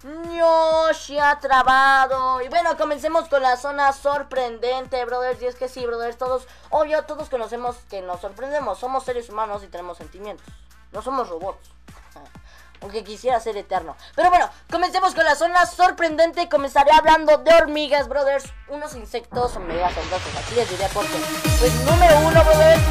No 0.02 0.92
se 0.92 1.20
ha 1.20 1.38
trabado. 1.38 2.42
Y 2.42 2.48
bueno, 2.48 2.76
comencemos 2.76 3.28
con 3.28 3.40
la 3.40 3.56
zona 3.56 3.92
sorprendente, 3.92 5.04
brothers. 5.04 5.40
Y 5.40 5.46
es 5.46 5.54
que 5.54 5.68
sí, 5.68 5.86
brothers, 5.86 6.18
todos, 6.18 6.46
obvio, 6.70 7.04
todos 7.04 7.28
conocemos 7.28 7.76
que 7.88 8.02
nos 8.02 8.20
sorprendemos. 8.20 8.78
Somos 8.78 9.04
seres 9.04 9.30
humanos 9.30 9.62
y 9.62 9.68
tenemos 9.68 9.96
sentimientos. 9.96 10.44
No 10.92 11.02
somos 11.02 11.28
robots. 11.28 11.70
Aunque 12.80 13.04
quisiera 13.04 13.38
ser 13.40 13.56
eterno. 13.56 13.96
Pero 14.14 14.30
bueno, 14.30 14.48
comencemos 14.70 15.14
con 15.14 15.24
la 15.24 15.34
zona 15.34 15.66
sorprendente. 15.66 16.48
Comenzaré 16.48 16.90
hablando 16.92 17.38
de 17.38 17.54
hormigas, 17.54 18.08
brothers. 18.08 18.44
Unos 18.68 18.94
insectos 18.94 19.58
mega 19.60 19.86
asombrosos. 19.86 20.36
Aquí 20.36 20.54
les 20.54 20.68
diría 20.68 20.88
por 20.88 21.06
qué. 21.06 21.18
Pues 21.60 21.74
número 21.84 22.18
uno, 22.20 22.44
brothers. 22.44 22.82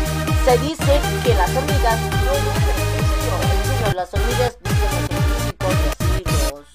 Se 0.46 0.58
dice 0.60 1.02
que 1.24 1.34
las 1.36 1.56
hormigas. 1.56 2.00
No, 2.00 2.34
no, 2.34 2.54
serio, 3.66 3.94
las 3.94 4.14
hormigas. 4.14 4.58
dicen 4.64 5.56
los 5.60 5.76
así, 6.00 6.24
los, 6.52 6.66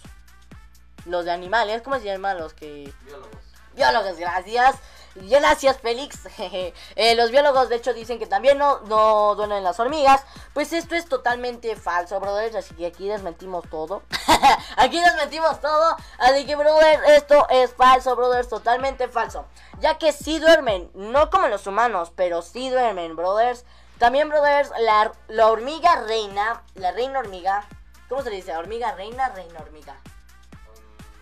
los 1.07 1.25
de 1.25 1.33
animales. 1.33 1.83
¿Cómo 1.83 1.97
se 1.97 2.05
llaman 2.05 2.39
los 2.39 2.55
que.? 2.55 2.93
Biólogos. 3.05 3.41
Biólogos, 3.75 4.19
gracias. 4.19 4.77
Gracias, 5.23 5.79
Félix. 5.79 6.29
Eh, 6.97 7.15
los 7.15 7.31
biólogos, 7.31 7.69
de 7.69 7.77
hecho, 7.77 7.93
dicen 7.93 8.19
que 8.19 8.27
también 8.27 8.59
no, 8.59 8.81
no 8.81 9.35
duelen 9.35 9.65
las 9.65 9.79
hormigas. 9.81 10.23
Pues 10.55 10.73
esto 10.73 10.95
es 10.95 11.07
totalmente 11.07 11.75
falso, 11.77 12.21
brothers. 12.21 12.55
Así 12.55 12.75
que 12.75 12.87
aquí 12.87 13.09
desmentimos 13.09 13.69
todo. 13.69 14.03
aquí 14.77 15.01
desmentimos 15.01 15.61
todo. 15.61 15.97
Así 16.19 16.47
que, 16.47 16.57
brothers, 16.57 17.03
esto 17.09 17.47
es 17.51 17.73
falso, 17.75 18.17
brothers. 18.17 18.49
Totalmente 18.49 19.09
falso. 19.09 19.47
Ya 19.81 19.99
que 19.99 20.13
sí 20.13 20.39
duermen. 20.39 20.91
No 20.95 21.31
como 21.31 21.49
los 21.49 21.67
humanos, 21.67 22.13
pero 22.15 22.43
sí 22.43 22.71
duermen, 22.71 23.17
brothers. 23.17 23.65
También, 23.99 24.29
brothers, 24.29 24.71
la, 24.79 25.13
la 25.29 25.49
hormiga 25.49 26.03
reina. 26.03 26.63
La 26.75 26.93
reina 26.93 27.19
hormiga. 27.19 27.67
¿Cómo 28.09 28.23
se 28.23 28.31
le 28.31 28.37
dice? 28.37 28.57
¿Hormiga 28.57 28.93
reina? 28.93 29.29
Reina 29.31 29.61
hormiga. 29.61 29.97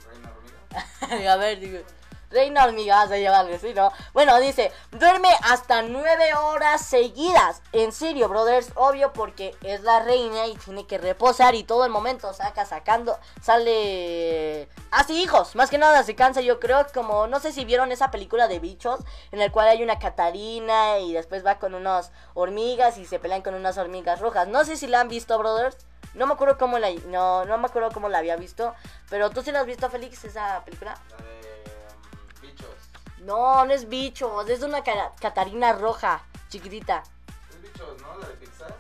Reina 0.08 0.30
hormiga. 0.30 1.32
A 1.32 1.36
ver, 1.36 1.58
digo. 1.60 1.80
Reina 2.34 2.64
hormiga, 2.64 2.96
vas 2.96 3.12
a 3.12 3.16
llevarle, 3.16 3.60
¿sí, 3.60 3.72
no? 3.74 3.92
Bueno, 4.12 4.40
dice, 4.40 4.72
duerme 4.90 5.28
hasta 5.44 5.82
nueve 5.82 6.34
horas 6.34 6.84
seguidas. 6.84 7.62
En 7.72 7.92
serio, 7.92 8.28
brothers, 8.28 8.72
obvio 8.74 9.12
porque 9.12 9.56
es 9.62 9.82
la 9.82 10.00
reina 10.00 10.48
y 10.48 10.56
tiene 10.56 10.84
que 10.84 10.98
reposar 10.98 11.54
y 11.54 11.62
todo 11.62 11.84
el 11.84 11.92
momento 11.92 12.32
saca 12.34 12.66
sacando, 12.66 13.16
sale... 13.40 14.68
Así 14.90 15.22
hijos, 15.22 15.54
más 15.54 15.70
que 15.70 15.78
nada 15.78 16.02
se 16.02 16.16
cansa, 16.16 16.40
yo 16.40 16.58
creo, 16.58 16.84
como, 16.92 17.28
no 17.28 17.38
sé 17.38 17.52
si 17.52 17.64
vieron 17.64 17.92
esa 17.92 18.10
película 18.10 18.48
de 18.48 18.58
bichos, 18.58 19.00
en 19.30 19.40
el 19.40 19.52
cual 19.52 19.68
hay 19.68 19.84
una 19.84 20.00
Catarina 20.00 20.98
y 20.98 21.12
después 21.12 21.46
va 21.46 21.60
con 21.60 21.74
unas 21.74 22.10
hormigas 22.34 22.98
y 22.98 23.06
se 23.06 23.20
pelean 23.20 23.42
con 23.42 23.54
unas 23.54 23.78
hormigas 23.78 24.20
rojas. 24.20 24.48
No 24.48 24.64
sé 24.64 24.76
si 24.76 24.88
la 24.88 25.00
han 25.00 25.08
visto, 25.08 25.38
brothers. 25.38 25.76
No 26.14 26.26
me 26.26 26.34
acuerdo 26.34 26.58
cómo 26.58 26.78
la... 26.78 26.90
No, 27.06 27.44
no 27.44 27.58
me 27.58 27.66
acuerdo 27.66 27.90
cómo 27.92 28.08
la 28.08 28.18
había 28.18 28.36
visto. 28.36 28.74
Pero 29.08 29.30
tú 29.30 29.42
sí 29.42 29.52
la 29.52 29.60
has 29.60 29.66
visto, 29.66 29.88
Félix, 29.88 30.24
esa 30.24 30.64
película. 30.64 30.96
La. 31.10 31.43
No, 33.24 33.64
no 33.64 33.72
es 33.72 33.88
bichos, 33.88 34.48
es 34.48 34.62
una 34.62 34.82
ca- 34.84 35.12
Catarina 35.20 35.72
roja, 35.72 36.22
chiquitita. 36.48 37.02
Es 37.50 37.62
bichos, 37.62 38.00
¿no? 38.02 38.18
La 38.18 38.28
de 38.28 38.34
Pixar. 38.34 38.74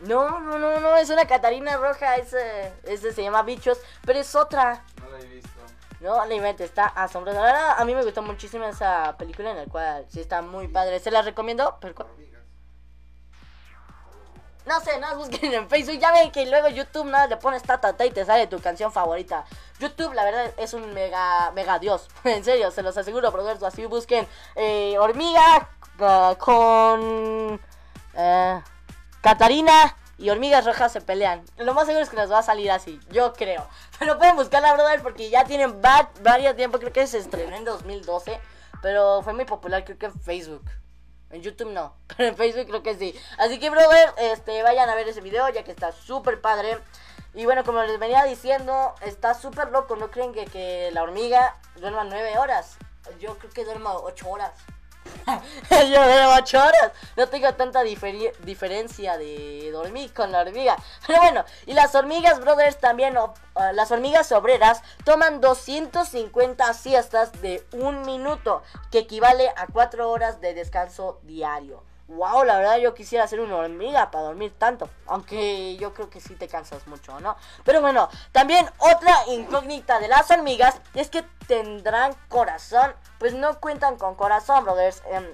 No, 0.00 0.40
no, 0.40 0.58
no, 0.58 0.80
no, 0.80 0.96
es 0.96 1.10
una 1.10 1.26
Catarina 1.26 1.76
roja, 1.76 2.16
ese, 2.16 2.72
ese 2.84 3.12
se 3.12 3.22
llama 3.22 3.42
bichos, 3.42 3.78
pero 4.06 4.18
es 4.18 4.34
otra. 4.34 4.84
No 5.02 5.10
la 5.10 5.18
he 5.20 5.24
visto. 5.26 5.48
No, 6.00 6.24
la 6.24 6.34
invente, 6.34 6.64
está 6.64 6.86
asombrosa. 6.86 7.40
La 7.40 7.46
verdad, 7.46 7.74
a 7.78 7.84
mí 7.84 7.94
me 7.94 8.02
gustó 8.02 8.22
muchísimo 8.22 8.64
esa 8.64 9.16
película 9.18 9.50
en 9.50 9.56
la 9.58 9.66
cual 9.66 10.06
sí 10.08 10.20
está 10.20 10.40
muy 10.40 10.68
padre. 10.68 10.98
¿Se 11.00 11.10
la 11.10 11.20
recomiendo? 11.22 11.76
Pero. 11.80 11.94
No 14.70 14.80
sé, 14.80 15.00
no 15.00 15.16
busquen 15.16 15.52
en 15.52 15.68
Facebook. 15.68 15.98
Ya 15.98 16.12
ven 16.12 16.30
que 16.30 16.46
luego 16.46 16.68
YouTube 16.68 17.06
nada 17.06 17.26
le 17.26 17.36
pones 17.36 17.62
tatata 17.64 18.06
y 18.06 18.10
te 18.12 18.24
sale 18.24 18.46
tu 18.46 18.60
canción 18.60 18.92
favorita. 18.92 19.44
YouTube, 19.80 20.12
la 20.14 20.22
verdad, 20.24 20.52
es 20.56 20.74
un 20.74 20.94
mega, 20.94 21.50
mega 21.50 21.80
dios. 21.80 22.08
en 22.24 22.44
serio, 22.44 22.70
se 22.70 22.82
los 22.82 22.96
aseguro, 22.96 23.32
brothers. 23.32 23.64
Así 23.64 23.84
busquen 23.86 24.28
eh, 24.54 24.96
hormiga 24.98 25.68
ah, 25.98 26.36
con 26.38 27.60
eh, 28.14 28.62
Catarina 29.20 29.96
y 30.18 30.30
hormigas 30.30 30.64
rojas 30.64 30.92
se 30.92 31.00
pelean. 31.00 31.42
Lo 31.56 31.74
más 31.74 31.86
seguro 31.86 32.04
es 32.04 32.10
que 32.10 32.16
les 32.16 32.30
va 32.30 32.38
a 32.38 32.42
salir 32.44 32.70
así, 32.70 33.00
yo 33.10 33.32
creo. 33.32 33.66
Pero 33.98 34.18
pueden 34.18 34.36
buscarla, 34.36 34.72
brother, 34.74 35.02
porque 35.02 35.30
ya 35.30 35.44
tienen 35.44 35.82
va- 35.84 36.10
varios 36.22 36.54
tiempo. 36.54 36.78
Creo 36.78 36.92
que 36.92 37.08
se 37.08 37.18
estrenó 37.18 37.56
en 37.56 37.64
2012. 37.64 38.40
Pero 38.82 39.20
fue 39.22 39.32
muy 39.32 39.44
popular, 39.46 39.84
creo 39.84 39.98
que 39.98 40.06
en 40.06 40.20
Facebook. 40.20 40.64
En 41.30 41.42
YouTube 41.42 41.70
no, 41.70 41.94
pero 42.08 42.28
en 42.28 42.36
Facebook 42.36 42.66
creo 42.66 42.82
que 42.82 42.96
sí. 42.96 43.18
Así 43.38 43.58
que, 43.58 43.70
brother, 43.70 44.12
este, 44.18 44.62
vayan 44.62 44.88
a 44.88 44.94
ver 44.94 45.08
ese 45.08 45.20
video 45.20 45.48
ya 45.48 45.64
que 45.64 45.70
está 45.70 45.92
súper 45.92 46.40
padre. 46.40 46.78
Y 47.34 47.44
bueno, 47.44 47.64
como 47.64 47.82
les 47.82 47.98
venía 47.98 48.24
diciendo, 48.24 48.94
está 49.02 49.34
súper 49.34 49.70
loco. 49.70 49.94
¿No 49.96 50.10
creen 50.10 50.32
que, 50.32 50.46
que 50.46 50.90
la 50.92 51.02
hormiga 51.02 51.56
duerma 51.76 52.04
nueve 52.04 52.36
horas? 52.38 52.76
Yo 53.20 53.38
creo 53.38 53.52
que 53.52 53.64
duerma 53.64 53.94
ocho 53.94 54.28
horas. 54.28 54.52
Yo 55.70 56.04
duermo 56.04 56.34
ocho 56.38 56.58
horas. 56.58 56.92
No 57.16 57.28
tengo 57.28 57.52
tanta 57.54 57.82
diferencia 57.82 59.18
de 59.18 59.70
dormir 59.72 60.12
con 60.12 60.32
la 60.32 60.40
hormiga. 60.40 60.76
Pero 61.06 61.20
bueno, 61.20 61.44
y 61.66 61.74
las 61.74 61.94
hormigas, 61.94 62.40
brothers, 62.40 62.78
también, 62.78 63.16
ah, 63.16 63.72
las 63.72 63.90
hormigas 63.90 64.32
obreras 64.32 64.82
toman 65.04 65.40
250 65.40 66.72
siestas 66.74 67.32
de 67.40 67.64
un 67.72 68.02
minuto, 68.02 68.62
que 68.90 68.98
equivale 69.00 69.48
a 69.56 69.66
4 69.72 70.10
horas 70.10 70.40
de 70.40 70.54
descanso 70.54 71.20
diario. 71.22 71.82
Wow, 72.10 72.42
la 72.44 72.56
verdad 72.58 72.78
yo 72.78 72.92
quisiera 72.92 73.26
ser 73.28 73.38
una 73.40 73.56
hormiga 73.56 74.10
para 74.10 74.24
dormir 74.24 74.52
tanto. 74.58 74.90
Aunque 75.06 75.76
yo 75.76 75.94
creo 75.94 76.10
que 76.10 76.20
sí 76.20 76.34
te 76.34 76.48
cansas 76.48 76.86
mucho, 76.88 77.20
¿no? 77.20 77.36
Pero 77.64 77.80
bueno, 77.80 78.08
también 78.32 78.68
otra 78.78 79.14
incógnita 79.28 80.00
de 80.00 80.08
las 80.08 80.28
hormigas 80.28 80.80
es 80.94 81.08
que 81.08 81.22
tendrán 81.46 82.12
corazón. 82.28 82.92
Pues 83.20 83.32
no 83.34 83.60
cuentan 83.60 83.96
con 83.96 84.16
corazón, 84.16 84.64
brothers. 84.64 85.02
Em, 85.12 85.24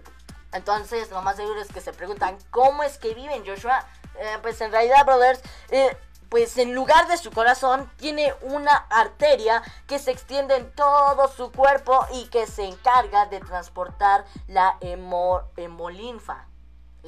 entonces, 0.53 1.11
lo 1.11 1.23
más 1.23 1.37
seguro 1.37 1.61
es 1.63 1.69
que 1.73 1.81
se 1.81 1.95
preguntan 1.95 2.37
cómo 2.51 2.83
es 2.83 2.99
que 2.99 3.15
viven, 3.15 3.45
Joshua. 3.47 3.83
Eh, 4.19 4.39
pues 4.43 4.61
en 4.61 4.71
realidad, 4.71 5.07
brothers, 5.07 5.41
eh, 5.71 5.97
pues 6.29 6.59
en 6.59 6.75
lugar 6.75 7.07
de 7.09 7.17
su 7.17 7.31
corazón 7.31 7.91
tiene 7.97 8.35
una 8.43 8.75
arteria 8.91 9.63
que 9.87 9.99
se 9.99 10.11
extiende 10.11 10.57
en 10.57 10.71
todo 10.73 11.29
su 11.29 11.51
cuerpo 11.53 12.05
y 12.13 12.27
que 12.29 12.47
se 12.47 12.65
encarga 12.65 13.25
de 13.27 13.41
transportar 13.41 14.27
la 14.49 14.77
hemo- 14.81 15.45
hemolinfa. 15.57 16.47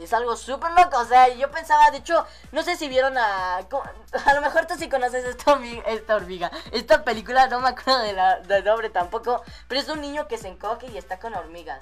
Es 0.01 0.13
algo 0.13 0.37
súper 0.37 0.71
loco, 0.73 0.99
o 0.99 1.05
sea, 1.05 1.29
yo 1.29 1.51
pensaba, 1.51 1.91
de 1.91 1.99
hecho, 1.99 2.25
no 2.53 2.63
sé 2.63 2.77
si 2.77 2.89
vieron 2.89 3.19
a... 3.19 3.57
A 3.59 4.35
lo 4.35 4.41
mejor 4.41 4.67
tú 4.67 4.75
sí 4.79 4.89
conoces 4.89 5.25
esta 5.25 5.53
hormiga, 5.53 5.83
esta, 5.87 6.15
hormiga. 6.17 6.51
esta 6.73 7.03
película, 7.05 7.47
no 7.49 7.61
me 7.61 7.69
acuerdo 7.71 7.99
de 8.01 8.13
la- 8.13 8.39
del 8.41 8.65
nombre 8.65 8.91
tampoco, 8.91 9.43
pero 9.67 9.81
es 9.81 9.89
un 9.89 10.01
niño 10.01 10.29
que 10.29 10.39
se 10.39 10.49
encoge 10.49 10.87
y 10.87 10.97
está 10.99 11.19
con 11.19 11.35
hormigas. 11.35 11.81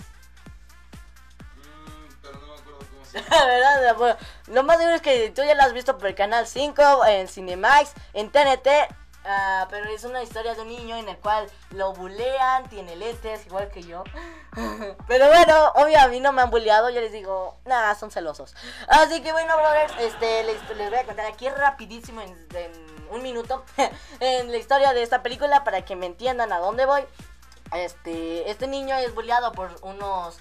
Mm, 1.57 2.09
pero 2.23 2.35
no 2.41 2.47
me 2.47 2.55
acuerdo 2.55 2.79
cómo 2.91 3.05
se 3.05 3.21
llama. 3.21 3.37
La 3.37 3.47
verdad, 3.47 3.97
bueno, 3.97 4.17
lo 4.49 4.62
más 4.62 4.79
seguro 4.79 4.97
es 4.97 5.03
que 5.03 5.31
tú 5.31 5.43
ya 5.45 5.55
la 5.55 5.64
has 5.64 5.73
visto 5.73 5.99
por 5.99 6.09
el 6.09 6.14
canal 6.14 6.47
5, 6.47 7.05
en 7.07 7.29
Cinemax, 7.29 7.93
en 8.14 8.31
TNT. 8.31 8.69
Ah, 9.27 9.66
pero 9.70 9.89
es 9.91 10.05
una 10.05 10.22
historia 10.22 10.55
de 10.55 10.62
un 10.62 10.68
niño 10.68 10.97
en 10.97 11.09
el 11.09 11.16
cual 11.18 11.47
lo 11.70 11.93
bulean, 11.93 12.68
tiene 12.68 12.97
lentes, 12.97 13.47
igual 13.47 13.68
que 13.70 13.83
yo. 13.83 14.05
Pero 15.07 15.29
bueno, 15.29 15.72
obvio 15.74 16.01
a 16.01 16.09
mí 16.09 16.20
no 16.20 16.33
me 16.33 16.43
han 16.43 16.51
buleado, 16.51 16.89
yo 16.91 17.01
les 17.01 17.12
digo, 17.12 17.59
nada, 17.64 17.95
son 17.95 18.11
celosos. 18.11 18.55
Así 18.89 19.22
que 19.22 19.33
bueno, 19.33 19.57
brothers, 19.57 19.95
este, 19.99 20.45
les, 20.45 20.57
voy 20.68 20.99
a 20.99 21.05
contar 21.05 21.27
aquí 21.27 21.49
rapidísimo 21.49 22.22
en, 22.22 22.37
un 23.11 23.22
minuto 23.22 23.64
en 24.20 24.51
la 24.51 24.57
historia 24.57 24.93
de 24.93 25.03
esta 25.03 25.22
película 25.22 25.62
para 25.64 25.85
que 25.85 25.97
me 25.97 26.07
entiendan 26.07 26.53
a 26.53 26.59
dónde 26.59 26.87
voy. 26.87 27.03
Este, 27.74 28.51
este 28.51 28.66
niño 28.66 28.95
es 28.97 29.14
bulleado 29.14 29.53
por 29.53 29.77
unos 29.83 30.39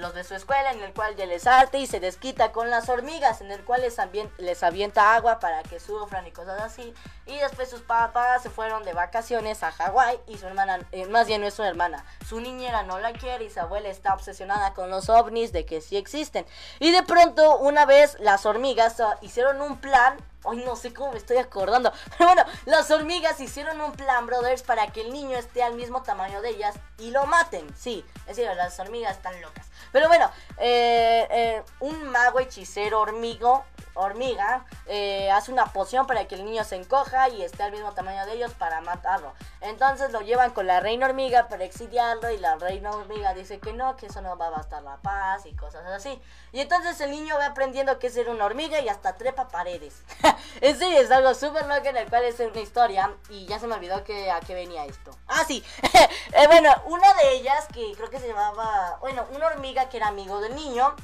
los 0.00 0.14
de 0.14 0.24
su 0.24 0.34
escuela 0.34 0.72
en 0.72 0.82
el 0.82 0.92
cual 0.92 1.16
ya 1.16 1.26
les 1.26 1.46
arte 1.46 1.78
y 1.78 1.86
se 1.86 2.00
desquita 2.00 2.52
con 2.52 2.70
las 2.70 2.88
hormigas 2.88 3.40
en 3.40 3.50
el 3.50 3.64
cual 3.64 3.82
les, 3.82 3.96
les 4.38 4.62
avienta 4.62 5.14
agua 5.14 5.38
para 5.40 5.62
que 5.62 5.80
sufran 5.80 6.26
y 6.26 6.32
cosas 6.32 6.60
así. 6.60 6.94
Y 7.26 7.36
después 7.38 7.70
sus 7.70 7.80
papás 7.80 8.42
se 8.42 8.50
fueron 8.50 8.84
de 8.84 8.92
vacaciones 8.92 9.62
a 9.62 9.72
Hawái 9.72 10.18
y 10.26 10.38
su 10.38 10.46
hermana 10.46 10.80
eh, 10.92 11.06
más 11.06 11.26
bien 11.26 11.40
no 11.40 11.46
es 11.46 11.54
su 11.54 11.62
hermana 11.62 12.04
su 12.26 12.40
niñera 12.40 12.82
no 12.82 12.98
la 12.98 13.12
quiere 13.12 13.44
y 13.44 13.50
su 13.50 13.60
abuela 13.60 13.88
está 13.88 14.14
obsesionada 14.14 14.74
con 14.74 14.90
los 14.90 15.08
ovnis 15.08 15.52
de 15.52 15.64
que 15.64 15.80
sí 15.80 15.96
existen. 15.96 16.46
Y 16.80 16.90
de 16.90 17.02
pronto 17.02 17.58
una 17.58 17.86
vez 17.86 18.16
las 18.20 18.46
hormigas 18.46 19.00
ah, 19.00 19.18
hicieron 19.20 19.60
un 19.60 19.78
plan 19.78 20.16
Hoy 20.44 20.58
no 20.58 20.76
sé 20.76 20.92
cómo 20.94 21.12
me 21.12 21.18
estoy 21.18 21.38
acordando. 21.38 21.92
Pero 22.18 22.26
bueno, 22.32 22.44
las 22.66 22.90
hormigas 22.90 23.40
hicieron 23.40 23.80
un 23.80 23.92
plan, 23.92 24.26
brothers, 24.26 24.62
para 24.62 24.86
que 24.88 25.00
el 25.00 25.12
niño 25.12 25.36
esté 25.36 25.62
al 25.62 25.74
mismo 25.74 26.02
tamaño 26.02 26.40
de 26.42 26.50
ellas 26.50 26.76
y 26.98 27.10
lo 27.10 27.26
maten. 27.26 27.66
Sí, 27.76 28.04
es 28.26 28.36
decir, 28.36 28.46
las 28.54 28.78
hormigas 28.78 29.16
están 29.16 29.40
locas. 29.40 29.66
Pero 29.92 30.08
bueno, 30.08 30.30
eh, 30.58 31.26
eh, 31.30 31.62
un 31.80 32.04
mago 32.04 32.40
hechicero 32.40 33.00
hormigo 33.00 33.64
hormiga 33.94 34.64
eh, 34.86 35.30
hace 35.30 35.52
una 35.52 35.66
poción 35.66 36.06
para 36.06 36.26
que 36.26 36.34
el 36.34 36.44
niño 36.44 36.64
se 36.64 36.76
encoja 36.76 37.28
y 37.28 37.42
esté 37.42 37.62
al 37.62 37.72
mismo 37.72 37.92
tamaño 37.92 38.26
de 38.26 38.34
ellos 38.34 38.52
para 38.52 38.80
matarlo. 38.80 39.32
Entonces 39.60 40.10
lo 40.12 40.20
llevan 40.20 40.50
con 40.52 40.66
la 40.66 40.80
reina 40.80 41.06
hormiga 41.06 41.48
para 41.48 41.64
exiliarlo 41.64 42.30
y 42.30 42.38
la 42.38 42.56
reina 42.56 42.90
hormiga 42.90 43.34
dice 43.34 43.58
que 43.58 43.72
no, 43.72 43.96
que 43.96 44.06
eso 44.06 44.20
no 44.20 44.36
va 44.36 44.48
a 44.48 44.50
bastar 44.50 44.82
la 44.82 44.96
paz 44.98 45.46
y 45.46 45.54
cosas 45.54 45.86
así. 45.86 46.20
Y 46.52 46.60
entonces 46.60 47.00
el 47.00 47.10
niño 47.10 47.36
va 47.36 47.46
aprendiendo 47.46 47.98
que 47.98 48.08
es 48.08 48.14
ser 48.14 48.28
una 48.28 48.44
hormiga 48.44 48.80
y 48.80 48.88
hasta 48.88 49.14
trepa 49.14 49.48
paredes. 49.48 50.02
en 50.60 50.78
serio, 50.78 50.98
es 50.98 51.10
algo 51.10 51.34
súper 51.34 51.66
loco 51.66 51.86
en 51.86 51.96
el 51.96 52.08
cual 52.08 52.24
es 52.24 52.38
una 52.40 52.60
historia 52.60 53.12
y 53.28 53.46
ya 53.46 53.58
se 53.58 53.66
me 53.66 53.74
olvidó 53.74 54.04
que 54.04 54.30
a 54.30 54.40
qué 54.40 54.54
venía 54.54 54.84
esto. 54.84 55.10
Ah, 55.28 55.44
sí. 55.46 55.64
Eh, 56.36 56.46
bueno, 56.48 56.70
una 56.86 57.14
de 57.14 57.34
ellas 57.34 57.68
que 57.72 57.92
creo 57.96 58.10
que 58.10 58.18
se 58.18 58.26
llamaba, 58.26 58.98
bueno, 59.00 59.24
una 59.34 59.46
hormiga 59.46 59.88
que 59.88 59.98
era 59.98 60.08
amigo 60.08 60.40
del 60.40 60.56
niño 60.56 60.96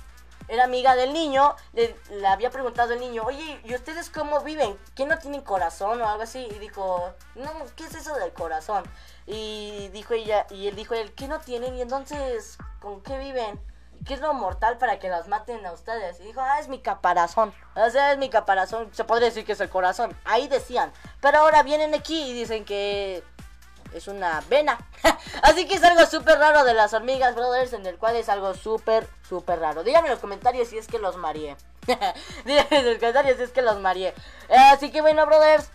era 0.51 0.65
amiga 0.65 0.97
del 0.97 1.13
niño, 1.13 1.55
le, 1.73 1.95
había 2.27 2.51
preguntado 2.51 2.93
al 2.93 2.99
niño, 2.99 3.23
oye, 3.25 3.61
¿y 3.65 3.75
ustedes 3.75 4.11
cómo 4.11 4.41
viven? 4.41 4.77
¿Que 4.97 5.07
no 5.07 5.17
tienen 5.19 5.43
corazón 5.43 6.03
o 6.03 6.09
algo 6.09 6.25
así? 6.25 6.49
Y 6.51 6.59
dijo, 6.59 7.15
no, 7.37 7.51
¿qué 7.77 7.85
es 7.85 7.95
eso 7.95 8.17
del 8.17 8.33
corazón? 8.33 8.83
Y 9.27 9.89
dijo 9.93 10.13
ella, 10.15 10.49
y 10.51 10.67
él 10.67 10.75
dijo 10.75 10.95
él, 10.95 11.13
¿qué 11.15 11.29
no 11.29 11.39
tienen? 11.39 11.77
Y 11.77 11.83
entonces, 11.83 12.59
¿con 12.81 13.01
qué 13.01 13.17
viven? 13.19 13.61
¿Qué 14.05 14.15
es 14.15 14.21
lo 14.21 14.35
mortal 14.35 14.77
para 14.79 14.99
que 14.99 15.09
las 15.09 15.29
maten 15.29 15.65
a 15.65 15.73
ustedes? 15.73 16.19
Y 16.19 16.25
dijo, 16.25 16.41
ah, 16.41 16.59
es 16.59 16.67
mi 16.67 16.81
caparazón. 16.81 17.55
O 17.77 17.91
sea, 17.91 18.13
es 18.13 18.19
mi 18.19 18.29
caparazón. 18.29 18.89
Se 18.93 19.05
podría 19.05 19.29
decir 19.29 19.45
que 19.45 19.53
es 19.53 19.61
el 19.61 19.69
corazón. 19.69 20.19
Ahí 20.25 20.49
decían. 20.49 20.91
Pero 21.21 21.39
ahora 21.39 21.63
vienen 21.63 21.95
aquí 21.95 22.31
y 22.31 22.33
dicen 22.33 22.65
que 22.65 23.23
es 23.95 24.09
una 24.09 24.43
vena. 24.49 24.79
Así 25.43 25.67
que 25.67 25.75
es 25.75 25.85
algo 25.85 26.07
súper 26.07 26.39
raro 26.39 26.65
de 26.65 26.75
las 26.75 26.93
hormigas, 26.93 27.35
brothers, 27.35 27.73
en 27.73 27.87
el 27.87 27.99
cual 27.99 28.17
es 28.17 28.29
algo 28.29 28.55
súper, 28.55 29.09
súper 29.29 29.59
raro. 29.61 29.83
Díganme 29.83 30.09
en 30.09 30.15
los 30.15 30.21
comentarios 30.21 30.69
si 30.69 30.79
es 30.79 30.87
que 30.87 30.99
los 30.99 31.17
mareé. 31.17 31.57
Díganme 32.45 32.79
en 32.79 32.87
los 32.87 32.99
comentarios 32.99 33.37
si 33.37 33.43
es 33.45 33.51
que 33.51 33.63
los 33.63 33.79
mareé. 33.81 34.15
Eh, 34.49 34.57
así 34.73 34.91
que 34.91 35.01
bueno, 35.01 35.27
brothers, 35.27 35.71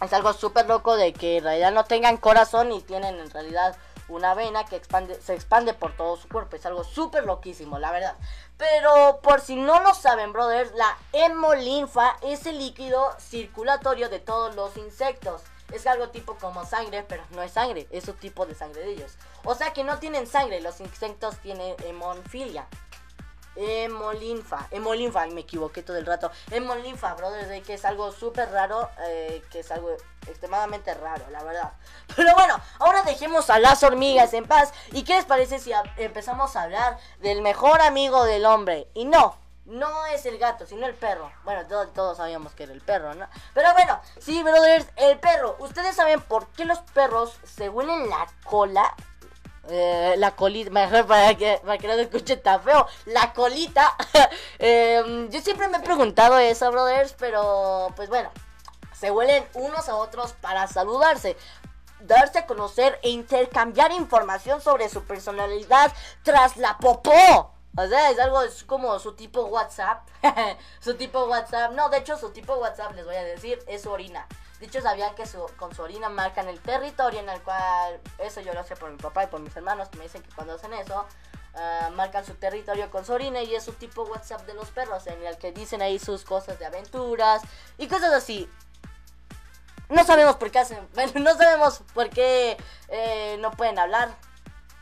es 0.00 0.12
algo 0.12 0.32
súper 0.32 0.66
loco 0.66 0.96
de 0.96 1.12
que 1.12 1.38
en 1.38 1.44
realidad 1.44 1.72
no 1.72 1.84
tengan 1.84 2.16
corazón 2.16 2.72
y 2.72 2.80
tienen 2.80 3.18
en 3.18 3.30
realidad 3.30 3.76
una 4.08 4.34
vena 4.34 4.64
que 4.64 4.76
expande, 4.76 5.20
se 5.20 5.34
expande 5.34 5.74
por 5.74 5.96
todo 5.96 6.16
su 6.16 6.28
cuerpo. 6.28 6.56
Es 6.56 6.66
algo 6.66 6.84
súper 6.84 7.24
loquísimo, 7.24 7.78
la 7.78 7.92
verdad. 7.92 8.16
Pero 8.56 9.20
por 9.22 9.40
si 9.40 9.56
no 9.56 9.80
lo 9.80 9.94
saben, 9.94 10.32
brothers, 10.32 10.72
la 10.72 10.96
hemolinfa 11.12 12.16
es 12.22 12.46
el 12.46 12.58
líquido 12.58 13.14
circulatorio 13.18 14.08
de 14.08 14.18
todos 14.18 14.54
los 14.54 14.76
insectos. 14.76 15.42
Es 15.72 15.86
algo 15.86 16.08
tipo 16.10 16.36
como 16.36 16.64
sangre, 16.64 17.04
pero 17.08 17.24
no 17.30 17.42
es 17.42 17.52
sangre, 17.52 17.86
es 17.90 18.08
un 18.08 18.16
tipo 18.16 18.46
de 18.46 18.54
sangre 18.54 18.82
de 18.82 18.92
ellos. 18.92 19.12
O 19.44 19.54
sea 19.54 19.72
que 19.72 19.84
no 19.84 19.98
tienen 19.98 20.26
sangre, 20.26 20.60
los 20.60 20.80
insectos 20.80 21.36
tienen 21.38 21.74
hemofilia. 21.84 22.66
Hemolinfa, 23.56 24.68
hemolinfa, 24.70 25.26
me 25.26 25.42
equivoqué 25.42 25.82
todo 25.82 25.98
el 25.98 26.06
rato. 26.06 26.30
Hemolinfa, 26.50 27.14
brother, 27.14 27.48
de 27.48 27.62
que 27.62 27.74
es 27.74 27.84
algo 27.84 28.12
súper 28.12 28.50
raro, 28.50 28.88
eh, 29.06 29.42
que 29.50 29.60
es 29.60 29.70
algo 29.70 29.96
extremadamente 30.26 30.94
raro, 30.94 31.24
la 31.30 31.42
verdad. 31.42 31.72
Pero 32.16 32.32
bueno, 32.34 32.60
ahora 32.78 33.02
dejemos 33.02 33.50
a 33.50 33.58
las 33.58 33.82
hormigas 33.82 34.32
en 34.34 34.46
paz. 34.46 34.72
¿Y 34.92 35.02
qué 35.02 35.14
les 35.14 35.24
parece 35.24 35.58
si 35.58 35.72
empezamos 35.96 36.56
a 36.56 36.62
hablar 36.62 36.98
del 37.20 37.42
mejor 37.42 37.80
amigo 37.82 38.24
del 38.24 38.46
hombre? 38.46 38.88
Y 38.94 39.04
no, 39.04 39.36
no 39.66 40.06
es 40.06 40.26
el 40.26 40.38
gato, 40.38 40.66
sino 40.66 40.86
el 40.86 40.94
perro. 40.94 41.30
Bueno, 41.44 41.66
todos, 41.66 42.16
sabíamos 42.16 42.52
que 42.52 42.64
era 42.64 42.72
el 42.72 42.80
perro, 42.80 43.14
¿no? 43.14 43.26
Pero 43.54 43.72
bueno, 43.72 44.00
sí, 44.18 44.42
brothers, 44.42 44.86
el 44.96 45.18
perro. 45.18 45.56
¿Ustedes 45.60 45.94
saben 45.94 46.20
por 46.20 46.48
qué 46.48 46.64
los 46.64 46.78
perros 46.80 47.38
se 47.44 47.68
huelen 47.68 48.08
la 48.08 48.26
cola? 48.44 48.94
Eh, 49.68 50.14
la 50.18 50.32
colita, 50.32 50.70
mejor 50.70 51.06
para 51.06 51.34
que, 51.36 51.60
para 51.64 51.78
que 51.78 51.86
no 51.86 51.94
se 51.94 52.02
escuche 52.02 52.36
tan 52.36 52.62
feo, 52.62 52.86
la 53.06 53.32
colita. 53.32 53.94
Em, 54.58 55.30
yo 55.30 55.40
siempre 55.40 55.68
me 55.68 55.78
he 55.78 55.80
preguntado 55.80 56.38
eso, 56.38 56.70
brothers, 56.70 57.14
pero 57.18 57.92
pues 57.94 58.08
bueno, 58.08 58.30
se 58.92 59.10
huelen 59.10 59.44
unos 59.54 59.88
a 59.88 59.96
otros 59.96 60.32
para 60.34 60.66
saludarse 60.66 61.36
darse 62.00 62.38
a 62.38 62.46
conocer 62.46 62.98
e 63.02 63.10
intercambiar 63.10 63.92
información 63.92 64.60
sobre 64.60 64.88
su 64.88 65.04
personalidad 65.04 65.92
tras 66.22 66.56
la 66.56 66.78
popó. 66.78 67.59
O 67.76 67.86
sea, 67.86 68.10
es 68.10 68.18
algo, 68.18 68.42
es 68.42 68.64
como 68.64 68.98
su 68.98 69.12
tipo 69.14 69.44
WhatsApp. 69.44 70.06
su 70.80 70.94
tipo 70.94 71.24
WhatsApp. 71.24 71.72
No, 71.72 71.88
de 71.88 71.98
hecho, 71.98 72.16
su 72.16 72.30
tipo 72.30 72.54
WhatsApp, 72.56 72.94
les 72.94 73.04
voy 73.04 73.16
a 73.16 73.24
decir, 73.24 73.62
es 73.66 73.82
su 73.82 73.90
orina. 73.90 74.26
De 74.58 74.66
hecho, 74.66 74.80
sabían 74.82 75.14
que 75.14 75.26
su, 75.26 75.44
con 75.56 75.74
su 75.74 75.82
orina 75.82 76.08
marcan 76.08 76.48
el 76.48 76.60
territorio 76.60 77.20
en 77.20 77.28
el 77.28 77.40
cual. 77.42 78.00
Eso 78.18 78.40
yo 78.40 78.52
lo 78.52 78.64
sé 78.64 78.76
por 78.76 78.90
mi 78.90 78.98
papá 78.98 79.24
y 79.24 79.26
por 79.28 79.40
mis 79.40 79.56
hermanos 79.56 79.88
que 79.88 79.98
me 79.98 80.04
dicen 80.04 80.22
que 80.22 80.34
cuando 80.34 80.54
hacen 80.54 80.72
eso. 80.74 81.06
Ah, 81.54 81.90
marcan 81.94 82.24
su 82.24 82.34
territorio 82.34 82.90
con 82.90 83.04
su 83.04 83.12
orina 83.12 83.42
y 83.42 83.54
es 83.54 83.64
su 83.64 83.72
tipo 83.72 84.04
WhatsApp 84.04 84.46
de 84.46 84.54
los 84.54 84.70
perros 84.70 85.06
en 85.08 85.24
el 85.26 85.36
que 85.36 85.50
dicen 85.50 85.82
ahí 85.82 85.98
sus 85.98 86.24
cosas 86.24 86.58
de 86.60 86.66
aventuras 86.66 87.42
y 87.76 87.88
cosas 87.88 88.12
así. 88.12 88.48
No 89.88 90.04
sabemos 90.04 90.36
por 90.36 90.52
qué 90.52 90.60
hacen, 90.60 90.88
bueno, 90.94 91.12
no 91.16 91.36
sabemos 91.36 91.82
por 91.92 92.08
qué 92.10 92.56
eh, 92.88 93.36
no 93.40 93.50
pueden 93.50 93.78
hablar, 93.80 94.14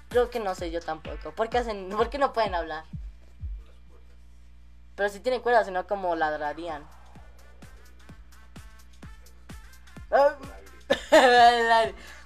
Creo 0.09 0.31
que 0.31 0.41
no 0.41 0.55
sé 0.55 0.71
yo 0.71 0.81
tampoco. 0.81 1.33
¿Por 1.33 1.49
qué, 1.49 1.59
hacen, 1.59 1.91
¿Por 1.91 2.09
qué 2.11 2.19
no 2.19 2.33
pueden 2.33 2.55
hablar? 2.55 2.85
Pero 4.97 5.09
si 5.11 5.21
tienen 5.21 5.43
cuerdas, 5.43 5.67
sino 5.67 5.87
como 5.87 6.17
ladrarían. 6.17 6.85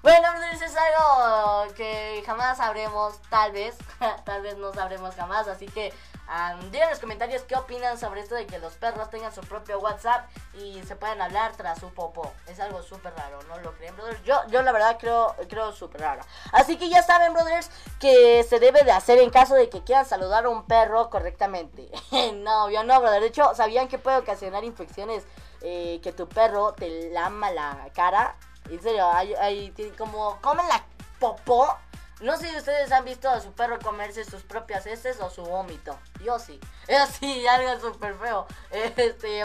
bueno, 0.03 0.29
eso 0.53 0.65
es 0.65 0.77
algo 0.77 1.75
que 1.75 2.23
jamás 2.25 2.59
sabremos, 2.59 3.21
tal 3.29 3.53
vez. 3.53 3.77
tal 4.25 4.43
vez 4.43 4.57
no 4.57 4.73
sabremos 4.73 5.15
jamás. 5.17 5.49
Así 5.49 5.67
que 5.67 5.93
Um, 6.33 6.75
en 6.75 6.89
los 6.89 6.99
comentarios 6.99 7.43
qué 7.43 7.55
opinan 7.57 7.99
sobre 7.99 8.23
esto 8.23 8.35
de 8.35 8.47
que 8.47 8.59
los 8.59 8.73
perros 8.75 9.11
tengan 9.11 9.35
su 9.35 9.43
propio 9.43 9.79
WhatsApp 9.81 10.31
y 10.55 10.83
se 10.85 10.97
puedan 10.97 11.21
hablar 11.21 11.53
tras 11.59 11.79
su 11.79 11.93
popó. 11.93 12.33
Es 12.47 12.59
algo 12.59 12.83
súper 12.83 13.13
raro, 13.15 13.41
¿no 13.49 13.59
lo 13.59 13.75
creen, 13.75 13.95
brothers? 13.97 14.23
Yo, 14.25 14.37
yo 14.49 14.63
la 14.63 14.73
verdad 14.73 14.97
creo, 14.99 15.37
creo 15.51 15.73
súper 15.73 16.01
raro. 16.01 16.23
Así 16.53 16.79
que 16.79 16.89
ya 16.89 17.03
saben, 17.03 17.35
brothers, 17.35 17.71
que 18.01 18.47
se 18.49 18.61
debe 18.61 18.83
de 18.83 18.93
hacer 18.93 19.19
en 19.19 19.29
caso 19.29 19.55
de 19.55 19.69
que 19.69 19.85
quieran 19.85 20.07
saludar 20.07 20.47
a 20.47 20.49
un 20.49 20.65
perro 20.65 21.11
correctamente. 21.11 21.91
no, 22.37 22.71
yo 22.71 22.83
no, 22.83 22.99
brother. 22.99 23.21
De 23.21 23.27
hecho, 23.27 23.55
¿sabían 23.55 23.89
que 23.89 23.99
puede 23.99 24.17
ocasionar 24.17 24.65
infecciones 24.65 25.25
eh, 25.61 26.01
que 26.03 26.13
tu 26.13 26.31
perro 26.31 26.73
te 26.73 27.11
lama 27.11 27.51
la 27.51 27.91
cara? 27.93 28.37
En 28.71 28.81
serio, 28.81 29.07
hay, 29.13 29.35
hay 29.35 29.71
como 29.99 30.41
comen 30.41 30.67
la 30.67 30.83
popó 31.19 31.77
no 32.23 32.37
sé 32.37 32.51
si 32.51 32.57
ustedes 32.57 32.93
han 32.93 33.05
visto 33.05 33.29
a 33.29 33.41
su 33.41 33.53
perro 33.53 33.79
comerse 33.81 34.25
sus 34.25 34.43
propias 34.43 34.87
heces 34.87 35.21
o 35.21 35.29
su 35.29 35.43
vómito. 35.43 35.99
Yo 36.25 36.39
sí. 36.39 36.61
Es 36.87 37.01
así, 37.01 37.47
algo 37.47 37.81
súper 37.81 38.15
feo. 38.17 38.47
Este. 38.71 39.45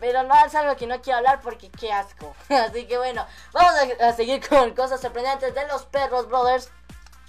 Pero 0.00 0.22
no 0.22 0.34
es 0.44 0.54
algo 0.54 0.76
que 0.76 0.86
no 0.86 1.00
quiero 1.00 1.18
hablar 1.18 1.40
porque 1.40 1.70
qué 1.70 1.92
asco. 1.92 2.34
Así 2.48 2.86
que 2.86 2.98
bueno, 2.98 3.26
vamos 3.52 3.72
a, 4.00 4.12
seguir 4.12 4.46
con 4.46 4.72
cosas 4.74 5.00
sorprendentes 5.00 5.54
de 5.54 5.66
los 5.66 5.86
perros, 5.86 6.28
brothers. 6.28 6.70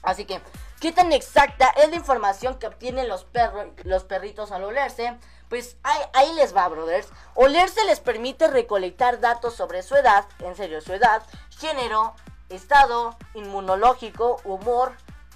Así 0.04 0.26
que, 0.26 0.40
¿qué 0.80 0.92
tan 0.92 1.12
exacta 1.12 1.70
es 1.78 1.90
la 1.90 1.96
información 1.96 2.60
que 2.60 2.68
obtienen 2.68 3.08
los 3.08 3.26
perros, 3.26 3.68
los 3.84 4.04
perritos 4.04 4.52
al 4.52 4.64
olerse? 4.64 5.18
Pues 5.50 5.78
ahí, 5.82 6.00
ahí, 6.14 6.34
les 6.34 6.56
va, 6.56 6.68
brothers. 6.68 7.08
Olerse 7.34 7.84
les 7.86 8.00
permite 8.00 8.48
recolectar 8.48 9.20
datos 9.20 9.56
sobre 9.56 9.82
su 9.82 9.96
edad, 9.96 10.26
en 10.40 10.56
serio, 10.56 10.80
su 10.80 10.94
edad, 10.94 11.24
género, 11.58 12.14
estado 12.50 13.18
inmunológico, 13.34 14.42
humor, 14.44 14.94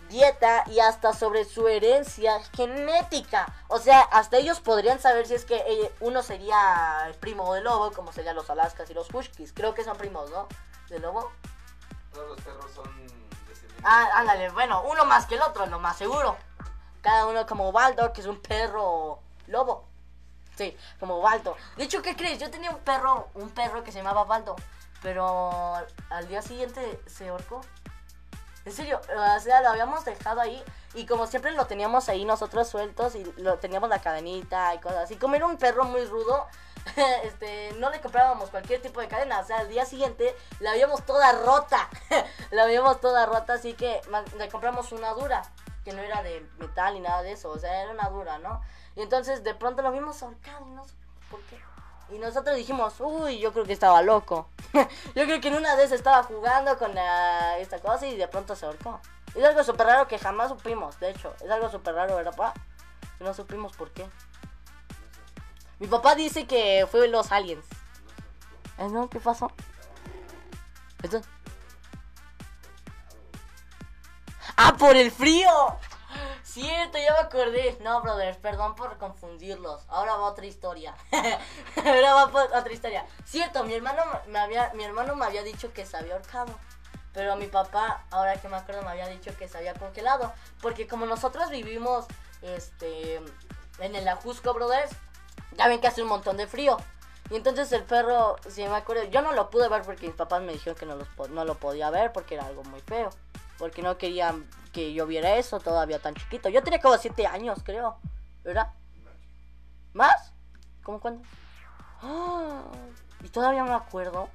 dieta 0.10 0.64
y 0.68 0.80
hasta 0.80 1.14
sobre 1.14 1.46
su 1.46 1.68
herencia 1.68 2.42
genética. 2.56 3.54
O 3.68 3.80
sea, 3.80 4.02
hasta 4.02 4.38
ellos 4.38 4.60
podrían 4.60 5.00
saber 5.00 5.28
si 5.28 5.34
es 5.34 5.46
que 5.46 5.56
eh, 5.56 5.92
uno 6.00 6.22
sería 6.24 7.04
el 7.08 7.16
primo 7.16 7.54
del 7.54 7.64
lobo, 7.64 7.92
como 7.92 8.14
serían 8.14 8.36
los 8.36 8.50
Alaskas 8.50 8.90
y 8.90 8.94
los 8.94 9.14
Huskies. 9.14 9.54
Creo 9.54 9.74
que 9.74 9.84
son 9.84 9.98
primos, 9.98 10.30
¿no? 10.30 10.48
¿Del 10.90 11.02
lobo? 11.02 11.32
Todos 12.14 12.30
los 12.30 12.42
perros 12.42 12.72
son 12.74 12.86
descendientes. 13.48 13.84
Ah, 13.84 14.10
ándale, 14.14 14.50
bueno, 14.52 14.84
uno 14.84 15.06
más 15.06 15.26
que 15.26 15.36
el 15.36 15.42
otro, 15.42 15.66
lo 15.66 15.80
más 15.80 15.98
seguro. 15.98 16.38
Cada 17.02 17.26
uno 17.26 17.46
como 17.46 17.72
Baldo, 17.72 18.14
que 18.14 18.22
es 18.22 18.28
un 18.28 18.40
perro 18.40 19.20
lobo. 19.48 19.86
Sí, 20.56 20.78
como 21.00 21.20
Baldo. 21.22 21.56
De 21.76 21.86
hecho, 21.86 22.02
¿qué 22.02 22.16
crees? 22.16 22.38
Yo 22.38 22.52
tenía 22.52 22.70
un 22.70 22.80
perro, 22.80 23.30
un 23.34 23.50
perro 23.50 23.84
que 23.84 23.92
se 23.92 23.98
llamaba 23.98 24.24
Baldo. 24.26 24.56
Pero 25.04 25.76
al 26.10 26.28
día 26.28 26.42
siguiente 26.42 27.00
se 27.06 27.30
ahorcó. 27.30 27.62
En 28.66 28.72
serio, 28.72 29.02
o 29.02 29.40
sea, 29.42 29.62
lo 29.62 29.70
habíamos 29.70 30.06
dejado 30.06 30.40
ahí 30.40 30.64
y 30.94 31.06
como 31.06 31.28
siempre 31.28 31.52
lo 31.52 31.68
teníamos 31.68 32.08
ahí 32.08 32.24
nosotros 32.24 32.68
sueltos 32.68 33.14
y 33.16 33.26
lo 33.38 33.60
teníamos 33.60 33.90
la 33.90 34.00
cadenita 34.00 34.74
y 34.74 34.80
cosas 34.80 35.04
así. 35.04 35.18
Como 35.18 35.36
era 35.36 35.46
un 35.46 35.58
perro 35.58 35.84
muy 35.84 36.06
rudo, 36.06 36.48
este, 37.24 37.74
no 37.80 37.90
le 37.90 38.00
comprábamos 38.00 38.50
cualquier 38.50 38.82
tipo 38.82 39.02
de 39.02 39.10
cadena. 39.10 39.40
O 39.40 39.46
sea, 39.46 39.60
al 39.60 39.70
día 39.70 39.86
siguiente 39.86 40.34
la 40.62 40.72
habíamos 40.72 41.06
toda 41.06 41.32
rota. 41.34 41.90
la 42.52 42.64
habíamos 42.64 43.02
toda 43.02 43.26
rota, 43.26 43.54
así 43.54 43.74
que 43.74 44.00
le 44.38 44.48
compramos 44.48 44.94
una 44.94 45.12
dura, 45.12 45.42
que 45.84 45.92
no 45.92 46.02
era 46.02 46.24
de 46.24 46.48
metal 46.58 46.94
ni 46.94 47.02
nada 47.02 47.22
de 47.22 47.34
eso. 47.34 47.50
O 47.50 47.60
sea, 47.60 47.82
era 47.82 47.92
una 47.92 48.08
dura, 48.10 48.38
¿no? 48.38 48.62
Y 48.96 49.02
entonces 49.02 49.44
de 49.44 49.56
pronto 49.56 49.82
lo 49.82 49.92
vimos 49.92 50.24
ahorcado 50.24 50.66
y 50.68 50.72
no 50.72 50.86
sé 50.86 50.94
por 51.30 51.42
qué. 51.42 51.73
Y 52.10 52.20
nosotros 52.20 52.56
dijimos, 52.56 52.96
uy, 53.00 53.40
yo 53.40 53.54
creo 53.54 53.66
que 53.66 53.74
estaba 53.74 54.02
loco. 54.02 54.50
yo 54.74 55.24
creo 55.26 55.42
que 55.42 55.48
en 55.48 55.56
una 55.56 55.76
vez 55.76 55.92
estaba 55.92 56.24
jugando 56.24 56.78
con 56.78 56.92
esta 57.60 57.80
cosa 57.80 58.06
y 58.08 58.18
de 58.18 58.28
pronto 58.28 58.56
se 58.56 58.66
ahorcó. 58.66 59.00
Es 59.36 59.44
algo 59.44 59.64
súper 59.64 59.88
raro 59.88 60.08
que 60.08 60.20
jamás 60.20 60.50
supimos, 60.50 61.00
de 61.00 61.10
hecho. 61.10 61.34
Es 61.44 61.50
algo 61.50 61.70
súper 61.70 61.96
raro, 61.96 62.16
¿verdad, 62.16 62.36
pa? 62.36 62.54
no 63.20 63.34
supimos 63.34 63.76
por 63.76 63.92
qué. 63.92 64.06
Mi 65.80 65.88
papá 65.88 66.16
dice 66.16 66.46
que 66.46 66.88
fue 66.90 67.08
los 67.08 67.32
aliens. 67.32 67.66
¿Eh, 68.78 68.88
no? 68.90 69.10
¿Qué 69.10 69.20
pasó? 69.20 69.52
Entonces... 71.02 71.30
¡Ah, 74.56 74.76
por 74.78 74.96
el 74.96 75.12
frío! 75.12 75.50
Cierto, 76.44 76.98
ya 76.98 77.14
me 77.14 77.20
acordé. 77.20 77.78
No, 77.82 78.02
brother, 78.02 78.38
perdón 78.40 78.76
por 78.76 78.98
confundirlos. 78.98 79.84
Ahora 79.88 80.16
va 80.16 80.26
otra 80.26 80.46
historia. 80.46 80.96
Ahora 81.86 82.14
va 82.14 82.26
otra 82.26 82.74
historia. 82.74 83.06
Cierto, 83.26 83.64
mi 83.64 83.74
hermano 83.74 84.04
me 84.28 84.40
había, 84.40 84.72
mi 84.74 84.84
hermano 84.84 85.16
me 85.16 85.26
había 85.26 85.44
dicho 85.44 85.74
que 85.74 85.86
se 85.86 85.98
había 85.98 86.14
ahorcado. 86.14 86.54
Pero 87.14 87.36
mi 87.36 87.46
papá, 87.46 88.06
ahora 88.10 88.42
que 88.42 88.48
me 88.48 88.56
acuerdo, 88.56 88.82
me 88.82 88.90
había 88.90 89.08
dicho 89.08 89.36
que 89.38 89.48
se 89.48 89.58
había 89.58 89.76
congelado. 89.76 90.34
Porque 90.62 90.88
como 90.88 91.06
nosotros 91.06 91.50
vivimos 91.50 92.06
este 92.42 93.22
en 93.80 93.96
el 93.96 94.08
Ajusco, 94.08 94.54
brothers, 94.54 94.92
ya 95.58 95.68
ven 95.68 95.80
que 95.80 95.88
hace 95.88 96.02
un 96.02 96.10
montón 96.10 96.38
de 96.38 96.48
frío. 96.48 96.78
Y 97.30 97.36
entonces 97.36 97.72
el 97.72 97.84
perro, 97.84 98.36
si 98.50 98.64
me 98.68 98.76
acuerdo, 98.76 99.04
yo 99.06 99.22
no 99.22 99.32
lo 99.32 99.50
pude 99.50 99.70
ver 99.70 99.84
porque 99.84 100.08
mis 100.08 100.16
papás 100.16 100.42
me 100.42 100.54
dijeron 100.54 100.78
que 100.78 100.86
no 100.86 101.46
lo 101.46 101.56
podía 101.56 101.90
ver 101.90 102.12
porque 102.12 102.36
era 102.36 102.46
algo 102.46 102.64
muy 102.64 102.82
feo. 102.82 103.12
Porque 103.58 103.82
no 103.82 103.98
querían 103.98 104.50
que 104.72 104.94
yo 104.94 105.06
viera 105.06 105.36
eso 105.36 105.60
todavía 105.60 106.00
tan 106.00 106.16
chiquito. 106.16 106.50
Yo 106.50 106.64
tenía 106.64 106.80
como 106.80 106.98
7 106.98 107.28
años, 107.28 107.60
creo. 107.64 107.98
¿Verdad? 108.44 108.72
¿Más? 109.94 110.34
¿Cómo 110.84 111.00
cuándo? 111.00 111.24
Ah, 112.02 112.64
y 113.24 113.30
todavía 113.30 113.64
me 113.64 113.74
acuerdo. 113.74 114.30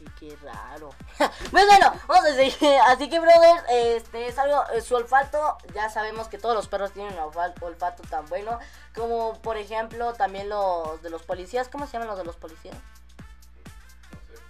Y 0.00 0.04
qué 0.20 0.36
raro. 0.42 0.90
pues 1.50 1.66
bueno, 1.66 1.92
vamos 2.06 2.24
a 2.30 2.34
seguir. 2.34 2.54
Así 2.86 3.10
que, 3.10 3.18
brother, 3.18 3.64
este 3.68 4.28
es 4.28 4.38
algo. 4.38 4.62
eh, 4.72 4.80
Su 4.80 4.94
olfato, 4.94 5.58
ya 5.74 5.90
sabemos 5.90 6.28
que 6.28 6.38
todos 6.38 6.54
los 6.54 6.68
perros 6.68 6.92
tienen 6.92 7.12
un 7.14 7.18
olfa- 7.18 7.52
olfato 7.60 8.04
tan 8.04 8.24
bueno. 8.28 8.58
Como 8.94 9.34
por 9.42 9.56
ejemplo, 9.56 10.12
también 10.14 10.48
los 10.48 11.02
de 11.02 11.10
los 11.10 11.22
policías. 11.24 11.68
¿Cómo 11.68 11.86
se 11.86 11.94
llaman 11.94 12.06
los 12.08 12.18
de 12.18 12.24
los 12.24 12.36
policías? 12.36 12.76
No 12.76 14.36
sé. 14.36 14.42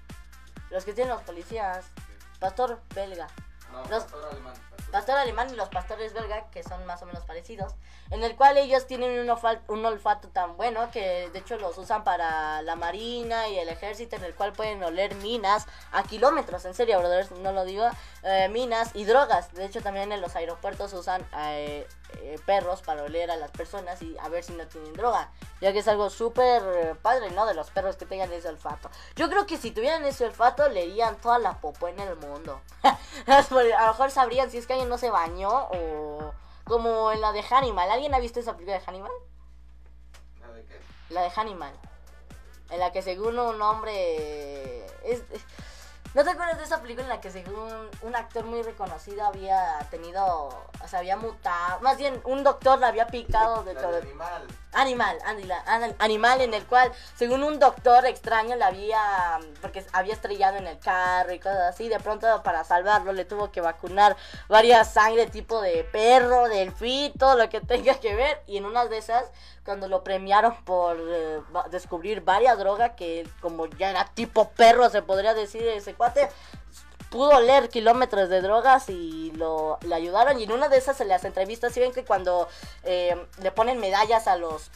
Los 0.70 0.84
que 0.84 0.92
tienen 0.92 1.14
los 1.14 1.22
policías. 1.22 1.86
Pastor 2.38 2.80
belga. 2.94 3.26
No, 3.72 3.80
Los- 3.82 4.04
pastor 4.04 4.24
alemán. 4.30 4.54
Pastor- 4.90 5.16
alemán 5.18 5.48
y 5.50 5.56
los 5.56 5.68
pastores 5.68 6.12
belga, 6.12 6.50
que 6.50 6.62
son 6.62 6.84
más 6.86 7.02
o 7.02 7.06
menos 7.06 7.24
parecidos, 7.24 7.74
en 8.10 8.22
el 8.24 8.36
cual 8.36 8.56
ellos 8.56 8.86
tienen 8.86 9.18
un, 9.18 9.26
olfa- 9.28 9.60
un 9.68 9.84
olfato 9.84 10.28
tan 10.28 10.56
bueno 10.56 10.90
que 10.90 11.28
de 11.30 11.38
hecho 11.38 11.56
los 11.58 11.76
usan 11.78 12.04
para 12.04 12.62
la 12.62 12.76
marina 12.76 13.48
y 13.48 13.58
el 13.58 13.68
ejército, 13.68 14.16
en 14.16 14.24
el 14.24 14.34
cual 14.34 14.52
pueden 14.52 14.82
oler 14.82 15.14
minas 15.16 15.66
a 15.92 16.02
kilómetros, 16.02 16.64
en 16.64 16.74
serio, 16.74 16.98
brothers, 16.98 17.30
no 17.32 17.52
lo 17.52 17.64
digo, 17.64 17.88
eh, 18.22 18.48
minas 18.50 18.90
y 18.94 19.04
drogas. 19.04 19.52
De 19.54 19.64
hecho, 19.64 19.80
también 19.82 20.10
en 20.12 20.20
los 20.20 20.34
aeropuertos 20.36 20.92
usan 20.92 21.26
eh, 21.38 21.86
eh, 22.20 22.38
perros 22.46 22.82
para 22.82 23.02
oler 23.02 23.30
a 23.30 23.36
las 23.36 23.50
personas 23.50 24.00
y 24.02 24.16
a 24.18 24.28
ver 24.28 24.42
si 24.42 24.52
no 24.52 24.66
tienen 24.66 24.94
droga, 24.94 25.30
ya 25.60 25.72
que 25.72 25.80
es 25.80 25.88
algo 25.88 26.08
súper 26.10 26.96
padre, 27.02 27.30
¿no? 27.30 27.44
De 27.46 27.54
los 27.54 27.70
perros 27.70 27.96
que 27.96 28.06
tengan 28.06 28.32
ese 28.32 28.48
olfato. 28.48 28.90
Yo 29.16 29.28
creo 29.28 29.46
que 29.46 29.58
si 29.58 29.70
tuvieran 29.70 30.04
ese 30.04 30.24
olfato, 30.24 30.68
leerían 30.68 31.16
toda 31.20 31.38
la 31.38 31.60
popó 31.60 31.88
en 31.88 32.00
el 32.00 32.16
mundo. 32.16 32.60
a 33.26 33.44
lo 33.50 33.86
mejor 33.88 34.10
sabrían 34.10 34.50
si 34.50 34.58
es 34.58 34.66
que 34.66 34.77
alguien 34.78 34.88
no 34.90 34.98
se 34.98 35.10
bañó 35.10 35.50
o 35.72 36.32
como 36.64 37.10
en 37.10 37.20
la 37.20 37.32
de 37.32 37.42
Hannibal. 37.42 37.90
¿Alguien 37.90 38.14
ha 38.14 38.20
visto 38.20 38.38
esa 38.38 38.52
película 38.52 38.78
de 38.78 38.84
Hannibal? 38.84 39.10
¿La 40.40 40.48
de 40.52 40.64
qué? 40.64 40.80
La 41.10 41.22
de 41.22 41.30
Hannibal. 41.30 41.74
En 42.70 42.78
la 42.78 42.92
que 42.92 43.02
según 43.02 43.38
un 43.40 43.60
hombre... 43.60 44.86
Es, 45.04 45.24
es- 45.32 45.44
¿No 46.14 46.24
te 46.24 46.30
acuerdas 46.30 46.58
de 46.58 46.64
esa 46.64 46.80
película 46.80 47.04
en 47.04 47.10
la 47.10 47.20
que 47.20 47.30
según 47.30 47.90
un 48.02 48.16
actor 48.16 48.44
muy 48.44 48.62
reconocido 48.62 49.24
había 49.24 49.78
tenido... 49.90 50.48
O 50.82 50.88
sea, 50.88 51.00
había 51.00 51.16
mutado... 51.16 51.80
Más 51.80 51.98
bien, 51.98 52.20
un 52.24 52.42
doctor 52.42 52.78
le 52.78 52.86
había 52.86 53.06
picado 53.06 53.62
de 53.62 53.74
La 53.74 53.80
todo... 53.82 53.92
de 53.92 53.98
animal. 53.98 54.46
Animal, 54.72 55.18
animal 55.98 56.40
en 56.42 56.54
el 56.54 56.64
cual, 56.66 56.92
según 57.16 57.42
un 57.42 57.58
doctor 57.58 58.04
extraño, 58.06 58.54
le 58.54 58.64
había, 58.64 59.40
porque 59.62 59.84
había 59.92 60.12
estrellado 60.12 60.58
en 60.58 60.66
el 60.66 60.78
carro 60.78 61.32
y 61.32 61.38
cosas 61.38 61.74
así, 61.74 61.88
de 61.88 61.98
pronto 61.98 62.42
para 62.42 62.64
salvarlo 62.64 63.12
le 63.12 63.24
tuvo 63.24 63.50
que 63.50 63.62
vacunar 63.62 64.16
varias 64.46 64.92
sangre 64.92 65.26
tipo 65.26 65.62
de 65.62 65.84
perro, 65.84 66.48
delfín, 66.48 67.12
todo 67.14 67.36
lo 67.36 67.48
que 67.48 67.60
tenga 67.62 67.94
que 67.94 68.14
ver, 68.14 68.42
y 68.46 68.58
en 68.58 68.66
una 68.66 68.84
de 68.84 68.98
esas, 68.98 69.24
cuando 69.64 69.88
lo 69.88 70.04
premiaron 70.04 70.54
por 70.64 70.96
eh, 71.00 71.40
descubrir 71.70 72.20
varias 72.20 72.58
drogas, 72.58 72.92
que 72.94 73.26
como 73.40 73.66
ya 73.66 73.90
era 73.90 74.04
tipo 74.14 74.50
perro, 74.50 74.90
se 74.90 75.00
podría 75.00 75.32
decir 75.32 75.66
ese 75.66 75.94
pudo 77.10 77.40
leer 77.40 77.68
kilómetros 77.68 78.28
de 78.28 78.40
drogas 78.40 78.88
y 78.88 79.32
lo 79.32 79.78
le 79.82 79.94
ayudaron. 79.94 80.38
Y 80.40 80.44
en 80.44 80.52
una 80.52 80.68
de 80.68 80.78
esas 80.78 81.00
en 81.00 81.08
las 81.08 81.24
entrevistas, 81.24 81.72
si 81.72 81.80
ven 81.80 81.92
que 81.92 82.04
cuando 82.04 82.48
eh, 82.84 83.16
le 83.40 83.50
ponen 83.52 83.78
medallas 83.80 84.28
a 84.28 84.36
los 84.36 84.70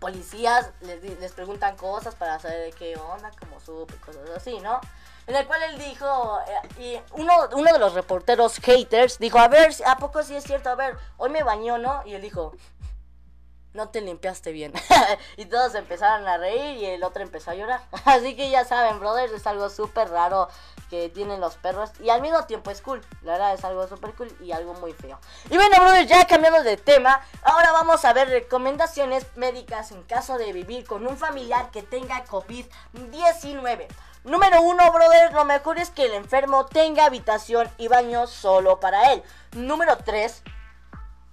policías, 0.00 0.70
les, 0.80 1.02
les 1.02 1.32
preguntan 1.32 1.76
cosas 1.76 2.14
para 2.14 2.38
saber 2.38 2.66
de 2.66 2.72
qué 2.72 2.96
onda, 2.96 3.30
como 3.38 3.60
supe, 3.60 3.96
cosas 3.96 4.28
así, 4.36 4.58
¿no? 4.60 4.80
En 5.26 5.36
el 5.36 5.46
cual 5.46 5.62
él 5.62 5.78
dijo, 5.78 6.40
eh, 6.46 6.80
y 6.80 7.20
uno, 7.20 7.34
uno 7.52 7.72
de 7.72 7.78
los 7.78 7.92
reporteros 7.92 8.58
haters 8.60 9.18
dijo, 9.18 9.38
a 9.38 9.48
ver, 9.48 9.72
¿a 9.86 9.98
poco 9.98 10.22
sí 10.22 10.34
es 10.34 10.44
cierto? 10.44 10.70
A 10.70 10.74
ver, 10.74 10.96
hoy 11.18 11.30
me 11.30 11.42
bañó, 11.42 11.76
¿no? 11.76 12.02
Y 12.06 12.14
él 12.14 12.22
dijo, 12.22 12.54
no 13.78 13.88
te 13.90 14.00
limpiaste 14.00 14.50
bien. 14.50 14.72
y 15.36 15.46
todos 15.46 15.74
empezaron 15.76 16.26
a 16.26 16.36
reír 16.36 16.76
y 16.78 16.84
el 16.84 17.04
otro 17.04 17.22
empezó 17.22 17.52
a 17.52 17.54
llorar. 17.54 17.80
Así 18.04 18.34
que 18.34 18.50
ya 18.50 18.64
saben, 18.64 18.98
brothers, 18.98 19.32
es 19.32 19.46
algo 19.46 19.70
súper 19.70 20.10
raro 20.10 20.48
que 20.90 21.08
tienen 21.08 21.40
los 21.40 21.56
perros. 21.56 21.90
Y 22.02 22.10
al 22.10 22.20
mismo 22.20 22.44
tiempo 22.44 22.72
es 22.72 22.82
cool. 22.82 23.00
La 23.22 23.32
verdad 23.32 23.54
es 23.54 23.64
algo 23.64 23.86
súper 23.86 24.14
cool 24.14 24.36
y 24.42 24.50
algo 24.50 24.74
muy 24.74 24.92
feo. 24.92 25.18
Y 25.48 25.56
bueno, 25.56 25.76
brothers, 25.80 26.08
ya 26.08 26.26
cambiando 26.26 26.62
de 26.64 26.76
tema, 26.76 27.22
ahora 27.42 27.70
vamos 27.72 28.04
a 28.04 28.12
ver 28.12 28.28
recomendaciones 28.28 29.24
médicas 29.36 29.92
en 29.92 30.02
caso 30.02 30.36
de 30.38 30.52
vivir 30.52 30.84
con 30.84 31.06
un 31.06 31.16
familiar 31.16 31.70
que 31.70 31.82
tenga 31.82 32.24
COVID-19. 32.24 33.86
Número 34.24 34.60
uno, 34.60 34.90
brothers, 34.92 35.32
lo 35.32 35.44
mejor 35.44 35.78
es 35.78 35.90
que 35.90 36.06
el 36.06 36.14
enfermo 36.14 36.66
tenga 36.66 37.04
habitación 37.04 37.70
y 37.78 37.86
baño 37.86 38.26
solo 38.26 38.80
para 38.80 39.12
él. 39.12 39.22
Número 39.52 39.96
3, 39.98 40.42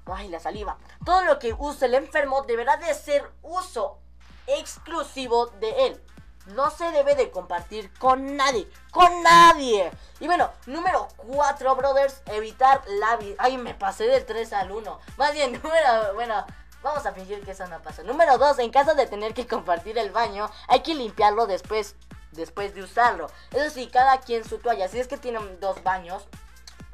Ay, 0.08 0.30
la 0.30 0.39
saliva. 0.39 0.78
Todo 1.03 1.24
lo 1.24 1.39
que 1.39 1.53
use 1.53 1.86
el 1.86 1.95
enfermo 1.95 2.43
deberá 2.43 2.78
de 2.78 2.93
ser 2.93 3.30
uso 3.41 3.99
exclusivo 4.47 5.47
de 5.47 5.88
él. 5.88 6.01
No 6.47 6.70
se 6.70 6.91
debe 6.91 7.16
de 7.16 7.32
compartir 7.32 7.91
con 7.97 8.38
nadie. 8.38 8.70
Con 8.91 9.24
nadie. 9.24 9.91
Y 10.20 10.28
bueno, 10.28 10.51
número 10.68 11.08
4, 11.18 11.76
brothers. 11.76 12.22
Evitar 12.28 12.84
la... 12.88 13.18
Ay, 13.39 13.58
me 13.58 13.74
pasé 13.74 14.06
del 14.06 14.26
3 14.26 14.53
al 14.53 14.72
1. 14.72 14.99
Más 15.18 15.34
bien, 15.34 15.53
número... 15.64 16.14
Bueno, 16.14 16.45
vamos 16.84 17.03
a 17.08 17.14
fingir 17.14 17.43
que 17.43 17.51
eso 17.51 17.66
no 17.66 17.82
pasa. 17.82 18.03
Número 18.03 18.38
2, 18.38 18.60
en 18.60 18.70
caso 18.70 18.93
de 18.93 19.08
tener 19.08 19.34
que 19.34 19.47
compartir 19.47 19.97
el 19.97 20.12
baño, 20.12 20.51
hay 20.68 20.82
que 20.82 20.93
limpiarlo 20.93 21.47
después, 21.47 21.95
después 22.32 22.76
de 22.76 22.84
usarlo. 22.84 23.28
Eso 23.51 23.72
sí, 23.72 23.88
cada 23.88 24.20
quien 24.20 24.47
su 24.47 24.60
toalla. 24.60 24.88
Si 24.88 24.99
es 24.99 25.08
que 25.08 25.18
tienen 25.18 25.60
dos 25.60 25.82
baños, 25.82 26.28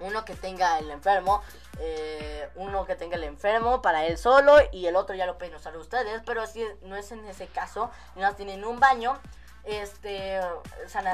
uno 0.01 0.25
que 0.25 0.35
tenga 0.35 0.79
el 0.79 0.91
enfermo, 0.91 1.41
eh, 1.79 2.49
uno 2.55 2.85
que 2.85 2.95
tenga 2.95 3.15
el 3.15 3.23
enfermo 3.23 3.81
para 3.81 4.05
él 4.05 4.17
solo 4.17 4.57
y 4.71 4.85
el 4.87 4.95
otro 4.95 5.15
ya 5.15 5.25
lo 5.25 5.37
pueden 5.37 5.55
usar 5.55 5.75
ustedes, 5.77 6.21
pero 6.25 6.45
si 6.47 6.65
no 6.83 6.95
es 6.95 7.11
en 7.11 7.25
ese 7.25 7.47
caso, 7.47 7.89
no 8.15 8.35
tienen 8.35 8.65
un 8.65 8.79
baño, 8.79 9.19
este, 9.63 10.39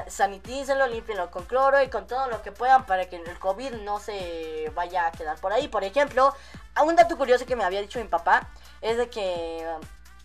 sanitícenlo, 0.07 0.87
límpienlo 0.87 1.29
con 1.29 1.45
cloro 1.45 1.81
y 1.81 1.89
con 1.89 2.07
todo 2.07 2.27
lo 2.27 2.41
que 2.41 2.51
puedan 2.51 2.85
para 2.85 3.05
que 3.05 3.17
el 3.17 3.39
COVID 3.39 3.73
no 3.83 3.99
se 3.99 4.71
vaya 4.73 5.07
a 5.07 5.11
quedar 5.11 5.37
por 5.37 5.51
ahí. 5.51 5.67
Por 5.67 5.83
ejemplo, 5.83 6.33
un 6.81 6.95
dato 6.95 7.17
curioso 7.17 7.45
que 7.45 7.55
me 7.55 7.65
había 7.65 7.81
dicho 7.81 7.99
mi 7.99 8.07
papá 8.07 8.47
es 8.81 8.97
de 8.97 9.09
que 9.09 9.67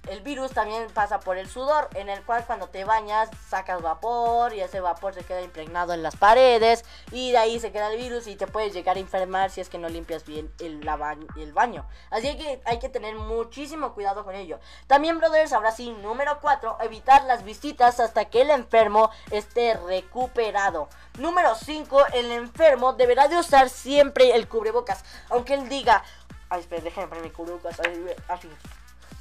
el 0.09 0.21
virus 0.21 0.51
también 0.53 0.89
pasa 0.93 1.21
por 1.21 1.39
el 1.39 1.49
sudor, 1.49 1.89
en 1.95 2.09
el 2.09 2.23
cual 2.25 2.45
cuando 2.45 2.69
te 2.69 2.85
bañas 2.85 3.31
sacas 3.49 3.81
vapor 3.81 4.53
y 4.53 4.61
ese 4.61 4.81
vapor 4.81 5.15
se 5.15 5.25
queda 5.25 5.43
impregnado 5.43 5.93
en 5.93 6.03
las 6.03 6.17
paredes 6.17 6.85
y 7.13 7.31
de 7.31 7.39
ahí 7.39 7.61
se 7.61 7.71
queda 7.71 7.93
el 7.93 7.99
virus 7.99 8.27
y 8.27 8.37
te 8.37 8.47
puedes 8.47 8.73
llegar 8.73 8.97
a 8.97 9.01
enfermar 9.01 9.51
si 9.51 9.61
es 9.61 9.69
que 9.69 9.79
no 9.79 9.89
limpias 9.89 10.25
bien 10.25 10.53
el, 10.59 10.85
la 10.85 11.17
el 11.37 11.53
baño. 11.53 11.87
Así 12.11 12.37
que 12.37 12.61
hay 12.65 12.79
que 12.79 12.89
tener 12.89 13.15
muchísimo 13.15 13.95
cuidado 13.95 14.25
con 14.25 14.35
ello. 14.35 14.59
También, 14.87 15.19
brothers, 15.19 15.53
ahora 15.53 15.71
sí, 15.71 15.91
número 15.91 16.39
4, 16.41 16.79
evitar 16.83 17.25
las 17.25 17.45
visitas 17.45 18.01
hasta 18.01 18.27
que 18.27 18.43
el 18.43 18.51
enfermo 18.51 19.11
esté 19.31 19.75
recuperado. 19.75 20.89
Número 21.19 21.55
5, 21.55 22.07
el 22.15 22.31
enfermo 22.33 22.93
deberá 22.95 23.29
de 23.29 23.39
usar 23.39 23.69
siempre 23.69 24.35
el 24.35 24.49
cubrebocas, 24.49 25.05
aunque 25.31 25.55
él 25.55 25.69
diga, 25.69 26.03
ay, 26.49 26.61
espera, 26.61 26.83
déjame 26.83 27.07
poner 27.07 27.23
mi 27.23 27.31
cubrebocas, 27.31 27.81
así. 28.29 28.49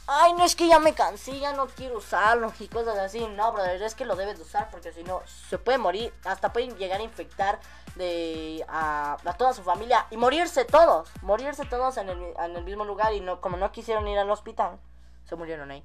Ay, 0.08 0.34
no 0.34 0.44
es 0.44 0.56
que 0.56 0.68
ya 0.68 0.80
me 0.80 0.94
cansé, 0.94 1.40
ya 1.40 1.54
no 1.54 1.68
quiero 1.68 2.00
usarlo 2.00 2.52
y 2.60 2.68
cosas 2.68 2.98
así. 2.98 3.26
No, 3.28 3.52
brother, 3.54 3.82
es 3.82 3.96
que 3.96 4.06
lo 4.06 4.16
debes 4.16 4.38
de 4.38 4.44
usar 4.44 4.70
porque 4.70 4.92
si 4.92 5.04
no 5.04 5.22
se 5.50 5.58
puede 5.58 5.78
morir, 5.78 6.14
hasta 6.26 6.52
pueden 6.52 6.76
llegar 6.78 7.00
a 7.00 7.04
infectar 7.04 7.60
de 7.96 8.66
a, 8.68 9.18
a 9.24 9.34
toda 9.38 9.54
su 9.54 9.64
familia 9.64 10.08
y 10.10 10.18
morirse 10.18 10.66
todos, 10.66 11.10
morirse 11.22 11.66
todos 11.66 11.98
en 11.98 12.10
el, 12.10 12.34
en 12.38 12.56
el 12.56 12.64
mismo 12.64 12.84
lugar 12.84 13.14
y 13.14 13.22
no 13.22 13.42
como 13.42 13.58
no 13.58 13.72
quisieron 13.72 14.08
ir 14.08 14.18
al 14.18 14.30
hospital, 14.32 14.80
se 15.26 15.36
murieron 15.36 15.70
ahí. 15.72 15.84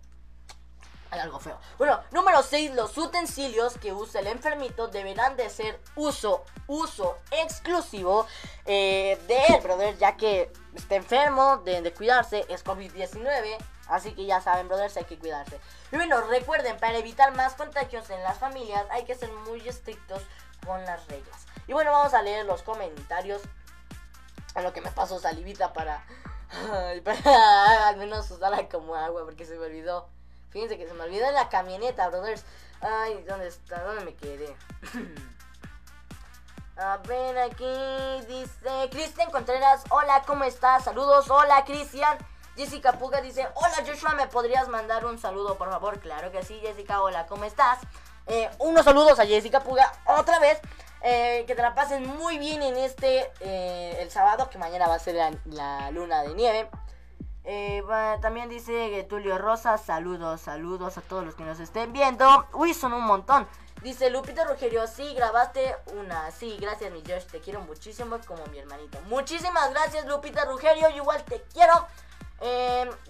Hay 1.10 1.20
algo 1.20 1.38
feo. 1.38 1.56
Bueno, 1.78 2.00
número 2.10 2.42
6, 2.42 2.74
los 2.74 2.98
utensilios 2.98 3.78
que 3.78 3.92
usa 3.92 4.20
el 4.20 4.26
enfermito 4.26 4.88
deberán 4.88 5.36
de 5.36 5.48
ser 5.50 5.80
uso, 5.94 6.44
uso 6.66 7.16
exclusivo 7.30 8.26
eh, 8.64 9.16
de 9.28 9.54
él, 9.54 9.62
brother, 9.62 9.96
ya 9.98 10.16
que 10.16 10.52
está 10.74 10.96
enfermo, 10.96 11.58
deben 11.58 11.84
de 11.84 11.92
cuidarse, 11.92 12.44
es 12.48 12.64
COVID-19 12.64 13.56
Así 13.88 14.12
que 14.14 14.26
ya 14.26 14.40
saben, 14.40 14.68
brothers, 14.68 14.96
hay 14.96 15.04
que 15.04 15.18
cuidarse. 15.18 15.60
Y 15.92 15.96
bueno, 15.96 16.20
recuerden, 16.22 16.76
para 16.78 16.98
evitar 16.98 17.34
más 17.34 17.54
contagios 17.54 18.10
en 18.10 18.22
las 18.22 18.38
familias, 18.38 18.84
hay 18.90 19.04
que 19.04 19.14
ser 19.14 19.30
muy 19.32 19.66
estrictos 19.66 20.22
con 20.64 20.84
las 20.84 21.06
reglas. 21.06 21.46
Y 21.66 21.72
bueno, 21.72 21.92
vamos 21.92 22.14
a 22.14 22.22
leer 22.22 22.44
los 22.46 22.62
comentarios. 22.62 23.42
A 24.54 24.62
lo 24.62 24.72
que 24.72 24.80
me 24.80 24.90
pasó 24.90 25.20
salivita 25.20 25.72
para, 25.72 26.02
para 27.04 27.88
al 27.88 27.96
menos 27.98 28.30
usarla 28.30 28.68
como 28.68 28.94
agua, 28.94 29.24
porque 29.24 29.44
se 29.44 29.56
me 29.56 29.66
olvidó. 29.66 30.08
Fíjense 30.50 30.78
que 30.78 30.88
se 30.88 30.94
me 30.94 31.04
olvidó 31.04 31.26
en 31.26 31.34
la 31.34 31.48
camioneta, 31.48 32.08
brothers. 32.08 32.44
Ay, 32.80 33.22
¿dónde 33.28 33.48
está? 33.48 33.82
¿Dónde 33.82 34.04
me 34.04 34.14
quedé? 34.14 34.56
A 36.78 36.98
ver, 36.98 37.38
aquí 37.38 37.64
dice 38.28 38.88
Cristian 38.90 39.30
Contreras. 39.30 39.84
Hola, 39.88 40.22
¿cómo 40.26 40.44
estás? 40.44 40.84
Saludos. 40.84 41.30
Hola, 41.30 41.64
Cristian. 41.64 42.18
Jessica 42.56 42.92
Puga 42.92 43.20
dice, 43.20 43.46
hola 43.54 43.84
Joshua, 43.86 44.14
¿me 44.14 44.26
podrías 44.28 44.68
mandar 44.68 45.04
un 45.04 45.18
saludo, 45.18 45.56
por 45.58 45.70
favor? 45.70 46.00
Claro 46.00 46.32
que 46.32 46.42
sí, 46.42 46.58
Jessica, 46.62 47.02
hola, 47.02 47.26
¿cómo 47.26 47.44
estás? 47.44 47.80
Eh, 48.26 48.50
unos 48.58 48.84
saludos 48.84 49.20
a 49.20 49.26
Jessica 49.26 49.60
Puga 49.60 49.92
otra 50.18 50.38
vez. 50.38 50.58
Eh, 51.02 51.44
que 51.46 51.54
te 51.54 51.62
la 51.62 51.74
pasen 51.74 52.06
muy 52.16 52.38
bien 52.38 52.62
en 52.62 52.76
este, 52.78 53.30
eh, 53.40 53.98
el 54.00 54.10
sábado, 54.10 54.48
que 54.48 54.58
mañana 54.58 54.88
va 54.88 54.94
a 54.94 54.98
ser 54.98 55.14
la, 55.44 55.90
luna 55.90 56.22
de 56.22 56.34
nieve. 56.34 56.70
También 58.22 58.48
dice 58.48 59.06
Tulio 59.08 59.38
Rosa, 59.38 59.76
saludos, 59.78 60.40
saludos 60.40 60.96
a 60.98 61.02
todos 61.02 61.24
los 61.24 61.34
que 61.34 61.44
nos 61.44 61.60
estén 61.60 61.92
viendo. 61.92 62.46
Uy, 62.54 62.72
son 62.72 62.94
un 62.94 63.04
montón. 63.04 63.46
Dice 63.82 64.10
Lupita 64.10 64.44
Rogerio, 64.44 64.86
sí, 64.88 65.14
grabaste 65.14 65.76
una. 65.94 66.30
Sí, 66.32 66.56
gracias 66.58 66.90
mi 66.90 67.02
Josh, 67.06 67.26
te 67.26 67.40
quiero 67.40 67.60
muchísimo 67.60 68.18
como 68.26 68.44
mi 68.46 68.58
hermanito. 68.58 68.98
Muchísimas 69.02 69.70
gracias 69.70 70.06
Lupita 70.06 70.46
Rogerio, 70.46 70.88
igual 70.90 71.22
te 71.24 71.42
quiero. 71.52 71.86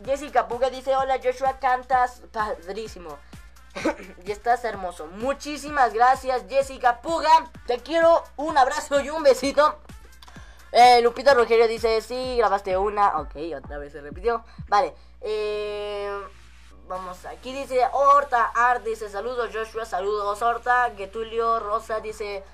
Jessica 0.04 0.48
Puga 0.48 0.70
dice, 0.70 0.94
hola 0.96 1.18
Joshua, 1.22 1.58
cantas 1.58 2.22
padrísimo. 2.32 3.18
y 4.24 4.30
estás 4.30 4.64
hermoso. 4.64 5.06
Muchísimas 5.06 5.92
gracias 5.92 6.44
Jessica 6.48 7.00
Puga. 7.00 7.50
Te 7.66 7.78
quiero, 7.78 8.22
un 8.36 8.56
abrazo 8.56 9.00
y 9.00 9.10
un 9.10 9.22
besito. 9.22 9.80
Eh, 10.72 11.00
Lupita 11.02 11.34
Rogerio 11.34 11.68
dice, 11.68 12.00
sí, 12.00 12.36
grabaste 12.36 12.76
una. 12.76 13.18
Ok, 13.18 13.36
otra 13.56 13.78
vez 13.78 13.92
se 13.92 14.00
repitió. 14.00 14.44
Vale. 14.68 14.94
Eh, 15.20 16.10
vamos, 16.86 17.24
aquí 17.24 17.52
dice 17.52 17.80
Horta 17.92 18.52
Art, 18.54 18.84
dice 18.84 19.08
saludos 19.08 19.50
Joshua, 19.52 19.84
saludos 19.84 20.42
Horta. 20.42 20.92
Getulio 20.96 21.60
Rosa 21.60 22.00
dice, 22.00 22.44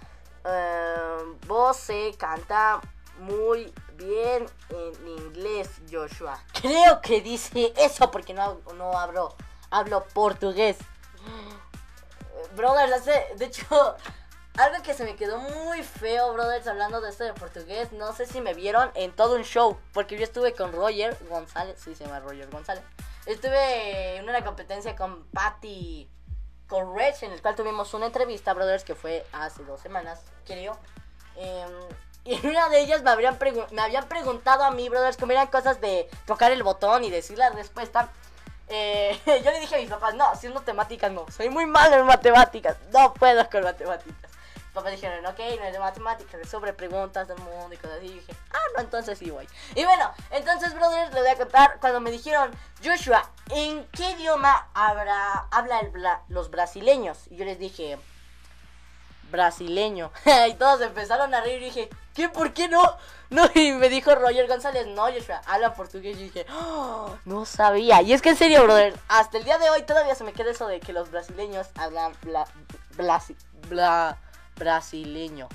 eh, 0.45 1.37
vos 1.47 1.77
se 1.77 2.14
canta 2.16 2.81
muy 3.18 3.73
bien 4.05 4.47
en 4.71 5.09
inglés 5.09 5.69
Joshua. 5.91 6.43
Creo 6.61 7.01
que 7.01 7.21
dice 7.21 7.73
eso 7.77 8.11
porque 8.11 8.35
no, 8.35 8.61
no 8.75 8.99
hablo, 8.99 9.35
hablo 9.71 10.05
portugués. 10.13 10.79
Brothers, 12.57 12.93
hace, 12.93 13.35
de 13.37 13.47
hecho, 13.47 13.97
algo 14.59 14.83
que 14.83 14.93
se 14.93 15.05
me 15.05 15.17
quedó 15.17 15.39
muy 15.39 15.83
feo, 15.83 16.33
brothers, 16.35 16.67
hablando 16.67 17.01
de 17.01 17.09
esto 17.09 17.25
de 17.25 17.33
portugués. 17.33 17.93
No 17.93 18.13
sé 18.13 18.27
si 18.27 18.41
me 18.41 18.53
vieron 18.53 18.91
en 18.95 19.13
todo 19.13 19.37
un 19.37 19.45
show. 19.45 19.79
Porque 19.95 20.17
yo 20.19 20.25
estuve 20.25 20.53
con 20.53 20.73
Roger 20.73 21.17
González. 21.29 21.81
Sí, 21.83 21.95
se 21.95 22.05
llama 22.05 22.21
Roger 22.21 22.51
González. 22.51 22.85
Estuve 23.25 24.17
en 24.17 24.29
una 24.29 24.45
competencia 24.45 24.95
con 24.95 25.25
Patty 25.29 26.11
Correch, 26.69 27.23
en 27.23 27.33
el 27.33 27.41
cual 27.41 27.55
tuvimos 27.55 27.95
una 27.95 28.07
entrevista, 28.07 28.53
brothers, 28.53 28.85
que 28.85 28.95
fue 28.95 29.25
hace 29.33 29.63
dos 29.65 29.81
semanas, 29.81 30.21
creo. 30.45 30.79
Em, 31.37 31.71
y 32.25 32.35
en 32.35 32.47
una 32.47 32.68
de 32.68 32.81
ellas 32.81 33.03
me, 33.03 33.11
habrían 33.11 33.39
me 33.70 33.83
habían 33.83 34.07
preguntado 34.09 34.64
a 34.64 34.70
mí, 34.70 34.89
brothers, 34.89 35.16
como 35.16 35.33
eran 35.33 35.49
cosas 35.49 35.81
de 35.81 36.09
tocar 36.27 36.53
el 36.53 36.62
botón 36.62 37.05
y 37.05 37.11
decir 37.11 37.39
la 37.39 37.51
respuesta. 37.51 38.09
Eh, 38.68 39.18
yo 39.45 39.51
le 39.51 39.61
dije 39.61 39.75
a 39.77 39.79
mis 39.79 39.91
papás, 39.91 40.14
no, 40.14 40.27
haciendo 40.29 40.61
temáticas 40.61 41.11
no, 41.12 41.27
soy 41.31 41.49
muy 41.51 41.66
malo 41.66 41.97
en 41.97 42.07
matemáticas, 42.07 42.77
no 42.93 43.12
puedo 43.14 43.49
con 43.51 43.62
matemáticas. 43.64 44.31
Mis 44.55 44.75
papás 44.75 44.93
dijeron, 44.93 45.27
ok, 45.27 45.39
no 45.59 45.64
es 45.66 45.73
de 45.75 45.79
matemáticas, 45.79 46.41
es 46.41 46.49
sobre 46.49 46.73
preguntas 46.73 47.29
del 47.29 47.37
mundo 47.39 47.75
y 47.75 47.77
cosas 47.77 47.99
así. 47.99 48.07
Y 48.07 48.14
dije, 48.14 48.35
ah, 48.53 48.59
no, 48.75 48.81
entonces 48.81 49.18
sí 49.18 49.31
voy. 49.31 49.47
Y 49.75 49.85
bueno, 49.85 50.11
entonces, 50.31 50.73
brothers, 50.75 51.12
les 51.12 51.23
voy 51.23 51.31
a 51.31 51.37
contar 51.37 51.79
cuando 51.79 52.01
me 52.01 52.11
dijeron, 52.11 52.51
Joshua, 52.83 53.29
¿en 53.51 53.87
qué 53.89 54.12
idioma 54.12 54.68
habrá, 54.73 55.47
habla 55.51 55.83
bra- 55.93 56.23
los 56.29 56.51
brasileños? 56.51 57.18
Y 57.31 57.37
yo 57.37 57.45
les 57.45 57.59
dije, 57.59 57.99
brasileño. 59.33 60.12
y 60.49 60.55
todos 60.55 60.80
empezaron 60.83 61.35
a 61.35 61.41
reír 61.41 61.61
y 61.62 61.64
dije, 61.64 61.89
¿qué? 62.14 62.28
¿Por 62.28 62.53
qué 62.53 62.68
no? 62.68 62.83
No, 63.33 63.47
y 63.55 63.72
me 63.72 63.89
dijo 63.89 64.14
Roger 64.14 64.47
González, 64.47 64.87
no, 64.89 65.05
Joshua, 65.05 65.41
habla 65.47 65.72
portugués. 65.72 66.18
Y 66.18 66.24
dije, 66.24 66.45
"Oh, 66.53 67.16
no 67.24 67.47
sabía. 67.47 68.03
Y 68.03 68.12
es 68.12 68.20
que 68.20 68.28
en 68.28 68.37
serio, 68.37 68.62
brother, 68.62 68.95
hasta 69.09 69.39
el 69.39 69.45
día 69.45 69.57
de 69.57 69.70
hoy 69.70 69.85
todavía 69.85 70.14
se 70.14 70.22
me 70.22 70.35
queda 70.35 70.51
eso 70.51 70.66
de 70.66 70.80
que 70.80 70.93
los 70.93 71.11
brasileños 71.11 71.66
hablan 71.76 72.12
bla, 72.20 72.45
blasi- 72.95 73.35
bla- 73.70 74.18
brasileños. 74.57 75.49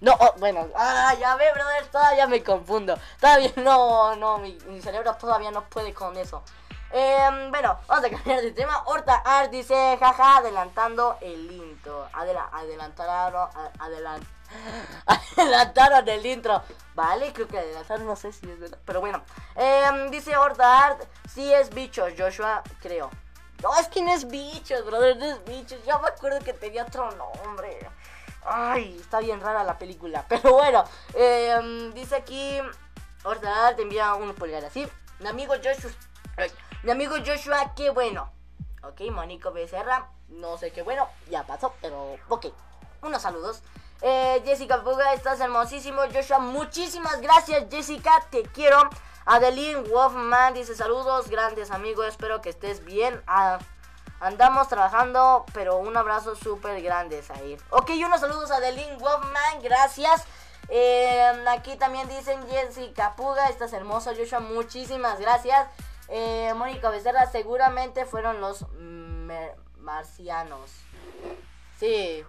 No, 0.00 0.16
oh, 0.18 0.32
bueno, 0.38 0.66
ah, 0.76 1.14
ya 1.20 1.36
ve, 1.36 1.44
brother, 1.52 1.86
todavía 1.88 2.26
me 2.26 2.42
confundo. 2.42 2.98
Todavía 3.20 3.52
no, 3.56 4.16
no, 4.16 4.38
mi 4.38 4.80
cerebro 4.80 5.14
todavía 5.16 5.50
no 5.50 5.68
puede 5.68 5.92
con 5.92 6.16
eso. 6.16 6.42
Em, 6.90 7.50
bueno, 7.50 7.78
vamos 7.86 8.04
a 8.04 8.10
cambiar 8.10 8.40
de 8.40 8.52
tema. 8.52 8.82
Horta 8.86 9.16
Art 9.24 9.50
dice, 9.50 9.96
jaja, 10.00 10.38
adelantando 10.38 11.18
el 11.20 11.50
intro. 11.52 12.08
Adela 12.12 12.48
adelantaron, 12.52 13.48
a- 13.54 13.72
adelan- 13.78 14.26
adelantaron 15.36 16.08
el 16.08 16.24
intro. 16.26 16.62
Vale, 16.94 17.32
creo 17.32 17.46
que 17.48 17.58
adelantaron, 17.58 18.06
no 18.06 18.16
sé 18.16 18.32
si 18.32 18.50
es 18.50 18.58
verdad. 18.58 18.78
Pero 18.84 19.00
bueno, 19.00 19.22
Em, 19.54 20.10
dice 20.10 20.36
Horta 20.36 20.86
Art, 20.86 21.02
sí 21.28 21.52
es 21.52 21.70
bicho, 21.70 22.06
Joshua, 22.16 22.62
creo. 22.80 23.10
No, 23.62 23.74
es 23.78 23.88
que 23.88 24.00
no 24.02 24.12
es 24.12 24.26
bichos, 24.28 24.84
brother, 24.86 25.16
no 25.16 25.24
es 25.26 25.44
bichos. 25.44 25.84
Yo 25.84 25.98
me 25.98 26.08
acuerdo 26.08 26.38
que 26.40 26.52
tenía 26.52 26.84
otro 26.84 27.10
nombre. 27.12 27.78
Ay, 28.46 28.96
está 29.00 29.18
bien 29.20 29.40
rara 29.40 29.62
la 29.64 29.76
película. 29.76 30.24
Pero 30.28 30.52
bueno, 30.54 30.84
em, 31.14 31.92
dice 31.92 32.16
aquí, 32.16 32.58
Horta 33.24 33.66
Art 33.68 33.78
envía 33.80 34.14
un 34.14 34.32
pulgar 34.34 34.64
así. 34.64 34.88
Mi 35.18 35.28
amigo 35.28 35.54
Joshua, 35.62 35.90
mi 36.82 36.90
amigo 36.90 37.16
Joshua, 37.24 37.72
qué 37.74 37.90
bueno. 37.90 38.30
Ok, 38.82 39.00
Mónico 39.10 39.52
Becerra, 39.52 40.08
no 40.28 40.56
sé 40.56 40.70
qué 40.70 40.82
bueno, 40.82 41.08
ya 41.30 41.44
pasó, 41.44 41.74
pero 41.80 42.16
ok. 42.28 42.46
Unos 43.02 43.22
saludos. 43.22 43.62
Eh, 44.00 44.40
Jessica 44.44 44.82
Puga, 44.82 45.12
estás 45.12 45.40
hermosísimo. 45.40 46.02
Joshua, 46.12 46.38
muchísimas 46.38 47.20
gracias, 47.20 47.64
Jessica, 47.70 48.12
te 48.30 48.42
quiero. 48.42 48.88
Adeline 49.26 49.84
Wolfman 49.90 50.54
dice 50.54 50.74
saludos, 50.74 51.28
grandes 51.28 51.70
amigos, 51.70 52.06
espero 52.06 52.40
que 52.40 52.50
estés 52.50 52.84
bien. 52.84 53.22
Ah, 53.26 53.58
andamos 54.20 54.68
trabajando, 54.68 55.44
pero 55.52 55.76
un 55.76 55.96
abrazo 55.96 56.34
súper 56.34 56.80
grande, 56.80 57.22
Zahir. 57.22 57.60
Ok, 57.70 57.90
unos 58.06 58.20
saludos 58.20 58.50
a 58.50 58.56
Adeline 58.56 58.96
Wolfman, 58.98 59.62
gracias. 59.62 60.24
Eh, 60.70 61.44
aquí 61.48 61.76
también 61.76 62.08
dicen 62.08 62.46
Jessica 62.48 63.16
Puga, 63.16 63.48
estás 63.48 63.72
hermoso, 63.72 64.12
Joshua, 64.16 64.40
muchísimas 64.40 65.18
gracias. 65.18 65.68
Eh, 66.08 66.52
Mónica 66.54 66.90
Becerra, 66.90 67.26
seguramente 67.26 68.06
fueron 68.06 68.40
los 68.40 68.64
marcianos. 69.78 70.70
Sí. 71.78 72.24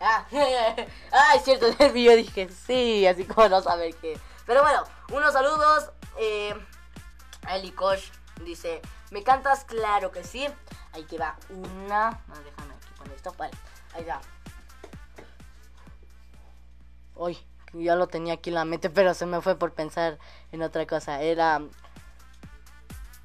Ah, 0.00 0.26
ah, 1.12 1.34
es 1.36 1.44
cierto, 1.44 1.66
en 1.78 1.80
el 1.80 1.92
video 1.92 2.16
dije 2.16 2.48
sí, 2.48 3.06
así 3.06 3.24
como 3.24 3.48
no 3.48 3.60
saber 3.60 3.94
qué. 3.96 4.18
Pero 4.46 4.62
bueno, 4.62 4.84
unos 5.12 5.32
saludos. 5.32 5.90
Eh, 6.18 6.54
Eli 7.50 7.74
dice, 8.44 8.80
¿me 9.10 9.22
cantas? 9.22 9.64
Claro 9.64 10.10
que 10.10 10.24
sí. 10.24 10.46
Ahí 10.92 11.04
que 11.04 11.18
va 11.18 11.36
una. 11.50 12.10
No, 12.28 12.34
déjame 12.42 12.74
aquí 12.74 12.88
poner 12.96 13.14
esto. 13.14 13.34
Vale, 13.36 13.52
ahí 13.94 14.04
va. 14.04 14.20
Uy, 17.14 17.38
ya 17.72 17.96
lo 17.96 18.06
tenía 18.06 18.34
aquí 18.34 18.50
en 18.50 18.54
la 18.54 18.64
mente, 18.64 18.90
pero 18.90 19.12
se 19.14 19.26
me 19.26 19.40
fue 19.40 19.56
por 19.56 19.72
pensar 19.74 20.18
en 20.52 20.62
otra 20.62 20.86
cosa. 20.86 21.20
Era. 21.20 21.60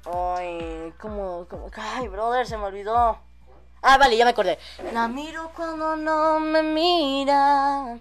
Ay, 0.06 0.92
como, 1.00 1.46
como. 1.48 1.70
Ay, 1.76 2.08
brother, 2.08 2.46
se 2.46 2.58
me 2.58 2.64
olvidó. 2.64 3.18
Ah, 3.80 3.98
vale, 3.98 4.16
ya 4.16 4.24
me 4.24 4.32
acordé. 4.32 4.58
La 4.92 5.08
miro 5.08 5.50
cuando 5.56 5.96
no 5.96 6.40
me 6.40 6.62
mira. 6.62 7.98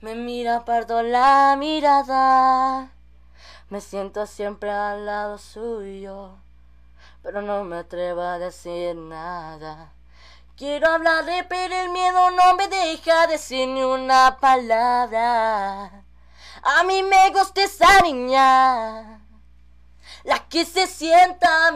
Me 0.00 0.14
mira, 0.14 0.64
parto 0.64 1.02
la 1.02 1.56
mirada. 1.58 2.90
Me 3.70 3.80
siento 3.80 4.26
siempre 4.26 4.70
al 4.70 5.06
lado 5.06 5.38
suyo. 5.38 6.36
Pero 7.22 7.42
no 7.42 7.64
me 7.64 7.78
atrevo 7.78 8.22
a 8.22 8.38
decir 8.38 8.94
nada. 8.96 9.92
Quiero 10.56 10.88
hablarle, 10.88 11.44
pero 11.44 11.74
el 11.74 11.90
miedo 11.90 12.30
no 12.30 12.54
me 12.54 12.68
deja 12.68 13.26
decir 13.26 13.68
ni 13.68 13.82
una 13.82 14.38
palabra. 14.40 16.02
A 16.62 16.82
mí 16.84 17.02
me 17.02 17.30
gusta 17.30 17.62
esa 17.62 18.00
niña. 18.02 19.15
La 20.26 20.40
que 20.48 20.64
se 20.64 20.88
sienta 20.88 21.68
a 21.68 21.72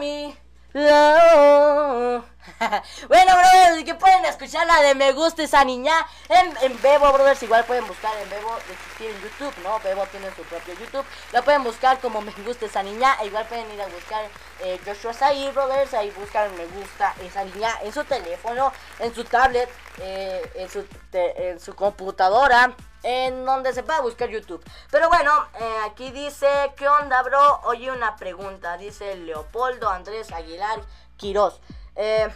lado. 0.73 2.25
bueno, 3.07 3.31
brothers, 3.33 3.85
que 3.85 3.95
pueden 3.95 4.25
escuchar 4.25 4.67
la 4.67 4.81
de 4.81 4.93
Me 4.93 5.13
gusta 5.13 5.43
esa 5.43 5.63
niña 5.63 5.93
en, 6.27 6.53
en 6.61 6.81
Bebo, 6.81 7.13
brothers. 7.13 7.41
Igual 7.43 7.63
pueden 7.63 7.87
buscar 7.87 8.11
en 8.21 8.29
Bebo, 8.29 8.57
existir 8.57 9.09
en 9.09 9.21
YouTube, 9.21 9.53
¿no? 9.63 9.79
Bebo 9.79 10.05
tiene 10.07 10.27
su 10.35 10.43
propio 10.43 10.73
YouTube. 10.73 11.05
La 11.31 11.41
pueden 11.43 11.63
buscar 11.63 12.01
como 12.01 12.19
Me 12.19 12.33
gusta 12.45 12.65
esa 12.65 12.83
niña. 12.83 13.15
E 13.21 13.27
igual 13.27 13.47
pueden 13.47 13.71
ir 13.71 13.81
a 13.81 13.87
buscar 13.87 14.25
eh, 14.59 14.77
Joshua 14.85 15.13
Saí, 15.13 15.49
brothers. 15.51 15.93
Ahí 15.93 16.11
buscan 16.11 16.53
Me 16.57 16.65
gusta 16.65 17.15
esa 17.21 17.45
niña 17.45 17.69
en 17.83 17.93
su 17.93 18.03
teléfono, 18.03 18.73
en 18.99 19.15
su 19.15 19.23
tablet, 19.23 19.69
eh, 20.01 20.41
en, 20.55 20.69
su 20.69 20.85
en 21.13 21.57
su 21.57 21.73
computadora. 21.73 22.75
En 23.03 23.45
donde 23.45 23.73
se 23.73 23.83
pueda 23.83 24.01
buscar 24.01 24.29
YouTube. 24.29 24.63
Pero 24.91 25.09
bueno, 25.09 25.31
eh, 25.59 25.77
aquí 25.85 26.11
dice, 26.11 26.47
¿qué 26.77 26.87
onda, 26.87 27.23
bro? 27.23 27.61
Oye, 27.63 27.91
una 27.91 28.15
pregunta. 28.15 28.77
Dice 28.77 29.15
Leopoldo 29.15 29.89
Andrés 29.89 30.31
Aguilar 30.31 30.81
Quiroz. 31.17 31.59
Eh, 31.95 32.29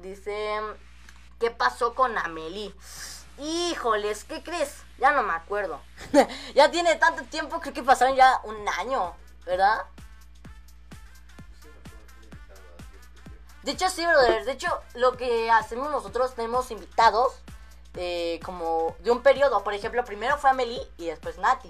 dice, 0.00 0.60
¿qué 1.38 1.50
pasó 1.50 1.94
con 1.94 2.16
Amelie? 2.16 2.74
Híjoles, 3.38 4.24
¿qué 4.24 4.42
crees? 4.42 4.82
Ya 4.98 5.12
no 5.12 5.22
me 5.22 5.34
acuerdo. 5.34 5.80
ya 6.54 6.70
tiene 6.70 6.96
tanto 6.96 7.22
tiempo, 7.24 7.60
creo 7.60 7.74
que 7.74 7.82
pasaron 7.82 8.16
ya 8.16 8.40
un 8.44 8.68
año, 8.68 9.14
¿verdad? 9.44 9.86
De 13.62 13.72
hecho, 13.72 13.88
sí, 13.90 14.04
brother. 14.04 14.44
De 14.44 14.52
hecho, 14.52 14.80
lo 14.94 15.16
que 15.16 15.50
hacemos 15.50 15.90
nosotros, 15.90 16.34
tenemos 16.34 16.70
invitados 16.70 17.34
eh, 17.98 18.40
como 18.44 18.96
de 19.00 19.10
un 19.10 19.22
periodo. 19.22 19.62
Por 19.64 19.74
ejemplo, 19.74 20.04
primero 20.04 20.38
fue 20.38 20.50
Amelie 20.50 20.86
y 20.96 21.06
después 21.06 21.36
Nati. 21.38 21.68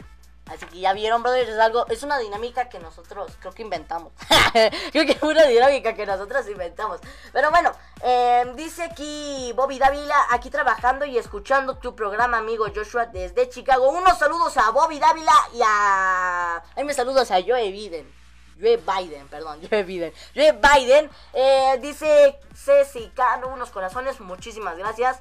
Así 0.48 0.64
que 0.66 0.80
ya 0.80 0.94
vieron, 0.94 1.22
brother, 1.22 1.48
es 1.48 1.58
algo, 1.58 1.86
es 1.88 2.02
una 2.02 2.18
dinámica 2.18 2.68
que 2.68 2.78
nosotros 2.78 3.32
creo 3.38 3.52
que 3.52 3.62
inventamos. 3.62 4.12
creo 4.92 5.04
que 5.04 5.12
es 5.12 5.22
una 5.22 5.44
dinámica 5.44 5.94
que 5.94 6.06
nosotros 6.06 6.48
inventamos. 6.48 7.00
Pero 7.32 7.50
bueno, 7.50 7.72
eh, 8.02 8.50
dice 8.56 8.84
aquí 8.84 9.52
Bobby 9.54 9.78
Dávila, 9.78 10.16
aquí 10.30 10.48
trabajando 10.48 11.04
y 11.04 11.18
escuchando 11.18 11.76
tu 11.76 11.94
programa, 11.94 12.38
amigo 12.38 12.66
Joshua, 12.74 13.06
desde 13.06 13.48
Chicago. 13.50 13.90
Unos 13.90 14.18
saludos 14.18 14.56
a 14.56 14.70
Bobby 14.70 14.98
Dávila 14.98 15.34
y 15.52 15.60
a... 15.64 16.62
Ahí 16.76 16.84
me 16.84 16.94
saludos 16.94 17.30
a 17.30 17.42
Joe 17.42 17.70
Biden. 17.70 18.10
Joe 18.58 18.78
Biden, 18.78 19.28
perdón, 19.28 19.60
Joe 19.70 19.82
Biden. 19.82 20.12
Joe 20.34 20.52
Biden, 20.52 21.10
eh, 21.34 21.78
dice 21.80 22.38
Ceci 22.54 23.12
Cano, 23.14 23.48
unos 23.48 23.70
corazones, 23.70 24.18
muchísimas 24.20 24.78
gracias. 24.78 25.20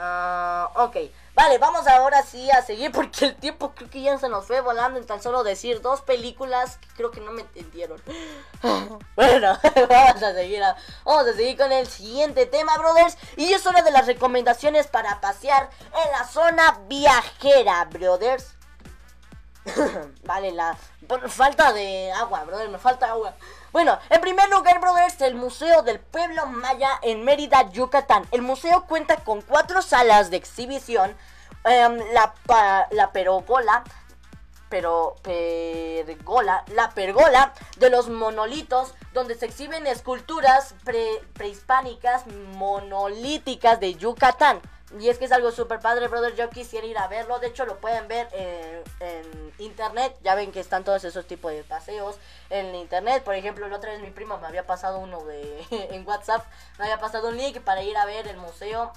Ah, 0.00 0.70
ok, 0.76 0.96
vale, 1.34 1.58
vamos 1.58 1.88
ahora 1.88 2.22
sí 2.22 2.48
a 2.52 2.62
seguir 2.62 2.92
porque 2.92 3.24
el 3.24 3.34
tiempo 3.34 3.72
creo 3.74 3.90
que 3.90 4.00
ya 4.00 4.16
se 4.16 4.28
nos 4.28 4.46
fue 4.46 4.60
volando 4.60 5.00
en 5.00 5.04
tan 5.04 5.20
solo 5.20 5.42
decir 5.42 5.82
dos 5.82 6.02
películas 6.02 6.78
que 6.78 6.86
creo 6.94 7.10
que 7.10 7.20
no 7.20 7.32
me 7.32 7.40
entendieron. 7.40 8.00
bueno, 9.16 9.58
vamos 9.88 10.22
a 10.22 10.34
seguir, 10.34 10.62
vamos 11.04 11.26
a 11.26 11.32
seguir 11.32 11.56
con 11.56 11.72
el 11.72 11.88
siguiente 11.88 12.46
tema, 12.46 12.78
brothers. 12.78 13.18
Y 13.36 13.52
es 13.52 13.66
hora 13.66 13.82
de 13.82 13.90
las 13.90 14.06
recomendaciones 14.06 14.86
para 14.86 15.20
pasear 15.20 15.68
en 15.82 16.12
la 16.12 16.24
zona 16.28 16.80
viajera, 16.86 17.84
brothers. 17.86 18.54
vale, 20.22 20.52
la 20.52 20.76
falta 21.26 21.72
de 21.72 22.12
agua, 22.12 22.44
brother, 22.44 22.68
me 22.68 22.78
falta 22.78 23.10
agua. 23.10 23.34
Bueno, 23.72 23.98
en 24.10 24.20
primer 24.20 24.48
lugar, 24.48 24.80
brothers, 24.80 25.20
el 25.20 25.34
Museo 25.34 25.82
del 25.82 26.00
Pueblo 26.00 26.46
Maya 26.46 26.90
en 27.02 27.24
Mérida, 27.24 27.70
Yucatán. 27.70 28.26
El 28.30 28.42
museo 28.42 28.86
cuenta 28.86 29.16
con 29.16 29.42
cuatro 29.42 29.82
salas 29.82 30.30
de 30.30 30.36
exhibición. 30.38 31.16
em, 31.64 31.98
la, 32.12 33.10
perogola, 33.12 33.82
pero 34.70 35.16
pergola, 35.22 36.64
la 36.68 36.90
pergola 36.90 37.52
de 37.78 37.90
los 37.90 38.08
monolitos, 38.08 38.94
donde 39.12 39.34
se 39.34 39.46
exhiben 39.46 39.86
esculturas 39.86 40.74
pre- 40.84 41.20
prehispánicas 41.34 42.26
monolíticas 42.54 43.80
de 43.80 43.96
Yucatán. 43.96 44.60
Y 44.98 45.08
es 45.08 45.18
que 45.18 45.26
es 45.26 45.32
algo 45.32 45.52
súper 45.52 45.80
padre, 45.80 46.08
brother. 46.08 46.34
Yo 46.34 46.48
quisiera 46.48 46.86
ir 46.86 46.96
a 46.96 47.08
verlo. 47.08 47.38
De 47.38 47.48
hecho, 47.48 47.66
lo 47.66 47.76
pueden 47.76 48.08
ver 48.08 48.28
en, 48.32 49.52
internet. 49.58 50.16
Ya 50.22 50.34
ven 50.34 50.50
que 50.50 50.60
están 50.60 50.84
todos 50.84 51.04
esos 51.04 51.26
tipos 51.26 51.52
de 51.52 51.62
paseos 51.62 52.16
en 52.48 52.74
internet. 52.74 53.22
Por 53.22 53.34
ejemplo, 53.34 53.68
la 53.68 53.76
otra 53.76 53.92
vez 53.92 54.00
mi 54.00 54.10
prima 54.10 54.38
me 54.38 54.46
había 54.46 54.66
pasado 54.66 54.98
uno 54.98 55.24
de 55.24 55.66
en 55.70 56.06
WhatsApp. 56.06 56.46
Me 56.78 56.84
había 56.84 56.98
pasado 56.98 57.28
un 57.28 57.36
link 57.36 57.60
para 57.60 57.82
ir 57.82 57.96
a 57.96 58.06
ver 58.06 58.26
el 58.28 58.38
museo 58.38 58.92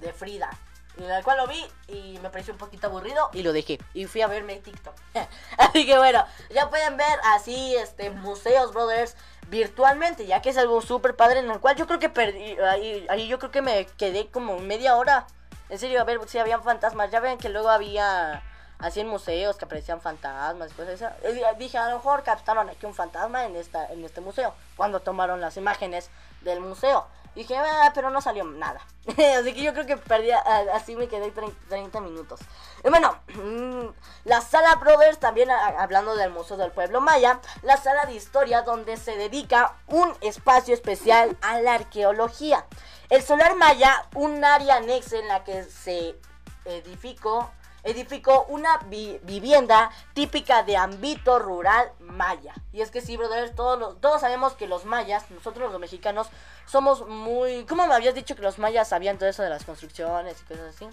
de 0.00 0.12
Frida. 0.12 0.50
Y 0.96 1.04
el 1.04 1.22
cual 1.22 1.36
lo 1.36 1.46
vi 1.46 1.64
y 1.86 2.18
me 2.22 2.30
pareció 2.30 2.52
un 2.52 2.58
poquito 2.58 2.88
aburrido 2.88 3.30
y 3.32 3.42
lo 3.42 3.52
dejé. 3.52 3.78
Y 3.94 4.06
fui 4.06 4.20
a 4.22 4.26
verme 4.26 4.56
TikTok. 4.56 4.94
así 5.58 5.86
que 5.86 5.96
bueno, 5.96 6.24
ya 6.50 6.68
pueden 6.70 6.96
ver 6.96 7.18
así 7.22 7.76
este 7.76 8.10
museos, 8.10 8.72
brothers, 8.72 9.14
virtualmente, 9.48 10.26
ya 10.26 10.42
que 10.42 10.50
es 10.50 10.58
algo 10.58 10.80
súper 10.80 11.16
padre 11.16 11.40
en 11.40 11.50
el 11.50 11.60
cual 11.60 11.76
yo 11.76 11.86
creo 11.86 11.98
que 11.98 12.08
perdí, 12.08 12.56
ahí, 12.60 13.06
ahí 13.08 13.28
yo 13.28 13.38
creo 13.38 13.50
que 13.50 13.62
me 13.62 13.86
quedé 13.96 14.28
como 14.28 14.58
media 14.58 14.96
hora. 14.96 15.26
En 15.68 15.78
serio, 15.78 16.00
a 16.00 16.04
ver 16.04 16.18
si 16.26 16.38
habían 16.38 16.62
fantasmas. 16.62 17.10
Ya 17.10 17.20
ven 17.20 17.38
que 17.38 17.48
luego 17.48 17.68
había 17.68 18.42
así 18.78 19.00
en 19.00 19.08
museos 19.08 19.56
que 19.56 19.64
aparecían 19.64 20.00
fantasmas, 20.00 20.70
pues 20.74 20.88
eso. 20.88 21.08
Eh, 21.22 21.42
Dije, 21.58 21.78
a 21.78 21.88
lo 21.90 21.96
mejor 21.96 22.22
captaron 22.22 22.68
aquí 22.68 22.86
un 22.86 22.94
fantasma 22.94 23.44
en 23.44 23.56
esta 23.56 23.86
en 23.92 24.04
este 24.04 24.20
museo 24.20 24.54
cuando 24.76 25.00
tomaron 25.00 25.40
las 25.40 25.56
imágenes 25.56 26.10
del 26.42 26.60
museo. 26.60 27.06
Dije, 27.38 27.56
ah, 27.56 27.92
pero 27.94 28.10
no 28.10 28.20
salió 28.20 28.42
nada. 28.42 28.80
Así 29.38 29.54
que 29.54 29.62
yo 29.62 29.72
creo 29.72 29.86
que 29.86 29.96
perdí, 29.96 30.32
así 30.74 30.96
me 30.96 31.06
quedé 31.06 31.30
30, 31.30 31.56
30 31.68 32.00
minutos. 32.00 32.40
Y 32.82 32.88
bueno, 32.88 33.16
mm, 33.32 33.86
la 34.24 34.40
sala 34.40 34.74
Brothers, 34.74 35.20
también 35.20 35.48
hablando 35.48 36.16
del 36.16 36.32
Museo 36.32 36.56
del 36.56 36.72
Pueblo 36.72 37.00
Maya, 37.00 37.38
la 37.62 37.76
sala 37.76 38.06
de 38.06 38.14
historia 38.14 38.62
donde 38.62 38.96
se 38.96 39.16
dedica 39.16 39.76
un 39.86 40.12
espacio 40.20 40.74
especial 40.74 41.36
a 41.40 41.60
la 41.60 41.74
arqueología. 41.74 42.66
El 43.08 43.22
Solar 43.22 43.54
Maya, 43.54 44.08
un 44.16 44.44
área 44.44 44.78
anexa 44.78 45.18
en 45.18 45.28
la 45.28 45.44
que 45.44 45.62
se 45.62 46.16
edificó 46.64 47.52
edificó 47.84 48.44
una 48.48 48.78
vi- 48.86 49.18
vivienda 49.22 49.90
típica 50.14 50.62
de 50.62 50.76
ámbito 50.76 51.38
rural 51.38 51.90
maya. 52.00 52.54
Y 52.72 52.80
es 52.80 52.90
que 52.90 53.00
sí, 53.00 53.16
brother, 53.16 53.54
todos, 53.54 53.78
los- 53.78 54.00
todos 54.00 54.20
sabemos 54.20 54.54
que 54.54 54.66
los 54.66 54.84
mayas, 54.84 55.30
nosotros 55.30 55.70
los 55.70 55.80
mexicanos, 55.80 56.28
somos 56.66 57.06
muy... 57.06 57.64
¿Cómo 57.66 57.86
me 57.86 57.94
habías 57.94 58.14
dicho 58.14 58.34
que 58.36 58.42
los 58.42 58.58
mayas 58.58 58.88
sabían 58.88 59.16
todo 59.18 59.28
eso 59.28 59.42
de 59.42 59.50
las 59.50 59.64
construcciones 59.64 60.36
y 60.40 60.44
cosas 60.44 60.74
así? 60.74 60.88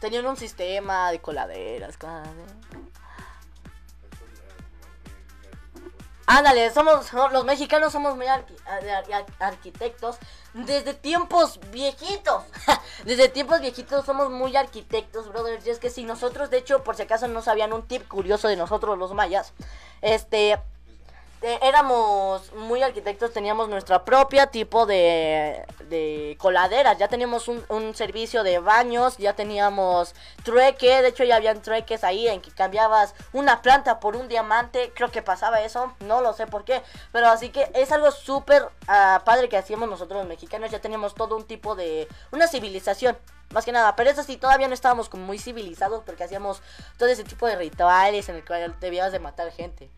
Tenían 0.00 0.26
un 0.26 0.36
sistema 0.36 1.10
de 1.10 1.20
coladeras, 1.20 1.96
cosas 1.98 2.26
así. 2.28 2.78
Ándale, 6.32 6.70
somos 6.70 7.06
so- 7.06 7.28
los 7.30 7.44
mexicanos 7.44 7.92
somos 7.92 8.16
muy 8.16 8.26
arqui- 8.26 8.56
ar- 8.64 9.12
ar- 9.12 9.26
arquitectos 9.40 10.16
desde 10.54 10.94
tiempos 10.94 11.58
viejitos. 11.72 12.44
desde 13.04 13.28
tiempos 13.28 13.60
viejitos 13.60 14.06
somos 14.06 14.30
muy 14.30 14.54
arquitectos, 14.56 15.28
brothers. 15.28 15.66
Y 15.66 15.70
es 15.70 15.80
que 15.80 15.90
si 15.90 16.04
nosotros, 16.04 16.48
de 16.48 16.58
hecho, 16.58 16.84
por 16.84 16.94
si 16.94 17.02
acaso 17.02 17.26
no 17.26 17.42
sabían 17.42 17.72
un 17.72 17.82
tip 17.82 18.06
curioso 18.06 18.46
de 18.46 18.54
nosotros 18.54 18.96
los 18.96 19.12
mayas, 19.12 19.52
este 20.02 20.60
eh, 21.42 21.58
éramos 21.62 22.52
muy 22.52 22.82
arquitectos, 22.82 23.32
teníamos 23.32 23.70
nuestra 23.70 24.04
propia 24.04 24.48
tipo 24.48 24.84
de, 24.84 25.64
de 25.88 26.36
coladeras, 26.38 26.98
ya 26.98 27.08
teníamos 27.08 27.48
un, 27.48 27.64
un 27.68 27.94
servicio 27.94 28.42
de 28.42 28.58
baños, 28.58 29.16
ya 29.16 29.34
teníamos 29.34 30.14
trueque, 30.44 31.00
de 31.00 31.08
hecho 31.08 31.24
ya 31.24 31.36
habían 31.36 31.62
trueques 31.62 32.04
ahí 32.04 32.28
en 32.28 32.42
que 32.42 32.50
cambiabas 32.50 33.14
una 33.32 33.62
planta 33.62 34.00
por 34.00 34.16
un 34.16 34.28
diamante, 34.28 34.92
creo 34.94 35.10
que 35.10 35.22
pasaba 35.22 35.62
eso, 35.62 35.94
no 36.00 36.20
lo 36.20 36.34
sé 36.34 36.46
por 36.46 36.64
qué, 36.64 36.82
pero 37.10 37.28
así 37.28 37.48
que 37.48 37.70
es 37.74 37.90
algo 37.90 38.10
súper 38.10 38.68
ah, 38.86 39.22
padre 39.24 39.48
que 39.48 39.56
hacíamos 39.56 39.88
nosotros 39.88 40.18
los 40.18 40.28
mexicanos, 40.28 40.70
ya 40.70 40.80
teníamos 40.80 41.14
todo 41.14 41.36
un 41.36 41.44
tipo 41.44 41.74
de, 41.74 42.06
una 42.32 42.48
civilización. 42.48 43.16
Más 43.52 43.64
que 43.64 43.72
nada, 43.72 43.96
pero 43.96 44.08
eso 44.10 44.22
sí, 44.22 44.36
todavía 44.36 44.68
no 44.68 44.74
estábamos 44.74 45.08
como 45.08 45.24
muy 45.24 45.36
civilizados 45.36 46.04
porque 46.04 46.22
hacíamos 46.22 46.62
todo 46.98 47.08
ese 47.08 47.24
tipo 47.24 47.48
de 47.48 47.56
rituales 47.56 48.28
en 48.28 48.36
el 48.36 48.44
cual 48.44 48.76
debías 48.78 49.10
de 49.10 49.18
matar 49.18 49.50
gente. 49.50 49.90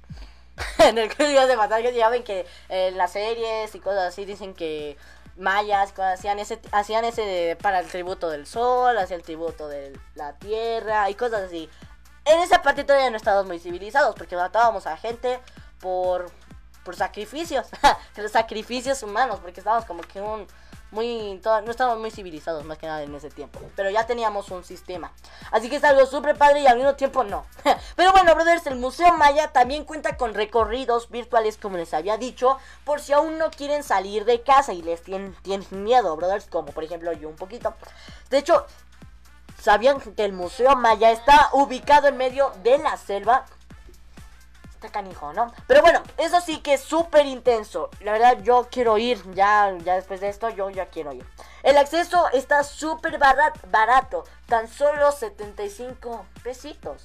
en 0.79 0.99
el 0.99 1.09
debías 1.15 1.49
de 1.49 1.57
gente, 1.57 1.95
ya 1.95 2.09
ven 2.09 2.25
que 2.25 2.47
en 2.69 2.97
las 2.97 3.13
series 3.13 3.75
y 3.75 3.81
cosas 3.81 4.09
así 4.09 4.25
dicen 4.25 4.55
que 4.55 4.97
mayas 5.37 5.93
cosas, 5.93 6.19
hacían 6.19 6.39
ese 6.39 6.61
hacían 6.73 7.05
ese 7.05 7.57
para 7.61 7.81
el 7.81 7.89
tributo 7.89 8.29
del 8.31 8.47
sol, 8.47 8.99
hacían 8.99 9.21
el 9.21 9.25
tributo 9.25 9.69
de 9.69 9.99
la 10.15 10.35
tierra 10.39 11.09
y 11.11 11.15
cosas 11.15 11.43
así. 11.43 11.69
En 12.25 12.41
esa 12.41 12.63
parte 12.63 12.85
todavía 12.85 13.11
no 13.11 13.17
estábamos 13.17 13.47
muy 13.47 13.59
civilizados 13.59 14.15
porque 14.15 14.37
matábamos 14.37 14.87
a 14.87 14.97
gente 14.97 15.41
por 15.81 16.31
por 16.85 16.97
sacrificios, 16.97 17.69
sacrificios 18.33 19.03
humanos, 19.03 19.39
porque 19.41 19.61
estábamos 19.61 19.85
como 19.87 20.03
que 20.03 20.21
un 20.21 20.47
muy 20.93 21.41
no 21.43 21.71
estábamos 21.71 21.99
muy 21.99 22.11
civilizados 22.11 22.65
más 22.65 22.79
que 22.79 22.87
nada 22.87 23.03
en 23.03 23.15
ese 23.15 23.31
tiempo, 23.31 23.59
pero 23.75 23.91
ya 23.91 24.07
teníamos 24.07 24.51
un 24.51 24.63
sistema. 24.63 25.11
Así 25.51 25.69
que 25.69 25.77
es 25.77 25.85
algo 25.85 26.07
súper 26.07 26.37
padre 26.37 26.61
y 26.61 26.67
al 26.67 26.77
mismo 26.77 26.95
tiempo 26.95 27.25
no. 27.25 27.45
pero 27.97 28.13
bueno, 28.13 28.35
brothers, 28.35 28.67
el 28.67 28.77
Museo 28.77 29.13
Maya 29.15 29.49
también 29.53 29.85
cuenta 29.85 30.17
con 30.17 30.35
recorridos 30.35 31.11
virtuales 31.11 31.57
como 31.57 31.79
les 31.79 31.95
había 31.95 32.19
dicho, 32.19 32.59
por 32.85 33.01
si 33.01 33.13
aún 33.13 33.39
no 33.39 33.51
quieren 33.51 33.83
salir 33.83 34.25
de 34.25 34.43
casa 34.43 34.73
y 34.73 34.83
les 34.83 35.03
tienen, 35.03 35.35
tienen 35.43 35.67
miedo, 35.71 36.15
brothers, 36.15 36.47
como 36.47 36.73
por 36.73 36.85
ejemplo 36.85 37.13
yo 37.13 37.29
un 37.29 37.37
poquito. 37.37 37.75
De 38.31 38.39
hecho, 38.39 38.67
¿sabían 39.61 40.01
que 40.01 40.25
el 40.25 40.33
Museo 40.33 40.77
Maya 40.77 41.11
está 41.11 41.49
ubicado 41.53 42.09
en 42.09 42.19
medio 42.19 42.53
de 42.63 42.79
la 42.79 42.97
selva? 42.97 43.47
Está 44.87 44.93
canijo, 45.01 45.33
¿no? 45.33 45.53
Pero 45.67 45.81
bueno, 45.83 46.03
eso 46.19 46.41
sí 46.41 46.59
que 46.61 46.75
es 46.75 46.81
súper 46.83 47.27
intenso. 47.27 47.89
La 48.01 48.13
verdad, 48.13 48.39
yo 48.43 48.69
quiero 48.71 48.99
ir. 48.99 49.23
Ya, 49.35 49.73
ya 49.85 49.95
después 49.95 50.21
de 50.21 50.29
esto, 50.29 50.49
yo 50.51 50.71
ya 50.71 50.87
quiero 50.87 51.13
ir. 51.13 51.25
El 51.63 51.77
acceso 51.79 52.29
está 52.33 52.65
súper 52.65 53.19
barat- 53.19 53.61
barato. 53.71 54.25
Tan 54.47 54.67
solo 54.69 55.13
75 55.13 56.27
pesitos. 56.43 57.05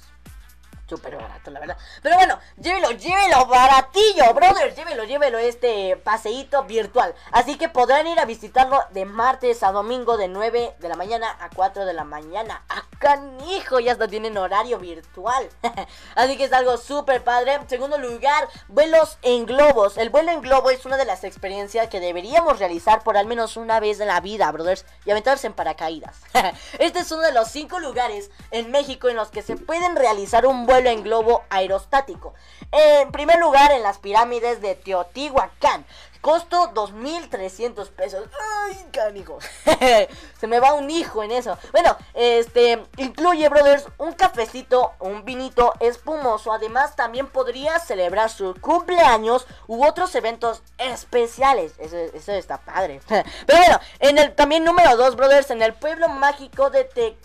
Súper 0.88 1.16
barato, 1.16 1.50
la 1.50 1.60
verdad. 1.60 1.76
Pero 2.02 2.16
bueno, 2.16 2.38
llévelo, 2.56 2.92
llévelo, 2.92 3.44
baratillo, 3.44 4.32
brother. 4.32 4.74
Llévelo, 4.74 5.04
llévelo 5.04 5.36
este 5.36 5.98
paseíto 5.98 6.64
virtual. 6.64 7.14
Así 7.30 7.58
que 7.58 7.68
podrán 7.68 8.06
ir 8.06 8.18
a 8.18 8.24
visitarlo 8.24 8.82
de 8.92 9.04
martes 9.04 9.62
a 9.62 9.70
domingo 9.70 10.16
de 10.16 10.28
9 10.28 10.76
de 10.78 10.88
la 10.88 10.96
mañana 10.96 11.36
a 11.40 11.50
4 11.50 11.84
de 11.84 11.92
la 11.92 12.04
mañana. 12.04 12.64
Acá, 12.70 13.20
hijo, 13.50 13.80
ya 13.80 13.92
hasta 13.92 14.08
tienen 14.08 14.38
horario 14.38 14.78
virtual. 14.78 15.50
Así 16.14 16.38
que 16.38 16.44
es 16.44 16.52
algo 16.54 16.78
súper 16.78 17.22
padre. 17.22 17.60
Segundo 17.66 17.98
lugar, 17.98 18.48
vuelos 18.68 19.18
en 19.20 19.44
globos. 19.44 19.98
El 19.98 20.08
vuelo 20.08 20.32
en 20.32 20.40
globo 20.40 20.70
es 20.70 20.86
una 20.86 20.96
de 20.96 21.04
las 21.04 21.22
experiencias 21.22 21.88
que 21.88 22.00
deberíamos 22.00 22.58
realizar 22.58 23.02
por 23.02 23.18
al 23.18 23.26
menos 23.26 23.58
una 23.58 23.78
vez 23.78 24.00
en 24.00 24.08
la 24.08 24.22
vida, 24.22 24.50
brothers. 24.52 24.86
Y 25.04 25.10
aventarse 25.10 25.48
en 25.48 25.52
paracaídas. 25.52 26.16
este 26.78 27.00
es 27.00 27.12
uno 27.12 27.24
de 27.24 27.32
los 27.32 27.48
cinco 27.48 27.78
lugares 27.78 28.30
en 28.50 28.70
México 28.70 29.10
en 29.10 29.16
los 29.16 29.28
que 29.28 29.42
se 29.42 29.56
pueden 29.56 29.94
realizar 29.94 30.46
un 30.46 30.64
vuelo 30.64 30.77
en 30.86 31.02
globo 31.02 31.44
aerostático. 31.50 32.34
En 32.70 33.10
primer 33.12 33.38
lugar, 33.38 33.72
en 33.72 33.82
las 33.82 33.98
pirámides 33.98 34.60
de 34.60 34.74
Teotihuacán. 34.74 35.84
Costo 36.20 36.72
2.300 36.74 37.90
pesos. 37.90 38.28
Ay, 38.66 38.86
canijo. 38.92 39.38
Se 40.40 40.46
me 40.46 40.58
va 40.58 40.74
un 40.74 40.90
hijo 40.90 41.22
en 41.22 41.30
eso. 41.30 41.56
Bueno, 41.70 41.96
este 42.12 42.84
incluye, 42.96 43.48
brothers, 43.48 43.86
un 43.98 44.12
cafecito, 44.12 44.92
un 44.98 45.24
vinito 45.24 45.74
espumoso. 45.78 46.52
Además, 46.52 46.96
también 46.96 47.28
podría 47.28 47.78
celebrar 47.78 48.30
su 48.30 48.54
cumpleaños 48.60 49.46
u 49.68 49.84
otros 49.84 50.14
eventos 50.16 50.62
especiales. 50.76 51.74
Eso, 51.78 52.32
está 52.32 52.58
padre. 52.58 53.00
Pero 53.08 53.58
bueno, 53.58 53.80
en 54.00 54.18
el 54.18 54.34
también 54.34 54.64
número 54.64 54.96
2, 54.96 55.14
brothers, 55.14 55.50
en 55.50 55.62
el 55.62 55.74
pueblo 55.74 56.08
mágico 56.08 56.70
de 56.70 56.84
Te 56.84 57.16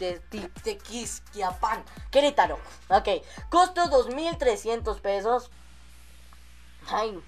de 0.00 0.20
Tequisquiapan, 0.62 1.84
Querétaro. 2.10 2.58
Ok, 2.88 3.08
costo 3.50 3.82
2.300 3.82 5.00
pesos. 5.00 5.50
Ay, 6.88 7.20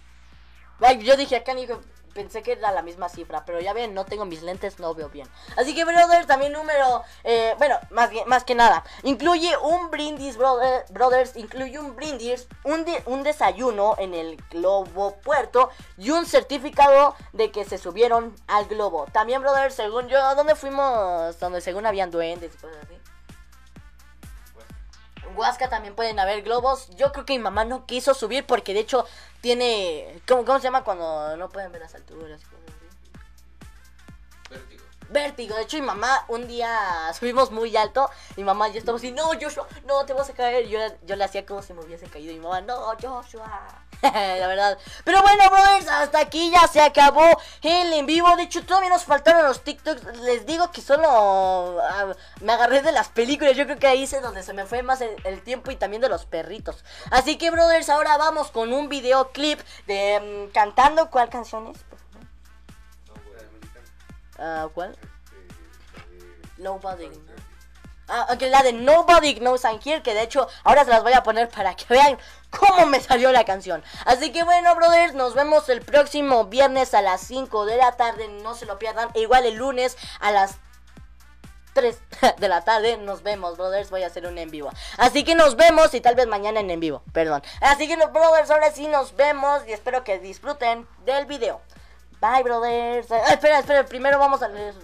ay, 0.80 1.04
yo 1.04 1.16
dije 1.16 1.36
acá, 1.36 1.52
hijo, 1.58 1.80
pensé 2.14 2.42
que 2.42 2.52
era 2.52 2.70
la 2.72 2.82
misma 2.82 3.08
cifra, 3.08 3.44
pero 3.44 3.60
ya 3.60 3.72
ven, 3.72 3.94
no 3.94 4.04
tengo 4.04 4.24
mis 4.24 4.42
lentes, 4.42 4.78
no 4.78 4.94
veo 4.94 5.08
bien. 5.08 5.28
Así 5.56 5.74
que, 5.74 5.84
brother, 5.84 6.26
también 6.26 6.52
número, 6.52 7.02
eh, 7.24 7.54
bueno, 7.58 7.78
más, 7.90 8.10
más 8.26 8.44
que 8.44 8.54
nada, 8.54 8.84
incluye 9.02 9.56
un 9.58 9.90
brindis, 9.90 10.36
brother- 10.36 10.84
brothers, 10.90 11.36
incluye 11.36 11.78
un 11.78 11.96
brindis, 11.96 12.46
un, 12.64 12.84
de- 12.84 13.02
un 13.06 13.22
desayuno 13.22 13.94
en 13.98 14.14
el 14.14 14.36
globo 14.50 15.16
puerto 15.16 15.70
y 15.98 16.10
un 16.10 16.26
certificado 16.26 17.14
de 17.32 17.50
que 17.50 17.64
se 17.64 17.78
subieron 17.78 18.34
al 18.46 18.66
globo. 18.66 19.06
También, 19.12 19.40
brother, 19.42 19.72
según 19.72 20.08
yo, 20.08 20.22
¿a 20.22 20.34
dónde 20.34 20.54
fuimos? 20.54 21.38
Donde 21.40 21.60
según 21.60 21.86
habían 21.86 22.10
duendes 22.10 22.54
y 22.54 22.58
cosas 22.58 22.76
así. 22.84 22.94
Huasca 25.36 25.68
también 25.68 25.94
pueden 25.94 26.18
haber 26.18 26.42
globos. 26.42 26.88
Yo 26.96 27.12
creo 27.12 27.24
que 27.24 27.34
mi 27.34 27.38
mamá 27.38 27.64
no 27.64 27.86
quiso 27.86 28.14
subir 28.14 28.46
porque 28.46 28.74
de 28.74 28.80
hecho 28.80 29.06
tiene... 29.40 30.20
¿Cómo, 30.26 30.44
cómo 30.44 30.58
se 30.58 30.64
llama 30.64 30.84
cuando 30.84 31.36
no 31.36 31.48
pueden 31.48 31.72
ver 31.72 31.82
las 31.82 31.94
alturas? 31.94 32.42
Vértigo. 35.12 35.54
De 35.56 35.62
hecho 35.62 35.76
mi 35.76 35.82
mamá 35.82 36.24
un 36.28 36.46
día 36.48 37.12
subimos 37.18 37.50
muy 37.50 37.76
alto. 37.76 38.10
Mi 38.36 38.44
mamá 38.44 38.68
y 38.68 38.72
yo 38.72 38.78
estamos 38.78 39.00
así, 39.00 39.12
no 39.12 39.24
Joshua, 39.40 39.66
no 39.86 40.04
te 40.04 40.12
vas 40.12 40.30
a 40.30 40.32
caer. 40.32 40.66
Yo, 40.68 40.78
yo 41.04 41.16
le 41.16 41.24
hacía 41.24 41.46
como 41.46 41.62
si 41.62 41.72
me 41.72 41.82
hubiese 41.82 42.06
caído. 42.06 42.32
Y 42.32 42.36
mi 42.36 42.42
mamá, 42.42 42.60
no 42.62 42.94
Joshua. 43.00 43.82
La 44.02 44.46
verdad. 44.48 44.78
Pero 45.04 45.22
bueno, 45.22 45.48
brothers, 45.48 45.88
hasta 45.88 46.18
aquí 46.18 46.50
ya 46.50 46.66
se 46.66 46.80
acabó 46.80 47.24
el 47.62 47.92
en 47.92 48.06
vivo. 48.06 48.34
De 48.36 48.44
hecho, 48.44 48.64
todavía 48.64 48.88
nos 48.88 49.04
faltaron 49.04 49.44
los 49.44 49.62
TikToks. 49.62 50.18
Les 50.22 50.44
digo 50.44 50.72
que 50.72 50.80
solo 50.80 51.78
ah, 51.80 52.12
me 52.40 52.52
agarré 52.52 52.82
de 52.82 52.90
las 52.90 53.08
películas. 53.10 53.56
Yo 53.56 53.64
creo 53.64 53.78
que 53.78 53.86
ahí 53.86 54.02
es 54.02 54.22
donde 54.22 54.42
se 54.42 54.54
me 54.54 54.66
fue 54.66 54.82
más 54.82 55.00
el, 55.00 55.14
el 55.24 55.42
tiempo 55.42 55.70
y 55.70 55.76
también 55.76 56.02
de 56.02 56.08
los 56.08 56.26
perritos. 56.26 56.84
Así 57.10 57.38
que, 57.38 57.50
brothers, 57.50 57.88
ahora 57.90 58.16
vamos 58.16 58.50
con 58.50 58.72
un 58.72 58.88
videoclip 58.88 59.60
de 59.86 60.48
mm, 60.48 60.52
cantando. 60.52 61.10
¿Cuál 61.10 61.28
canción 61.28 61.68
es? 61.68 61.78
Ah, 64.42 64.68
¿Cuál? 64.74 64.96
Nobody. 66.58 67.08
Ah, 68.08 68.26
ok, 68.32 68.42
la 68.50 68.64
de 68.64 68.72
Nobody 68.72 69.36
Knows 69.36 69.62
I'm 69.64 69.78
Here, 69.82 70.02
que 70.02 70.14
de 70.14 70.22
hecho 70.22 70.48
ahora 70.64 70.84
se 70.84 70.90
las 70.90 71.04
voy 71.04 71.12
a 71.12 71.22
poner 71.22 71.48
para 71.48 71.76
que 71.76 71.84
vean 71.88 72.18
cómo 72.50 72.86
me 72.86 73.00
salió 73.00 73.30
la 73.30 73.44
canción. 73.44 73.84
Así 74.04 74.32
que 74.32 74.42
bueno, 74.42 74.74
brothers, 74.74 75.14
nos 75.14 75.34
vemos 75.34 75.68
el 75.68 75.80
próximo 75.80 76.46
viernes 76.46 76.92
a 76.92 77.02
las 77.02 77.20
5 77.20 77.66
de 77.66 77.76
la 77.76 77.92
tarde, 77.92 78.26
no 78.42 78.56
se 78.56 78.66
lo 78.66 78.80
pierdan. 78.80 79.10
E 79.14 79.20
igual 79.20 79.46
el 79.46 79.54
lunes 79.54 79.96
a 80.18 80.32
las 80.32 80.56
3 81.74 81.96
de 82.38 82.48
la 82.48 82.62
tarde 82.62 82.96
nos 82.96 83.22
vemos, 83.22 83.56
brothers. 83.56 83.90
Voy 83.90 84.02
a 84.02 84.08
hacer 84.08 84.26
un 84.26 84.38
en 84.38 84.50
vivo. 84.50 84.70
Así 84.98 85.22
que 85.22 85.36
nos 85.36 85.54
vemos 85.54 85.94
y 85.94 86.00
tal 86.00 86.16
vez 86.16 86.26
mañana 86.26 86.58
en 86.58 86.68
en 86.68 86.80
vivo, 86.80 87.04
perdón. 87.12 87.42
Así 87.60 87.86
que, 87.86 87.94
brothers, 87.94 88.50
ahora 88.50 88.72
sí 88.72 88.88
nos 88.88 89.14
vemos 89.14 89.62
y 89.68 89.72
espero 89.72 90.02
que 90.02 90.18
disfruten 90.18 90.88
del 91.04 91.26
video. 91.26 91.60
Bye, 92.22 92.42
brothers. 92.44 93.10
Ah, 93.10 93.32
espera, 93.34 93.58
espera, 93.58 93.84
primero 93.84 94.18
vamos 94.18 94.40
a 94.42 94.48
leer. 94.48 94.74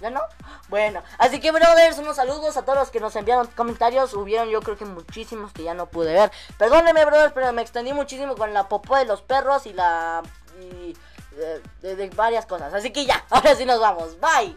¿Ya 0.00 0.10
no? 0.10 0.20
Bueno, 0.68 1.02
así 1.18 1.38
que, 1.38 1.52
brothers, 1.52 1.98
unos 1.98 2.16
saludos 2.16 2.56
a 2.56 2.62
todos 2.64 2.78
los 2.78 2.90
que 2.90 2.98
nos 3.00 3.14
enviaron 3.16 3.46
comentarios. 3.48 4.14
Hubieron, 4.14 4.48
yo 4.48 4.60
creo 4.62 4.76
que 4.76 4.84
muchísimos 4.86 5.52
que 5.52 5.62
ya 5.62 5.74
no 5.74 5.86
pude 5.86 6.12
ver. 6.14 6.32
Perdónenme, 6.58 7.04
brothers, 7.04 7.32
pero 7.34 7.52
me 7.52 7.62
extendí 7.62 7.92
muchísimo 7.92 8.34
con 8.34 8.52
la 8.54 8.68
popó 8.68 8.96
de 8.96 9.04
los 9.04 9.22
perros 9.22 9.66
y 9.66 9.74
la. 9.74 10.22
y. 10.60 10.96
eh, 11.36 11.62
de, 11.82 11.96
de 11.96 12.10
varias 12.10 12.46
cosas. 12.46 12.72
Así 12.72 12.90
que 12.92 13.04
ya, 13.06 13.24
ahora 13.30 13.54
sí 13.54 13.64
nos 13.66 13.80
vamos. 13.80 14.16
Bye. 14.20 14.56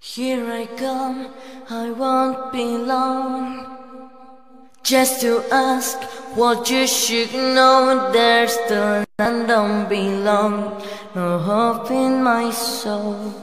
Here 0.00 0.62
I 0.62 0.66
come, 0.78 1.28
I 1.68 1.90
won't 1.90 2.52
be 2.52 2.64
long. 2.78 3.85
Just 4.86 5.20
to 5.22 5.42
ask 5.50 6.00
what 6.36 6.70
you 6.70 6.86
should 6.86 7.34
know, 7.34 8.12
there's 8.12 8.56
the 8.68 9.04
land 9.18 9.48
don't 9.48 9.88
belong. 9.88 10.80
No 11.12 11.40
hope 11.40 11.90
in 11.90 12.22
my 12.22 12.52
soul. 12.52 13.34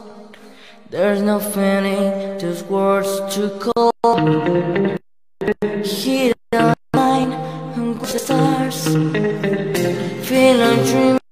There's 0.89 1.22
no 1.22 1.39
feeling, 1.39 2.39
just 2.39 2.66
words 2.68 3.20
to 3.36 3.50
call. 3.60 3.91
The 5.41 6.34
line, 6.96 7.34
and 7.76 8.00
the 8.00 8.20
stars. 8.20 8.86
Feel 10.26 10.64
I'm 10.64 10.86
dreaming 10.86 11.23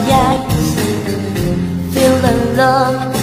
eyes. 0.00 0.74
Feel 1.92 2.16
the 2.18 2.54
love, 2.56 3.14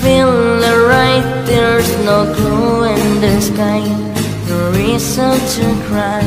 feel 0.00 0.30
the 0.60 0.86
right. 0.88 1.44
There's 1.46 1.90
no 2.04 2.32
clue 2.34 2.84
in 2.84 3.20
the 3.20 3.40
sky. 3.40 3.82
No 4.48 4.70
reason 4.70 5.38
to 5.54 5.64
cry. 5.88 6.22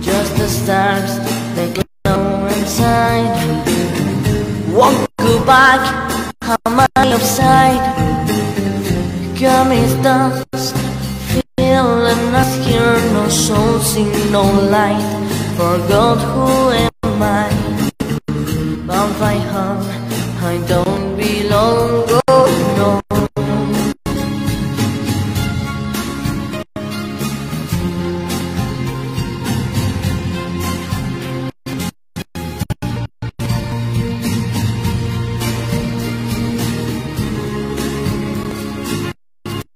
Just 0.00 0.36
the 0.36 0.48
stars 0.48 1.18
that 1.56 1.84
glow 2.04 2.46
inside. 2.46 3.30
Won't 4.70 5.08
go 5.16 5.44
back, 5.44 5.82
am 6.42 6.80
I 6.80 6.88
upside? 6.96 7.82
Coming 9.38 10.02
dust, 10.02 10.76
feeling 11.56 12.34
us 12.34 12.52
here, 12.64 12.96
no 13.12 13.28
soul, 13.28 13.80
see 13.80 14.06
no 14.30 14.44
light. 14.70 15.02
Forgot 15.56 16.18
who 16.32 16.70
am 16.70 17.22
I? 17.22 17.51
Bound 19.22 19.40
by 19.40 19.46
harm, 19.52 19.82
I 20.42 20.66
don't 20.66 21.16
belong, 21.16 22.04
oh 22.28 22.48
no. 22.78 23.00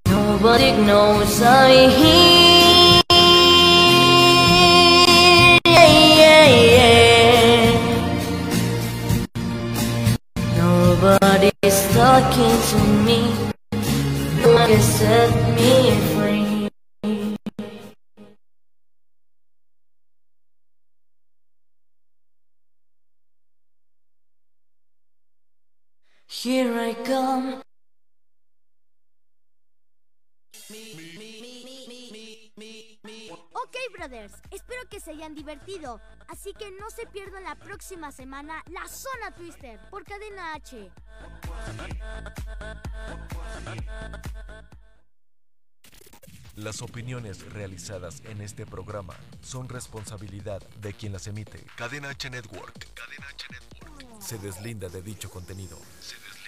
Nobody 0.07 0.73
knows 0.85 1.41
I'm 1.43 1.91
here. 1.91 2.16
Espero 34.51 34.81
que 34.89 35.01
se 35.01 35.13
hayan 35.13 35.35
divertido. 35.35 36.01
Así 36.29 36.53
que 36.55 36.71
no 36.73 36.91
se 36.91 37.07
pierdan 37.07 37.45
la 37.45 37.55
próxima 37.55 38.13
semana 38.13 38.63
la 38.71 38.87
Zona 38.89 39.35
Twister 39.35 39.81
por 39.91 40.05
Cadena 40.05 40.55
H. 40.55 40.91
Las 46.57 46.81
opiniones 46.81 47.53
realizadas 47.53 48.23
en 48.25 48.41
este 48.41 48.65
programa 48.65 49.15
son 49.43 49.69
responsabilidad 49.69 50.63
de 50.81 50.95
quien 50.95 51.13
las 51.13 51.27
emite. 51.27 51.63
Cadena 51.77 52.09
H 52.09 52.31
Network. 52.31 52.95
Cadena 52.95 53.27
H 53.29 53.47
Network. 53.51 54.23
Se 54.23 54.39
deslinda 54.39 54.89
de 54.89 55.03
dicho 55.03 55.31
contenido. 55.31 55.79
Se 56.01 56.15
deslinda. 56.15 56.46